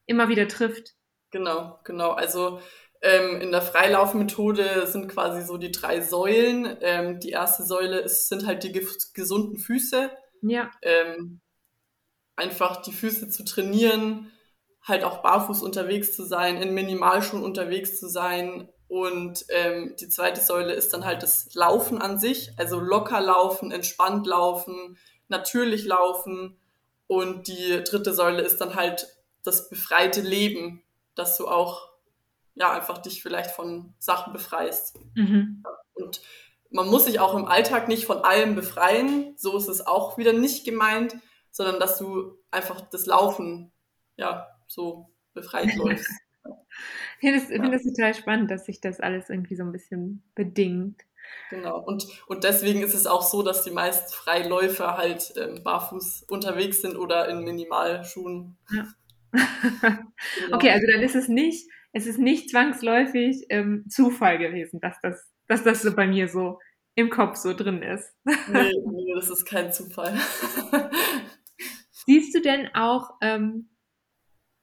immer 0.05 0.29
wieder 0.29 0.47
trifft. 0.47 0.95
Genau, 1.31 1.79
genau. 1.83 2.11
Also 2.11 2.61
ähm, 3.01 3.41
in 3.41 3.51
der 3.51 3.61
Freilaufmethode 3.61 4.87
sind 4.87 5.07
quasi 5.09 5.45
so 5.45 5.57
die 5.57 5.71
drei 5.71 6.01
Säulen. 6.01 6.77
Ähm, 6.81 7.19
die 7.19 7.29
erste 7.29 7.63
Säule 7.63 7.99
ist, 7.99 8.27
sind 8.29 8.45
halt 8.45 8.63
die 8.63 8.71
gesunden 9.13 9.57
Füße. 9.57 10.11
Ja. 10.41 10.71
Ähm, 10.81 11.41
einfach 12.35 12.81
die 12.81 12.93
Füße 12.93 13.29
zu 13.29 13.43
trainieren, 13.43 14.31
halt 14.81 15.03
auch 15.03 15.21
barfuß 15.21 15.61
unterwegs 15.63 16.15
zu 16.15 16.23
sein, 16.23 16.61
in 16.61 16.73
Minimalschuhen 16.73 17.43
unterwegs 17.43 17.99
zu 17.99 18.07
sein. 18.07 18.69
Und 18.87 19.45
ähm, 19.49 19.95
die 19.99 20.07
zweite 20.07 20.39
Säule 20.39 20.73
ist 20.73 20.93
dann 20.93 21.05
halt 21.05 21.21
das 21.21 21.53
Laufen 21.55 22.01
an 22.01 22.19
sich, 22.19 22.51
also 22.57 22.79
locker 22.79 23.19
laufen, 23.19 23.71
entspannt 23.71 24.25
laufen, 24.25 24.97
natürlich 25.27 25.85
laufen. 25.85 26.57
Und 27.07 27.47
die 27.47 27.83
dritte 27.83 28.13
Säule 28.13 28.41
ist 28.43 28.59
dann 28.59 28.75
halt 28.75 29.07
das 29.43 29.69
befreite 29.69 30.21
Leben, 30.21 30.83
dass 31.15 31.37
du 31.37 31.47
auch 31.47 31.89
ja 32.59 32.71
einfach 32.71 32.99
dich 32.99 33.21
vielleicht 33.21 33.51
von 33.51 33.93
Sachen 33.99 34.33
befreist. 34.33 34.99
Mhm. 35.15 35.63
Und 35.93 36.21
man 36.69 36.87
muss 36.87 37.05
sich 37.05 37.19
auch 37.19 37.35
im 37.35 37.45
Alltag 37.45 37.87
nicht 37.87 38.05
von 38.05 38.19
allem 38.19 38.55
befreien, 38.55 39.33
so 39.37 39.57
ist 39.57 39.67
es 39.67 39.85
auch 39.85 40.17
wieder 40.17 40.33
nicht 40.33 40.65
gemeint, 40.65 41.15
sondern 41.51 41.79
dass 41.79 41.97
du 41.97 42.37
einfach 42.51 42.81
das 42.89 43.05
Laufen 43.05 43.71
ja 44.17 44.47
so 44.67 45.09
befreit 45.33 45.73
läufst. 45.75 46.09
ich 46.45 47.19
finde 47.19 47.39
das, 47.39 47.49
ja. 47.49 47.61
find 47.61 47.73
das 47.73 47.83
total 47.83 48.13
spannend, 48.13 48.51
dass 48.51 48.65
sich 48.65 48.81
das 48.81 48.99
alles 48.99 49.29
irgendwie 49.29 49.55
so 49.55 49.63
ein 49.63 49.71
bisschen 49.71 50.23
bedingt. 50.35 51.01
Genau. 51.49 51.79
Und, 51.79 52.07
und 52.27 52.43
deswegen 52.43 52.81
ist 52.81 52.93
es 52.93 53.05
auch 53.05 53.21
so, 53.21 53.43
dass 53.43 53.63
die 53.63 53.71
meisten 53.71 54.13
Freiläufer 54.13 54.97
halt 54.97 55.33
ähm, 55.37 55.61
barfuß 55.63 56.23
unterwegs 56.23 56.81
sind 56.81 56.95
oder 56.97 57.27
in 57.27 57.43
Minimalschuhen. 57.43 58.57
Ja. 58.71 58.87
genau. 60.39 60.55
Okay, 60.55 60.69
also 60.71 60.87
dann 60.89 61.01
ist 61.01 61.15
es 61.15 61.27
nicht, 61.27 61.69
es 61.97 62.05
ist 62.05 62.19
nicht 62.19 62.51
zwangsläufig 62.51 63.47
ähm, 63.49 63.85
Zufall 63.89 64.37
gewesen, 64.37 64.79
dass 64.79 64.95
das, 65.01 65.31
dass 65.47 65.63
das 65.63 65.81
so 65.81 65.95
bei 65.95 66.05
mir 66.05 66.27
so 66.27 66.59
im 66.95 67.09
Kopf 67.09 67.37
so 67.37 67.53
drin 67.53 67.81
ist. 67.81 68.13
nee, 68.23 68.71
nee, 68.85 69.13
das 69.15 69.31
ist 69.31 69.45
kein 69.45 69.73
Zufall. 69.73 70.15
Siehst 71.91 72.35
du 72.35 72.41
denn 72.41 72.69
auch 72.75 73.15
ähm, 73.21 73.69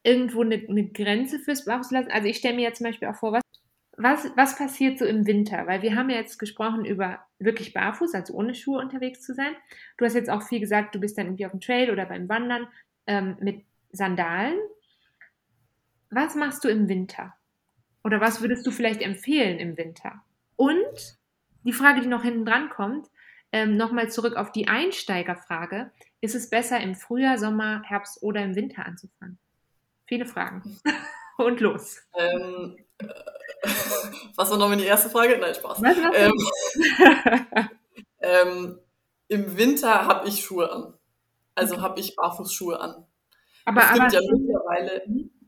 irgendwo 0.05 0.43
eine, 0.43 0.65
eine 0.69 0.91
Grenze 0.93 1.41
fürs 1.41 1.65
Bauchlassen? 1.65 2.13
Also 2.13 2.29
ich 2.29 2.37
stelle 2.37 2.55
mir 2.55 2.63
jetzt 2.63 2.79
zum 2.79 2.87
Beispiel 2.87 3.09
auch 3.09 3.17
vor, 3.17 3.33
was, 3.33 3.43
was, 3.97 4.31
was 4.37 4.57
passiert 4.57 5.01
so 5.01 5.05
im 5.05 5.27
Winter? 5.27 5.67
Weil 5.67 5.83
wir 5.83 5.97
haben 5.97 6.11
ja 6.11 6.17
jetzt 6.17 6.39
gesprochen 6.39 6.85
über 6.85 7.19
wirklich 7.41 7.75
barfuß, 7.75 8.15
also 8.15 8.35
ohne 8.35 8.55
Schuhe 8.55 8.79
unterwegs 8.79 9.23
zu 9.23 9.35
sein. 9.35 9.55
Du 9.99 10.05
hast 10.05 10.15
jetzt 10.15 10.31
auch 10.31 10.43
viel 10.43 10.61
gesagt, 10.61 10.95
du 10.95 11.01
bist 11.01 11.19
dann 11.19 11.27
irgendwie 11.27 11.47
auf 11.47 11.53
dem 11.53 11.61
Trail 11.61 11.91
oder 11.91 12.07
beim 12.07 12.29
Wandern 12.29 12.69
ähm, 13.09 13.37
mit 13.41 13.65
Sandalen. 13.91 14.57
Was 16.15 16.37
machst 16.37 16.63
du 16.63 16.69
im 16.69 16.89
Winter? 16.89 17.35
Oder 18.05 18.21
was 18.21 18.41
würdest 18.41 18.65
du 18.65 18.71
vielleicht 18.71 19.03
empfehlen 19.03 19.59
im 19.59 19.77
Winter? 19.77 20.23
Und 20.55 21.19
die 21.65 21.73
Frage, 21.73 22.03
die 22.03 22.07
noch 22.07 22.23
hinten 22.23 22.45
dran 22.45 22.71
kommt, 22.71 23.11
ähm, 23.51 23.77
nochmal 23.77 24.09
zurück 24.13 24.37
auf 24.37 24.53
die 24.53 24.69
Einsteigerfrage. 24.69 25.91
Ist 26.21 26.37
es 26.37 26.51
besser 26.51 26.79
im 26.79 26.95
Frühjahr, 26.95 27.37
Sommer, 27.37 27.83
Herbst 27.83 28.23
oder 28.23 28.45
im 28.45 28.55
Winter 28.55 28.87
anzufangen? 28.87 29.39
Viele 30.07 30.25
Fragen. 30.25 30.79
Und 31.37 31.59
los. 31.59 32.01
Ähm, 32.17 32.77
äh, 32.99 33.09
was 34.37 34.51
war 34.53 34.57
nochmal 34.57 34.77
die 34.77 34.85
erste 34.85 35.11
Frage? 35.11 35.37
Nein, 35.39 35.57
Spaß. 35.57 35.83
Was, 35.83 35.97
was? 35.97 36.15
Ähm, 37.51 37.69
ähm, 38.21 38.79
Im 39.27 39.59
Winter 39.59 40.07
habe 40.07 40.29
ich 40.29 40.45
Schuhe 40.45 40.71
an. 40.71 40.95
Also 41.57 41.83
habe 41.83 41.99
ich 41.99 42.15
Barfußschuhe 42.15 42.79
an. 42.79 43.05
Aber, 43.65 43.81
es 43.81 43.93
gibt 43.95 44.01
aber, 44.03 44.13
ja 44.13 44.21
mittlerweile. 44.31 45.03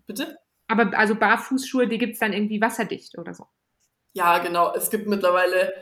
Bitte? 0.09 0.39
Aber 0.69 0.97
also 0.97 1.15
Barfußschuhe, 1.15 1.87
die 1.87 1.99
gibt 1.99 2.15
es 2.15 2.21
dann 2.21 2.33
irgendwie 2.33 2.61
wasserdicht 2.61 3.19
oder 3.19 3.35
so. 3.35 3.47
Ja, 4.13 4.39
genau. 4.39 4.75
Es 4.75 4.91
gibt 4.91 5.07
mittlerweile 5.07 5.73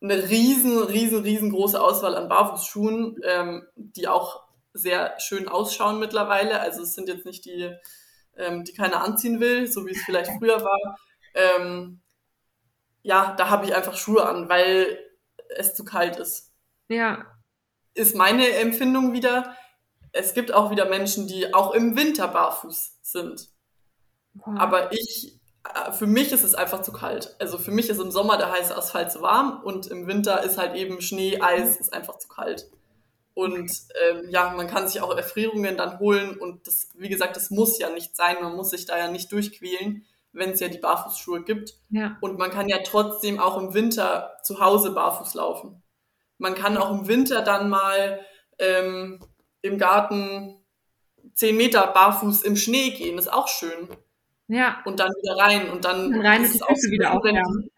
eine 0.00 0.28
riesen, 0.28 0.78
riesen, 0.78 1.22
riesengroße 1.22 1.80
Auswahl 1.80 2.16
an 2.16 2.28
Barfußschuhen, 2.28 3.20
ähm, 3.24 3.66
die 3.76 4.08
auch 4.08 4.42
sehr 4.74 5.18
schön 5.18 5.48
ausschauen 5.48 5.98
mittlerweile. 5.98 6.60
Also 6.60 6.82
es 6.82 6.94
sind 6.94 7.08
jetzt 7.08 7.26
nicht 7.26 7.44
die 7.44 7.74
ähm, 8.36 8.64
die 8.64 8.72
keiner 8.72 9.02
anziehen 9.02 9.40
will, 9.40 9.66
so 9.66 9.86
wie 9.86 9.92
es 9.92 10.02
vielleicht 10.02 10.30
früher 10.38 10.62
war. 10.62 10.98
Ähm, 11.34 12.00
ja, 13.02 13.34
da 13.36 13.50
habe 13.50 13.66
ich 13.66 13.74
einfach 13.74 13.96
Schuhe 13.96 14.26
an, 14.26 14.48
weil 14.48 14.98
es 15.56 15.74
zu 15.74 15.84
kalt 15.84 16.16
ist. 16.16 16.52
Ja. 16.88 17.26
Ist 17.94 18.16
meine 18.16 18.48
Empfindung 18.52 19.12
wieder. 19.12 19.56
Es 20.12 20.34
gibt 20.34 20.52
auch 20.52 20.70
wieder 20.70 20.86
Menschen, 20.86 21.26
die 21.26 21.52
auch 21.52 21.74
im 21.74 21.96
Winter 21.96 22.28
barfuß 22.28 22.98
sind. 23.02 23.48
Wow. 24.34 24.58
Aber 24.58 24.92
ich, 24.92 25.38
äh, 25.64 25.92
für 25.92 26.06
mich 26.06 26.32
ist 26.32 26.44
es 26.44 26.54
einfach 26.54 26.82
zu 26.82 26.92
kalt. 26.92 27.34
Also 27.38 27.58
für 27.58 27.70
mich 27.70 27.88
ist 27.88 28.00
im 28.00 28.10
Sommer 28.10 28.38
der 28.38 28.52
heiße 28.52 28.76
Asphalt 28.76 29.12
zu 29.12 29.22
warm 29.22 29.62
und 29.62 29.86
im 29.88 30.06
Winter 30.06 30.42
ist 30.42 30.58
halt 30.58 30.74
eben 30.74 31.00
Schnee, 31.00 31.40
Eis, 31.40 31.76
ist 31.76 31.92
einfach 31.92 32.18
zu 32.18 32.28
kalt. 32.28 32.70
Und 33.34 33.72
ähm, 34.04 34.28
ja, 34.28 34.50
man 34.50 34.66
kann 34.66 34.88
sich 34.88 35.00
auch 35.00 35.16
Erfrierungen 35.16 35.76
dann 35.76 35.98
holen 35.98 36.36
und 36.36 36.66
das, 36.66 36.88
wie 36.94 37.08
gesagt, 37.08 37.36
das 37.36 37.50
muss 37.50 37.78
ja 37.78 37.88
nicht 37.90 38.14
sein. 38.14 38.36
Man 38.42 38.56
muss 38.56 38.70
sich 38.70 38.84
da 38.84 38.98
ja 38.98 39.08
nicht 39.08 39.32
durchquälen, 39.32 40.04
wenn 40.32 40.50
es 40.50 40.60
ja 40.60 40.68
die 40.68 40.78
Barfußschuhe 40.78 41.42
gibt. 41.42 41.74
Ja. 41.88 42.18
Und 42.20 42.38
man 42.38 42.50
kann 42.50 42.68
ja 42.68 42.78
trotzdem 42.84 43.40
auch 43.40 43.56
im 43.56 43.72
Winter 43.72 44.36
zu 44.42 44.60
Hause 44.60 44.90
barfuß 44.90 45.34
laufen. 45.34 45.82
Man 46.36 46.54
kann 46.54 46.76
auch 46.76 46.90
im 46.90 47.08
Winter 47.08 47.40
dann 47.40 47.70
mal 47.70 48.20
ähm, 48.58 49.24
im 49.62 49.78
Garten 49.78 50.62
zehn 51.34 51.56
Meter 51.56 51.86
barfuß 51.86 52.42
im 52.42 52.56
Schnee 52.56 52.90
gehen, 52.90 53.16
ist 53.16 53.32
auch 53.32 53.48
schön. 53.48 53.88
Ja. 54.52 54.82
Und 54.84 55.00
dann 55.00 55.10
wieder 55.10 55.36
rein 55.42 55.70
und 55.70 55.84
dann 55.86 56.12
Und 56.14 56.20
rein 56.26 56.42
und 56.44 56.52
die 56.52 56.58
Füße 56.58 56.90
wieder 56.90 57.14
aufwärmen. 57.14 57.70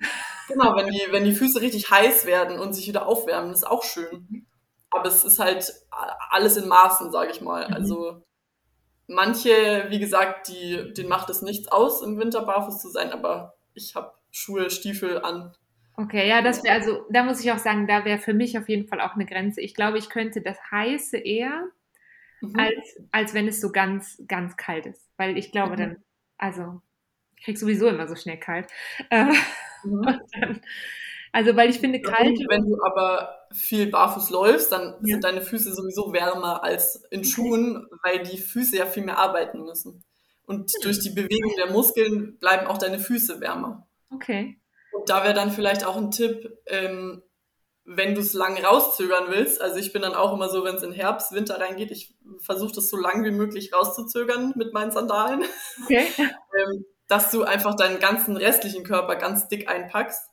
Genau, 0.49 0.77
wenn 0.77 0.89
die, 0.89 1.03
wenn 1.11 1.25
die 1.25 1.33
Füße 1.33 1.61
richtig 1.61 1.89
heiß 1.91 2.27
werden 2.27 2.59
und 2.59 2.73
sich 2.73 2.89
wieder 2.89 3.07
aufwärmen, 3.07 3.53
ist 3.53 3.65
auch 3.67 3.85
schön. 3.85 4.47
Aber 4.91 5.07
es 5.07 5.25
ist 5.25 5.39
halt 5.39 5.73
alles 6.31 6.57
in 6.57 6.67
Maßen, 6.67 7.13
sage 7.13 7.31
ich 7.31 7.41
mal. 7.41 7.69
Mhm. 7.69 7.75
Also 7.75 8.25
manche, 9.07 9.87
wie 9.89 10.01
gesagt, 10.01 10.49
die, 10.49 10.93
denen 10.95 11.09
macht 11.09 11.31
es 11.31 11.43
nichts 11.43 11.69
aus, 11.69 12.03
im 12.03 12.19
Winter 12.19 12.45
barfuß 12.45 12.81
zu 12.83 12.89
sein, 12.89 13.13
aber 13.13 13.55
ich 13.75 13.95
habe 13.95 14.13
Schuhe, 14.33 14.69
Stiefel 14.69 15.19
an. 15.23 15.55
Okay, 15.97 16.29
ja, 16.29 16.43
das 16.43 16.65
wäre 16.65 16.75
also, 16.75 17.07
da 17.09 17.23
muss 17.23 17.41
ich 17.41 17.53
auch 17.53 17.59
sagen, 17.59 17.87
da 17.87 18.05
wäre 18.05 18.19
für 18.19 18.35
mich 18.35 18.59
auf 18.59 18.69
jeden 18.69 18.89
Fall 18.89 19.01
auch 19.01 19.15
eine 19.15 19.27
Grenze. 19.27 19.61
Ich 19.61 19.75
glaube, 19.75 19.99
ich 19.99 20.11
könnte 20.11 20.43
das 20.43 20.59
Heiße 20.73 21.19
eher, 21.19 21.69
Mhm. 22.41 22.59
als, 22.59 22.97
als 23.13 23.33
wenn 23.35 23.49
es 23.49 23.61
so 23.61 23.71
ganz, 23.73 24.21
ganz 24.27 24.57
kalt 24.57 24.87
ist. 24.87 25.09
Weil 25.17 25.39
ich 25.39 25.53
glaube 25.53 25.75
Mhm. 25.75 25.77
dann, 25.79 25.97
also, 26.39 26.81
ich 27.37 27.45
krieg 27.45 27.59
sowieso 27.59 27.89
immer 27.89 28.09
so 28.09 28.17
schnell 28.17 28.39
kalt. 28.39 28.69
Äh, 29.11 29.27
Mhm. 29.85 30.03
dann, 30.41 30.61
also, 31.33 31.57
weil 31.57 31.69
ich 31.71 31.79
finde, 31.81 32.01
kalt. 32.01 32.29
Und 32.29 32.47
wenn 32.49 32.65
du 32.65 32.79
aber 32.85 33.37
viel 33.53 33.89
barfuß 33.91 34.31
läufst, 34.31 34.73
dann 34.73 34.95
Ja. 35.03 35.15
sind 35.15 35.25
deine 35.25 35.43
Füße 35.43 35.75
sowieso 35.75 36.13
wärmer 36.13 36.63
als 36.65 37.05
in 37.11 37.25
Schuhen, 37.25 37.87
weil 38.03 38.23
die 38.23 38.39
Füße 38.39 38.77
ja 38.79 38.87
viel 38.87 39.05
mehr 39.05 39.19
arbeiten 39.19 39.65
müssen. 39.65 40.05
Und 40.47 40.73
durch 40.85 41.01
die 41.01 41.11
Bewegung 41.11 41.53
der 41.59 41.71
Muskeln 41.73 42.39
bleiben 42.39 42.67
auch 42.67 42.79
deine 42.79 42.99
Füße 43.01 43.41
wärmer. 43.41 43.87
Okay. 44.11 44.59
Und 44.93 45.11
da 45.11 45.25
wäre 45.25 45.35
dann 45.35 45.51
vielleicht 45.51 45.85
auch 45.85 45.97
ein 45.97 46.13
Tipp, 46.13 46.57
ähm, 46.67 47.23
wenn 47.85 48.15
du 48.15 48.21
es 48.21 48.33
lang 48.33 48.57
rauszögern 48.63 49.27
willst. 49.29 49.61
Also 49.61 49.77
ich 49.77 49.93
bin 49.93 50.03
dann 50.03 50.15
auch 50.15 50.33
immer 50.33 50.49
so, 50.49 50.65
wenn 50.65 50.77
es 50.77 50.83
in 50.83 50.93
Herbst, 50.93 51.33
Winter 51.33 51.61
reingeht, 51.61 51.91
ich 51.91 52.15
versuche 52.39 52.75
das 52.75 52.89
so 52.89 52.97
lang 52.97 53.25
wie 53.25 53.31
möglich 53.31 53.73
rauszuzögern 53.73 54.55
mit 54.57 54.73
meinen 54.73 54.91
Sandalen, 54.91 55.45
Okay. 55.85 56.07
ähm, 56.19 56.85
dass 57.09 57.31
du 57.31 57.43
einfach 57.45 57.75
deinen 57.75 58.01
ganzen 58.01 58.37
restlichen 58.37 58.85
Körper 58.85 59.17
ganz 59.17 59.49
dick 59.49 59.69
einpackst. 59.69 60.31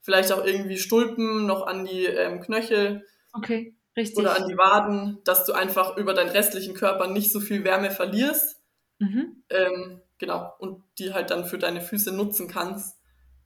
Vielleicht 0.00 0.32
auch 0.32 0.44
irgendwie 0.44 0.78
Stulpen 0.78 1.46
noch 1.46 1.66
an 1.66 1.84
die 1.84 2.06
ähm, 2.06 2.40
Knöchel 2.40 3.04
Okay. 3.32 3.74
Richtig. 3.96 4.18
oder 4.18 4.36
an 4.36 4.48
die 4.48 4.56
Waden, 4.56 5.18
dass 5.24 5.44
du 5.44 5.52
einfach 5.52 5.96
über 5.96 6.14
deinen 6.14 6.30
restlichen 6.30 6.74
Körper 6.74 7.08
nicht 7.08 7.32
so 7.32 7.40
viel 7.40 7.64
Wärme 7.64 7.90
verlierst. 7.90 8.56
Mhm. 8.98 9.42
Ähm, 9.50 10.00
genau, 10.18 10.52
und 10.58 10.82
die 10.98 11.12
halt 11.12 11.30
dann 11.30 11.44
für 11.44 11.58
deine 11.58 11.80
Füße 11.80 12.12
nutzen 12.12 12.48
kannst. 12.48 12.96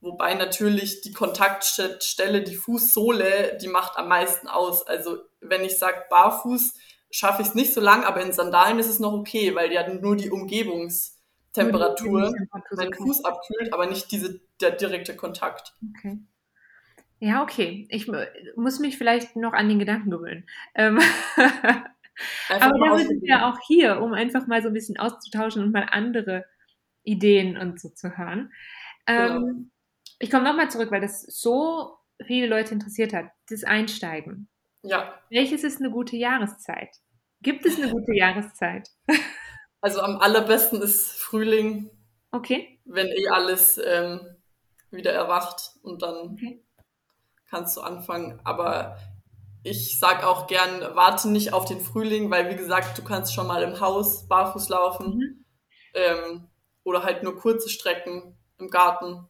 Wobei 0.06 0.34
natürlich 0.34 1.00
die 1.00 1.12
Kontaktstelle, 1.12 2.42
die 2.42 2.54
Fußsohle, 2.54 3.58
die 3.60 3.66
macht 3.66 3.96
am 3.98 4.06
meisten 4.08 4.46
aus. 4.46 4.86
Also 4.86 5.18
wenn 5.40 5.64
ich 5.64 5.78
sage 5.78 6.04
barfuß, 6.08 6.74
schaffe 7.10 7.42
ich 7.42 7.48
es 7.48 7.54
nicht 7.56 7.74
so 7.74 7.80
lang, 7.80 8.04
aber 8.04 8.22
in 8.22 8.32
Sandalen 8.32 8.78
ist 8.78 8.88
es 8.88 9.00
noch 9.00 9.12
okay, 9.12 9.54
weil 9.56 9.76
hatten 9.76 10.00
nur 10.00 10.14
die 10.16 10.30
Umgebungstemperatur 10.30 11.12
Temperatur, 11.52 12.76
meinen. 12.76 12.94
Fuß 12.94 13.24
abkühlt, 13.24 13.72
aber 13.72 13.86
nicht 13.86 14.12
diese, 14.12 14.40
der 14.60 14.70
direkte 14.70 15.16
Kontakt. 15.16 15.74
Okay. 15.96 16.18
Ja, 17.18 17.42
okay. 17.42 17.88
Ich 17.90 18.06
mu- 18.06 18.26
muss 18.54 18.78
mich 18.78 18.98
vielleicht 18.98 19.34
noch 19.34 19.54
an 19.54 19.68
den 19.68 19.78
Gedanken 19.80 20.10
gewöhnen. 20.10 20.46
Ähm, 20.76 20.98
aber 22.60 22.78
dafür 22.78 23.06
sind 23.06 23.22
wir 23.22 23.46
auch 23.46 23.58
hier, 23.66 24.00
um 24.00 24.12
einfach 24.12 24.46
mal 24.46 24.62
so 24.62 24.68
ein 24.68 24.74
bisschen 24.74 24.98
auszutauschen 24.98 25.62
und 25.64 25.72
mal 25.72 25.86
andere 25.90 26.44
Ideen 27.02 27.56
und 27.56 27.80
so 27.80 27.88
zu 27.88 28.16
hören. 28.16 28.52
Genau. 29.06 29.40
Ich 30.18 30.30
komme 30.30 30.44
nochmal 30.44 30.70
zurück, 30.70 30.90
weil 30.90 31.00
das 31.00 31.22
so 31.22 31.98
viele 32.24 32.46
Leute 32.46 32.72
interessiert 32.74 33.12
hat. 33.12 33.26
Das 33.48 33.64
Einsteigen. 33.64 34.48
Ja, 34.82 35.18
Welches 35.30 35.64
ist 35.64 35.80
eine 35.80 35.90
gute 35.90 36.16
Jahreszeit? 36.16 36.96
Gibt 37.42 37.66
es 37.66 37.76
eine 37.76 37.90
gute 37.90 38.14
Jahreszeit? 38.14 38.88
also 39.80 40.00
am 40.00 40.18
allerbesten 40.18 40.80
ist 40.80 41.10
Frühling, 41.12 41.90
Okay. 42.30 42.80
wenn 42.84 43.08
eh 43.08 43.28
alles 43.28 43.78
ähm, 43.84 44.20
wieder 44.90 45.12
erwacht 45.12 45.72
und 45.82 46.02
dann 46.02 46.32
Okay. 46.32 46.64
kannst 47.50 47.76
du 47.76 47.80
anfangen. 47.82 48.40
Aber 48.44 48.96
ich 49.62 49.98
sag 49.98 50.24
auch 50.24 50.46
gern, 50.46 50.80
warte 50.94 51.28
nicht 51.28 51.52
auf 51.52 51.64
den 51.66 51.80
Frühling, 51.80 52.30
weil 52.30 52.50
wie 52.50 52.56
gesagt, 52.56 52.96
du 52.96 53.02
kannst 53.04 53.34
schon 53.34 53.46
mal 53.48 53.62
im 53.62 53.80
Haus 53.80 54.26
barfuß 54.28 54.68
laufen 54.70 55.14
Mhm. 55.16 55.44
ähm, 55.94 56.48
oder 56.84 57.02
halt 57.02 57.22
nur 57.22 57.36
kurze 57.36 57.68
Strecken 57.68 58.36
im 58.58 58.70
Garten. 58.70 59.26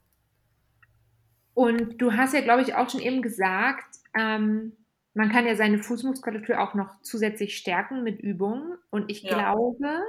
Und 1.57 2.02
du 2.02 2.12
hast 2.12 2.34
ja, 2.34 2.42
glaube 2.42 2.61
ich, 2.61 2.74
auch 2.74 2.90
schon 2.90 3.00
eben 3.00 3.22
gesagt, 3.22 3.96
ähm, 4.14 4.76
man 5.14 5.30
kann 5.32 5.46
ja 5.46 5.57
seine 5.57 5.78
Fußmuskulatur 5.78 6.61
auch 6.61 6.74
noch 6.74 7.00
zusätzlich 7.00 7.57
stärken 7.57 8.02
mit 8.02 8.20
Übungen. 8.20 8.76
Und 8.90 9.11
ich 9.11 9.22
Ja. 9.22 9.32
glaube, 9.54 10.02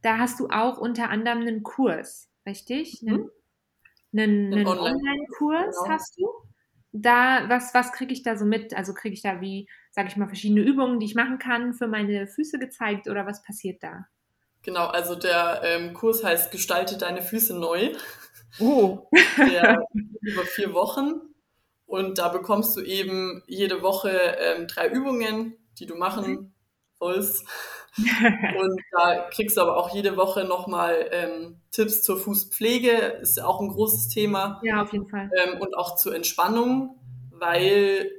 da 0.00 0.16
hast 0.16 0.40
du 0.40 0.48
auch 0.48 0.78
unter 0.78 1.10
anderem 1.10 1.42
einen 1.42 1.62
Kurs, 1.62 2.30
richtig? 2.46 3.02
Mhm. 3.02 3.30
Einen, 4.14 4.46
einen 4.46 4.52
Einen 4.54 4.66
Online- 4.68 4.96
Online-Kurs 4.96 5.76
Genau. 5.82 5.90
hast 5.90 6.18
du? 6.18 6.28
Da, 6.92 7.46
was, 7.50 7.74
was 7.74 7.92
kriege 7.92 8.14
ich 8.14 8.22
da 8.22 8.38
so 8.38 8.46
mit? 8.46 8.74
Also 8.74 8.94
kriege 8.94 9.12
ich 9.12 9.20
da 9.20 9.42
wie, 9.42 9.68
sage 9.90 10.08
ich 10.08 10.16
mal, 10.16 10.28
verschiedene 10.28 10.62
Übungen, 10.62 10.98
die 10.98 11.04
ich 11.04 11.14
machen 11.14 11.38
kann, 11.38 11.74
für 11.74 11.88
meine 11.88 12.26
Füße 12.26 12.58
gezeigt 12.58 13.06
oder 13.06 13.26
was 13.26 13.42
passiert 13.42 13.82
da? 13.82 14.06
Genau, 14.62 14.86
also 14.86 15.14
der 15.14 15.60
ähm, 15.62 15.92
Kurs 15.92 16.24
heißt 16.24 16.50
Gestalte 16.52 16.96
deine 16.96 17.20
Füße 17.20 17.54
neu. 17.54 17.92
Oh. 18.60 19.08
Der 19.38 19.84
über 20.20 20.42
vier 20.42 20.72
Wochen. 20.74 21.20
Und 21.86 22.18
da 22.18 22.28
bekommst 22.28 22.76
du 22.76 22.80
eben 22.80 23.42
jede 23.46 23.82
Woche 23.82 24.10
ähm, 24.10 24.66
drei 24.66 24.88
Übungen, 24.88 25.56
die 25.78 25.86
du 25.86 25.94
machen 25.94 26.52
sollst. 26.98 27.46
Und 27.96 28.80
da 28.90 29.28
kriegst 29.30 29.56
du 29.56 29.62
aber 29.62 29.76
auch 29.76 29.94
jede 29.94 30.16
Woche 30.16 30.44
nochmal 30.44 31.08
ähm, 31.12 31.60
Tipps 31.70 32.02
zur 32.02 32.18
Fußpflege, 32.18 32.90
ist 33.22 33.38
ja 33.38 33.46
auch 33.46 33.60
ein 33.60 33.68
großes 33.68 34.08
Thema. 34.08 34.60
ja, 34.64 34.82
auf 34.82 34.92
jeden 34.92 35.08
Fall. 35.08 35.30
Ähm, 35.42 35.60
und 35.60 35.76
auch 35.76 35.96
zur 35.96 36.14
Entspannung, 36.14 36.98
weil 37.30 38.10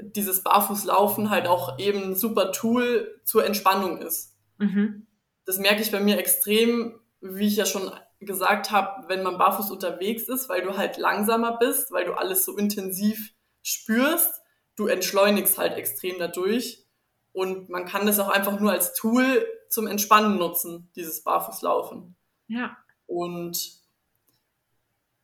dieses 0.00 0.42
Barfußlaufen 0.42 1.30
halt 1.30 1.46
auch 1.46 1.78
eben 1.78 2.02
ein 2.02 2.14
super 2.14 2.52
Tool 2.52 3.20
zur 3.24 3.44
Entspannung 3.44 3.98
ist. 3.98 4.36
Mhm. 4.58 5.06
Das 5.44 5.58
merke 5.58 5.82
ich 5.82 5.90
bei 5.90 6.00
mir 6.00 6.18
extrem, 6.18 6.98
wie 7.20 7.46
ich 7.46 7.56
ja 7.56 7.66
schon 7.66 7.90
gesagt 8.24 8.70
habe, 8.70 9.08
wenn 9.08 9.22
man 9.22 9.38
barfuß 9.38 9.70
unterwegs 9.70 10.24
ist, 10.24 10.48
weil 10.48 10.62
du 10.62 10.76
halt 10.76 10.96
langsamer 10.96 11.58
bist, 11.58 11.92
weil 11.92 12.04
du 12.04 12.14
alles 12.14 12.44
so 12.44 12.56
intensiv 12.56 13.34
spürst. 13.62 14.40
Du 14.76 14.86
entschleunigst 14.86 15.58
halt 15.58 15.76
extrem 15.76 16.18
dadurch. 16.18 16.86
Und 17.32 17.68
man 17.68 17.86
kann 17.86 18.06
das 18.06 18.18
auch 18.18 18.28
einfach 18.28 18.60
nur 18.60 18.72
als 18.72 18.94
Tool 18.94 19.46
zum 19.68 19.86
Entspannen 19.86 20.36
nutzen, 20.36 20.90
dieses 20.96 21.22
Barfußlaufen. 21.24 22.14
Ja. 22.46 22.76
Und 23.06 23.80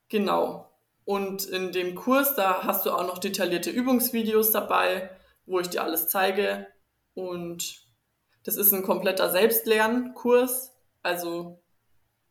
genau. 0.09 0.71
Und 1.05 1.45
in 1.47 1.73
dem 1.73 1.95
Kurs, 1.95 2.35
da 2.35 2.65
hast 2.65 2.87
du 2.87 2.91
auch 2.91 3.07
noch 3.07 3.19
detaillierte 3.19 3.71
Übungsvideos 3.71 4.51
dabei, 4.51 5.11
wo 5.47 5.61
ich 5.61 5.69
dir 5.69 5.83
alles 5.83 6.09
zeige. 6.09 6.67
Und 7.15 7.87
das 8.45 8.57
ist 8.57 8.73
ein 8.73 8.83
kompletter 8.83 9.31
Selbstlernkurs. 9.31 10.75
Also 11.03 11.63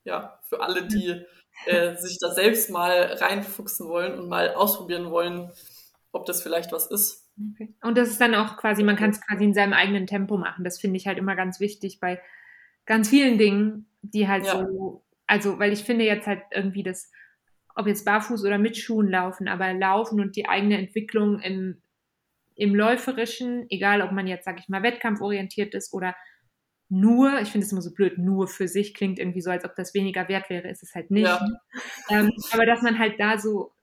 ja, 0.04 0.37
für 0.48 0.62
alle, 0.62 0.88
die 0.88 1.24
äh, 1.66 1.96
sich 1.96 2.18
da 2.20 2.32
selbst 2.32 2.70
mal 2.70 3.18
reinfuchsen 3.20 3.88
wollen 3.88 4.20
und 4.20 4.30
mal 4.30 4.54
ausprobieren 4.54 5.12
wollen, 5.12 5.52
ob 6.12 6.26
das 6.26 6.42
vielleicht 6.42 6.72
was 6.72 6.88
ist. 6.88 7.28
Okay. 7.54 7.74
Und 7.82 7.98
das 7.98 8.10
ist 8.10 8.22
dann 8.22 8.36
auch 8.36 8.58
quasi, 8.58 8.84
man 8.84 8.96
kann 8.96 9.12
es 9.12 9.22
quasi 9.22 9.44
in 9.44 9.54
seinem 9.54 9.74
eigenen 9.74 10.08
Tempo 10.08 10.38
machen. 10.38 10.64
Das 10.64 10.80
finde 10.80 10.98
ich 10.98 11.08
halt 11.08 11.18
immer 11.18 11.36
ganz 11.36 11.60
wichtig 11.60 12.00
bei 12.00 12.22
ganz 12.86 13.10
vielen 13.10 13.38
Dingen, 13.38 13.88
die 14.02 14.28
halt 14.28 14.46
Ja. 14.46 14.66
so, 14.66 15.04
also, 15.28 15.60
weil 15.60 15.74
ich 15.74 15.84
finde 15.84 16.06
jetzt 16.06 16.26
halt 16.26 16.42
irgendwie 16.52 16.84
das, 16.84 17.12
ob 17.76 17.86
jetzt 17.86 18.06
barfuß 18.06 18.44
oder 18.44 18.58
mit 18.58 18.78
Schuhen 18.78 19.10
laufen, 19.10 19.48
aber 19.48 19.74
laufen 19.74 20.20
und 20.20 20.36
die 20.36 20.48
eigene 20.48 20.78
Entwicklung 20.78 21.40
im, 21.42 21.82
im 22.56 22.74
Läuferischen, 22.74 23.68
egal 23.70 24.02
ob 24.02 24.12
man 24.12 24.26
jetzt, 24.26 24.46
sag 24.46 24.60
ich 24.60 24.70
mal, 24.70 24.82
wettkampforientiert 24.82 25.76
ist 25.76 25.94
oder 25.94 26.16
nur, 26.90 27.40
ich 27.42 27.50
finde 27.50 27.66
es 27.66 27.72
immer 27.72 27.82
so 27.82 27.94
blöd, 27.94 28.18
nur 28.18 28.48
für 28.48 28.68
sich 28.68 28.94
klingt 28.94 29.20
irgendwie 29.20 29.42
so, 29.42 29.50
als 29.52 29.66
ob 29.66 29.76
das 29.76 29.94
weniger 29.94 30.28
wert 30.30 30.50
wäre, 30.50 30.70
ist 30.70 30.84
es 30.84 30.96
halt 30.96 31.12
nicht. 31.12 31.26
Ja. 31.26 31.40
Ähm, 32.10 32.32
aber 32.52 32.66
dass 32.66 32.82
man 32.82 32.98
halt 33.00 33.20
da 33.20 33.38
so, 33.38 33.74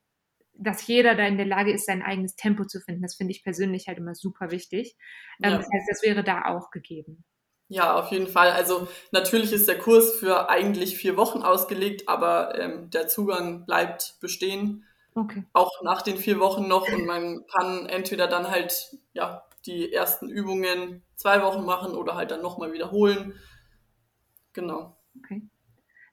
dass 0.55 0.87
jeder 0.87 1.15
da 1.15 1.27
in 1.27 1.37
der 1.37 1.47
Lage 1.47 1.73
ist, 1.73 1.87
sein 1.87 2.03
eigenes 2.03 2.37
Tempo 2.37 2.65
zu 2.65 2.81
finden, 2.81 3.03
das 3.03 3.17
finde 3.17 3.33
ich 3.33 3.43
persönlich 3.43 3.89
halt 3.89 3.99
immer 3.99 4.15
super 4.15 4.51
wichtig. 4.51 4.97
Ähm, 5.43 5.53
Ja. 5.53 5.59
Das 5.59 5.67
heißt, 5.73 5.89
das 5.91 6.03
wäre 6.03 6.25
da 6.25 6.45
auch 6.47 6.71
gegeben. 6.71 7.25
Ja, 7.69 7.95
auf 7.99 8.11
jeden 8.11 8.29
Fall. 8.29 8.51
Also 8.53 8.89
natürlich 9.11 9.53
ist 9.53 9.69
der 9.69 9.79
Kurs 9.79 10.13
für 10.15 10.49
eigentlich 10.51 10.97
vier 10.97 11.17
Wochen 11.17 11.43
ausgelegt, 11.43 12.09
aber 12.09 12.59
ähm, 12.59 12.91
der 12.91 13.09
Zugang 13.09 13.65
bleibt 13.67 14.17
bestehen, 14.21 14.85
Okay. 15.17 15.45
auch 15.53 15.71
nach 15.83 16.03
den 16.03 16.17
vier 16.19 16.41
Wochen 16.41 16.69
noch. 16.69 16.89
Und 16.93 17.07
man 17.07 17.45
kann 17.47 17.87
entweder 17.87 18.27
dann 18.27 18.51
halt 18.51 18.97
ja 19.15 19.45
die 19.67 19.93
ersten 19.93 20.29
Übungen 20.29 21.03
zwei 21.15 21.43
Wochen 21.43 21.65
machen 21.65 21.95
oder 21.95 22.15
halt 22.15 22.31
dann 22.31 22.43
nochmal 22.43 22.73
wiederholen. 22.73 23.35
Genau. 24.53 24.97
Okay. 25.19 25.43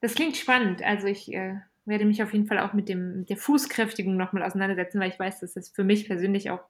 Das 0.01 0.15
klingt 0.15 0.37
spannend. 0.37 0.83
Also 0.83 1.07
ich 1.07 1.31
äh, 1.33 1.55
werde 1.85 2.05
mich 2.05 2.23
auf 2.23 2.33
jeden 2.33 2.47
Fall 2.47 2.59
auch 2.59 2.73
mit, 2.73 2.89
dem, 2.89 3.19
mit 3.19 3.29
der 3.29 3.37
Fußkräftigung 3.37 4.17
nochmal 4.17 4.43
auseinandersetzen, 4.43 4.99
weil 4.99 5.11
ich 5.11 5.19
weiß, 5.19 5.39
dass 5.39 5.53
das 5.53 5.69
für 5.69 5.83
mich 5.83 6.07
persönlich 6.07 6.49
auch 6.49 6.63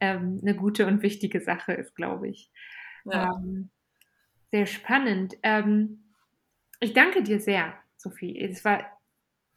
ähm, 0.00 0.40
eine 0.42 0.54
gute 0.54 0.86
und 0.86 1.02
wichtige 1.02 1.40
Sache 1.40 1.72
ist, 1.72 1.94
glaube 1.94 2.28
ich. 2.28 2.50
Ja. 3.04 3.32
Ähm, 3.34 3.70
sehr 4.50 4.66
spannend. 4.66 5.36
Ähm, 5.42 6.04
ich 6.80 6.92
danke 6.94 7.22
dir 7.22 7.40
sehr, 7.40 7.74
Sophie. 7.96 8.38
Es 8.40 8.64
war 8.64 8.84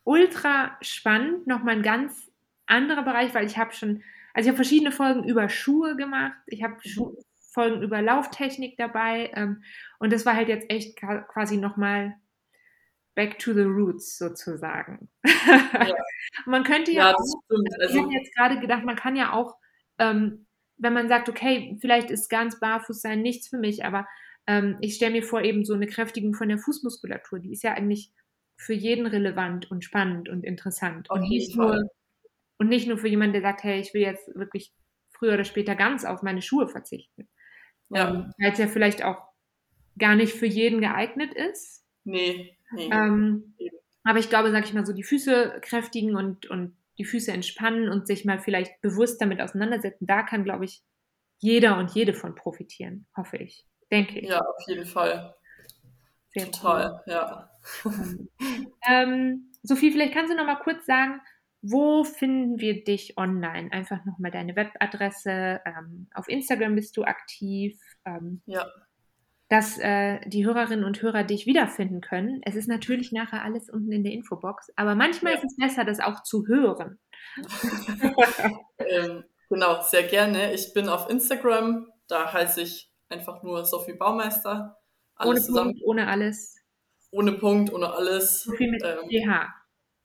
ultra 0.04 0.78
spannend, 0.82 1.48
nochmal 1.48 1.76
ein 1.76 1.84
ganz 1.84 2.32
anderer 2.66 3.04
Bereich, 3.04 3.34
weil 3.34 3.46
ich 3.46 3.58
habe 3.58 3.74
schon, 3.74 4.04
also 4.34 4.48
ich 4.48 4.48
habe 4.48 4.56
verschiedene 4.56 4.92
Folgen 4.92 5.24
über 5.24 5.50
Schuhe 5.50 5.96
gemacht, 5.96 6.38
ich 6.48 6.64
habe 6.64 6.76
mhm. 6.84 7.16
Folgen 7.54 7.82
über 7.82 8.02
Lauftechnik 8.02 8.78
dabei 8.78 9.32
ähm, 9.36 9.64
und 10.00 10.14
das 10.14 10.26
war 10.26 10.36
halt 10.36 10.48
jetzt 10.48 10.70
echt 10.70 10.98
quasi 10.98 11.58
nochmal 11.58 12.16
back 13.16 13.40
to 13.40 13.54
the 13.54 13.62
roots 13.62 14.18
sozusagen. 14.18 15.10
Ja. 15.24 15.94
man 16.46 16.64
könnte 16.64 16.92
ja, 16.92 17.10
ja 17.10 17.16
auch, 17.16 17.40
also, 17.80 17.96
ich 17.96 18.02
habe 18.02 18.14
jetzt 18.14 18.36
gerade 18.36 18.60
gedacht, 18.60 18.86
man 18.86 18.96
kann 18.96 19.16
ja 19.16 19.34
auch, 19.34 19.58
ähm, 19.98 20.48
wenn 20.78 20.94
man 20.94 21.10
sagt, 21.10 21.30
okay, 21.30 21.78
vielleicht 21.82 22.10
ist 22.10 22.30
ganz 22.30 22.60
Barfußsein 22.60 23.22
nichts 23.22 23.50
für 23.50 23.58
mich, 23.58 23.84
aber 23.84 24.08
ähm, 24.48 24.78
ich 24.82 24.96
stelle 24.96 25.12
mir 25.12 25.24
vor, 25.24 25.42
eben 25.42 25.66
so 25.66 25.74
eine 25.74 25.88
Kräftigung 25.88 26.34
von 26.34 26.50
der 26.50 26.58
Fußmuskulatur, 26.58 27.40
die 27.40 27.52
ist 27.52 27.64
ja 27.64 27.74
eigentlich 27.74 28.12
für 28.58 28.74
jeden 28.74 29.06
relevant 29.06 29.70
und 29.72 29.84
spannend 29.84 30.30
und 30.30 30.44
interessant. 30.44 31.10
und 31.10 31.28
nicht, 31.28 31.56
nur, 31.56 31.90
und 32.62 32.70
nicht 32.70 32.88
nur 32.88 32.98
für 32.98 33.08
jemanden, 33.08 33.34
der 33.34 33.42
sagt, 33.42 33.64
hey, 33.64 33.80
ich 33.80 33.94
will 33.94 34.02
jetzt 34.02 34.28
wirklich 34.36 34.74
früher 35.10 35.34
oder 35.34 35.44
später 35.44 35.76
ganz 35.76 36.06
auf 36.06 36.22
meine 36.22 36.42
Schuhe 36.42 36.68
verzichten. 36.68 37.28
Ja. 37.90 38.10
Ähm, 38.10 38.34
Weil 38.40 38.52
es 38.52 38.60
ja 38.60 38.68
vielleicht 38.68 39.04
auch 39.04 39.18
gar 39.98 40.16
nicht 40.16 40.34
für 40.34 40.46
jeden 40.46 40.80
geeignet 40.82 41.34
ist. 41.34 41.86
Nee, 42.04 42.58
nee. 42.72 42.90
Ähm, 42.92 43.56
aber 44.04 44.20
ich 44.20 44.30
glaube, 44.30 44.52
sag 44.52 44.66
ich 44.66 44.74
mal 44.74 44.86
so, 44.86 44.94
die 44.94 45.04
Füße 45.04 45.60
kräftigen 45.62 46.16
und, 46.16 46.46
und 46.46 46.78
die 46.98 47.06
Füße 47.06 47.32
entspannen 47.32 47.90
und 47.90 48.08
sich 48.08 48.26
mal 48.26 48.40
vielleicht 48.40 48.82
bewusst 48.82 49.22
damit 49.22 49.42
auseinandersetzen, 49.42 50.08
da 50.08 50.24
kann, 50.24 50.44
glaube 50.44 50.66
ich, 50.66 50.82
jeder 51.40 51.78
und 51.78 51.92
jede 51.94 52.14
von 52.14 52.36
profitieren, 52.36 53.08
hoffe 53.16 53.38
ich 53.38 53.66
denke 53.92 54.20
ich. 54.20 54.30
Ja, 54.30 54.40
auf 54.40 54.68
jeden 54.68 54.86
Fall. 54.86 55.36
Sehr 56.30 56.50
Total, 56.50 57.04
cool. 57.06 57.14
ja. 57.14 57.52
ähm, 58.88 59.52
Sophie, 59.64 59.92
vielleicht 59.92 60.14
kannst 60.14 60.32
du 60.32 60.38
noch 60.38 60.46
mal 60.46 60.56
kurz 60.56 60.86
sagen, 60.86 61.20
wo 61.62 62.04
finden 62.04 62.60
wir 62.60 62.84
dich 62.84 63.18
online? 63.18 63.72
Einfach 63.72 64.04
noch 64.06 64.18
mal 64.20 64.32
deine 64.32 64.56
Webadresse. 64.56 65.62
Ähm, 65.66 66.08
auf 66.14 66.28
Instagram 66.28 66.76
bist 66.76 66.98
du 66.98 67.04
aktiv. 67.04 67.80
Ähm, 68.06 68.42
ja. 68.46 68.66
Dass 69.50 69.78
äh, 69.78 70.20
die 70.30 70.46
Hörerinnen 70.46 70.86
und 70.86 71.02
Hörer 71.02 71.24
dich 71.24 71.46
wiederfinden 71.46 72.00
können. 72.00 72.42
Es 72.44 72.56
ist 72.56 72.68
natürlich 72.68 73.12
nachher 73.12 73.44
alles 73.44 73.70
unten 73.70 73.92
in 73.92 74.04
der 74.04 74.14
Infobox, 74.14 74.72
aber 74.78 74.96
manchmal 74.96 75.34
ja. 75.34 75.40
ist 75.40 75.46
es 75.46 75.58
besser, 75.58 75.84
das 75.84 76.00
auch 76.00 76.24
zu 76.24 76.48
hören. 76.48 77.00
ähm, 78.78 79.26
genau, 79.50 79.82
sehr 79.82 80.04
gerne. 80.04 80.54
Ich 80.54 80.74
bin 80.74 80.88
auf 80.88 81.10
Instagram, 81.10 81.88
da 82.08 82.32
heiße 82.32 82.62
ich 82.62 82.92
Einfach 83.12 83.44
nur 83.44 83.66
Sophie 83.66 83.94
Baumeister. 83.94 84.78
Alles 85.16 85.30
ohne 85.30 85.42
zusammen. 85.42 85.72
Punkt, 85.72 85.86
ohne 85.86 86.08
alles. 86.08 86.56
Ohne 87.12 87.34
Punkt, 87.34 87.74
ohne 87.74 87.94
alles. 87.94 88.44
Sophie 88.44 88.70
mit 88.70 88.82
ähm, 88.86 89.10
PH. 89.10 89.54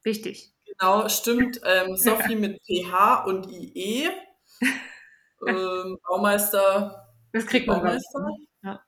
Wichtig. 0.02 0.55
Genau, 0.78 1.08
stimmt. 1.08 1.60
Ähm, 1.64 1.96
Sophie 1.96 2.36
mit 2.36 2.60
PH 2.64 3.24
und 3.24 3.50
IE. 3.50 4.08
ähm, 5.46 5.98
Baumeister. 6.06 7.12
Das 7.32 7.46
kriegt 7.46 7.66
man 7.66 7.78
Baumeister. 7.78 8.28
Ja. 8.62 8.82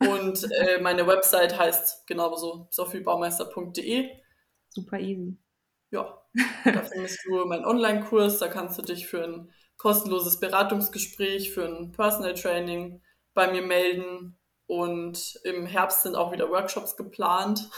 Und 0.00 0.50
äh, 0.52 0.80
meine 0.80 1.06
Website 1.06 1.58
heißt 1.58 2.06
genauso 2.06 2.66
sophiebaumeister.de. 2.70 4.10
Super 4.68 4.98
easy. 4.98 5.36
Ja, 5.90 6.22
da 6.64 6.82
findest 6.82 7.18
du 7.26 7.44
meinen 7.44 7.66
Online-Kurs, 7.66 8.38
da 8.38 8.48
kannst 8.48 8.78
du 8.78 8.82
dich 8.82 9.06
für 9.06 9.22
ein 9.22 9.52
kostenloses 9.76 10.40
Beratungsgespräch, 10.40 11.52
für 11.52 11.66
ein 11.66 11.92
Personal 11.92 12.34
Training 12.34 13.02
bei 13.34 13.50
mir 13.50 13.62
melden. 13.62 14.38
Und 14.66 15.38
im 15.44 15.66
Herbst 15.66 16.02
sind 16.02 16.16
auch 16.16 16.32
wieder 16.32 16.48
Workshops 16.48 16.96
geplant. 16.96 17.68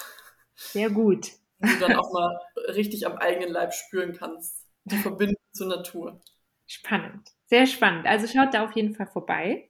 Sehr 0.54 0.90
gut. 0.90 1.32
Du 1.66 1.78
dann 1.80 1.96
auch 1.96 2.12
mal 2.12 2.40
richtig 2.68 3.06
am 3.06 3.16
eigenen 3.16 3.50
Leib 3.50 3.72
spüren 3.74 4.12
kannst. 4.12 4.66
Die 4.84 4.96
Verbindung 4.96 5.40
zur 5.52 5.68
Natur. 5.68 6.20
Spannend. 6.66 7.28
Sehr 7.46 7.66
spannend. 7.66 8.06
Also 8.06 8.26
schaut 8.26 8.54
da 8.54 8.64
auf 8.64 8.72
jeden 8.72 8.94
Fall 8.94 9.06
vorbei. 9.06 9.68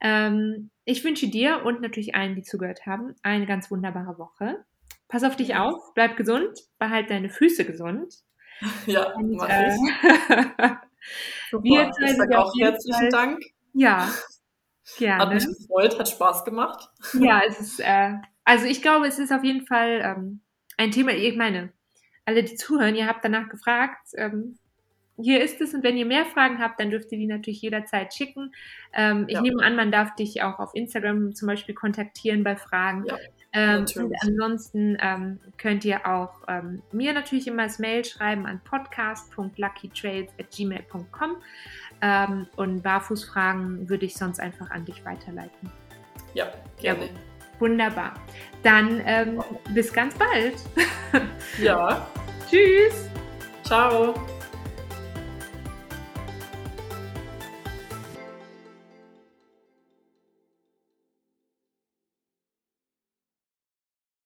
Ähm, 0.00 0.70
ich 0.84 1.02
wünsche 1.04 1.28
dir 1.28 1.62
und 1.64 1.80
natürlich 1.80 2.14
allen, 2.14 2.34
die 2.34 2.42
zugehört 2.42 2.86
haben, 2.86 3.14
eine 3.22 3.46
ganz 3.46 3.70
wunderbare 3.70 4.18
Woche. 4.18 4.64
Pass 5.08 5.24
auf 5.24 5.36
dich 5.36 5.56
auf, 5.56 5.94
bleib 5.94 6.16
gesund, 6.16 6.58
behalt 6.78 7.10
deine 7.10 7.30
Füße 7.30 7.64
gesund. 7.64 8.14
Ja, 8.86 9.12
und, 9.14 9.32
mach 9.32 9.48
äh, 9.48 9.74
ich. 9.74 9.80
wir 11.62 11.90
ich 12.06 12.16
sage 12.16 12.38
auch 12.38 12.52
herzlichen 12.56 13.10
Dank. 13.10 13.42
Ja, 13.72 14.08
Gerne. 14.98 15.22
Hat 15.22 15.34
mich 15.34 15.46
gefreut, 15.46 15.98
hat 15.98 16.08
Spaß 16.08 16.44
gemacht. 16.44 16.88
Ja, 17.14 17.42
es 17.46 17.58
ist, 17.60 17.80
äh, 17.80 18.14
also 18.44 18.66
ich 18.66 18.82
glaube, 18.82 19.06
es 19.06 19.18
ist 19.18 19.32
auf 19.32 19.42
jeden 19.42 19.66
Fall 19.66 20.00
ähm, 20.04 20.42
ein 20.76 20.90
Thema, 20.90 21.12
ich 21.12 21.36
meine, 21.36 21.70
alle, 22.24 22.42
die 22.42 22.56
zuhören, 22.56 22.94
ihr 22.94 23.06
habt 23.06 23.24
danach 23.24 23.48
gefragt, 23.48 24.08
ähm, 24.16 24.58
hier 25.16 25.44
ist 25.44 25.60
es 25.60 25.74
und 25.74 25.84
wenn 25.84 25.96
ihr 25.96 26.06
mehr 26.06 26.26
Fragen 26.26 26.58
habt, 26.58 26.80
dann 26.80 26.90
dürft 26.90 27.12
ihr 27.12 27.18
die 27.18 27.26
natürlich 27.26 27.62
jederzeit 27.62 28.12
schicken. 28.12 28.52
Ähm, 28.92 29.26
ich 29.28 29.34
ja. 29.34 29.42
nehme 29.42 29.62
an, 29.62 29.76
man 29.76 29.92
darf 29.92 30.16
dich 30.16 30.42
auch 30.42 30.58
auf 30.58 30.74
Instagram 30.74 31.36
zum 31.36 31.46
Beispiel 31.46 31.72
kontaktieren 31.74 32.42
bei 32.42 32.56
Fragen. 32.56 33.04
Ja, 33.06 33.16
ähm, 33.52 33.84
und 33.96 34.12
ansonsten 34.22 34.98
ähm, 35.00 35.38
könnt 35.56 35.84
ihr 35.84 36.04
auch 36.06 36.32
ähm, 36.48 36.82
mir 36.90 37.12
natürlich 37.12 37.46
immer 37.46 37.62
das 37.64 37.78
Mail 37.78 38.04
schreiben 38.04 38.44
an 38.46 38.60
podcast.luckytrails.gmail.com 38.64 41.36
ähm, 42.02 42.48
und 42.56 42.82
Barfußfragen 42.82 43.88
würde 43.88 44.06
ich 44.06 44.16
sonst 44.16 44.40
einfach 44.40 44.72
an 44.72 44.84
dich 44.84 45.04
weiterleiten. 45.04 45.70
Ja, 46.34 46.52
gerne. 46.80 47.04
Ja, 47.04 47.10
wunderbar. 47.58 48.14
Dann 48.62 49.02
ähm, 49.04 49.42
bis 49.70 49.92
ganz 49.92 50.14
bald. 50.14 50.54
ja. 51.58 52.06
Tschüss. 52.48 53.08
Ciao. 53.62 54.14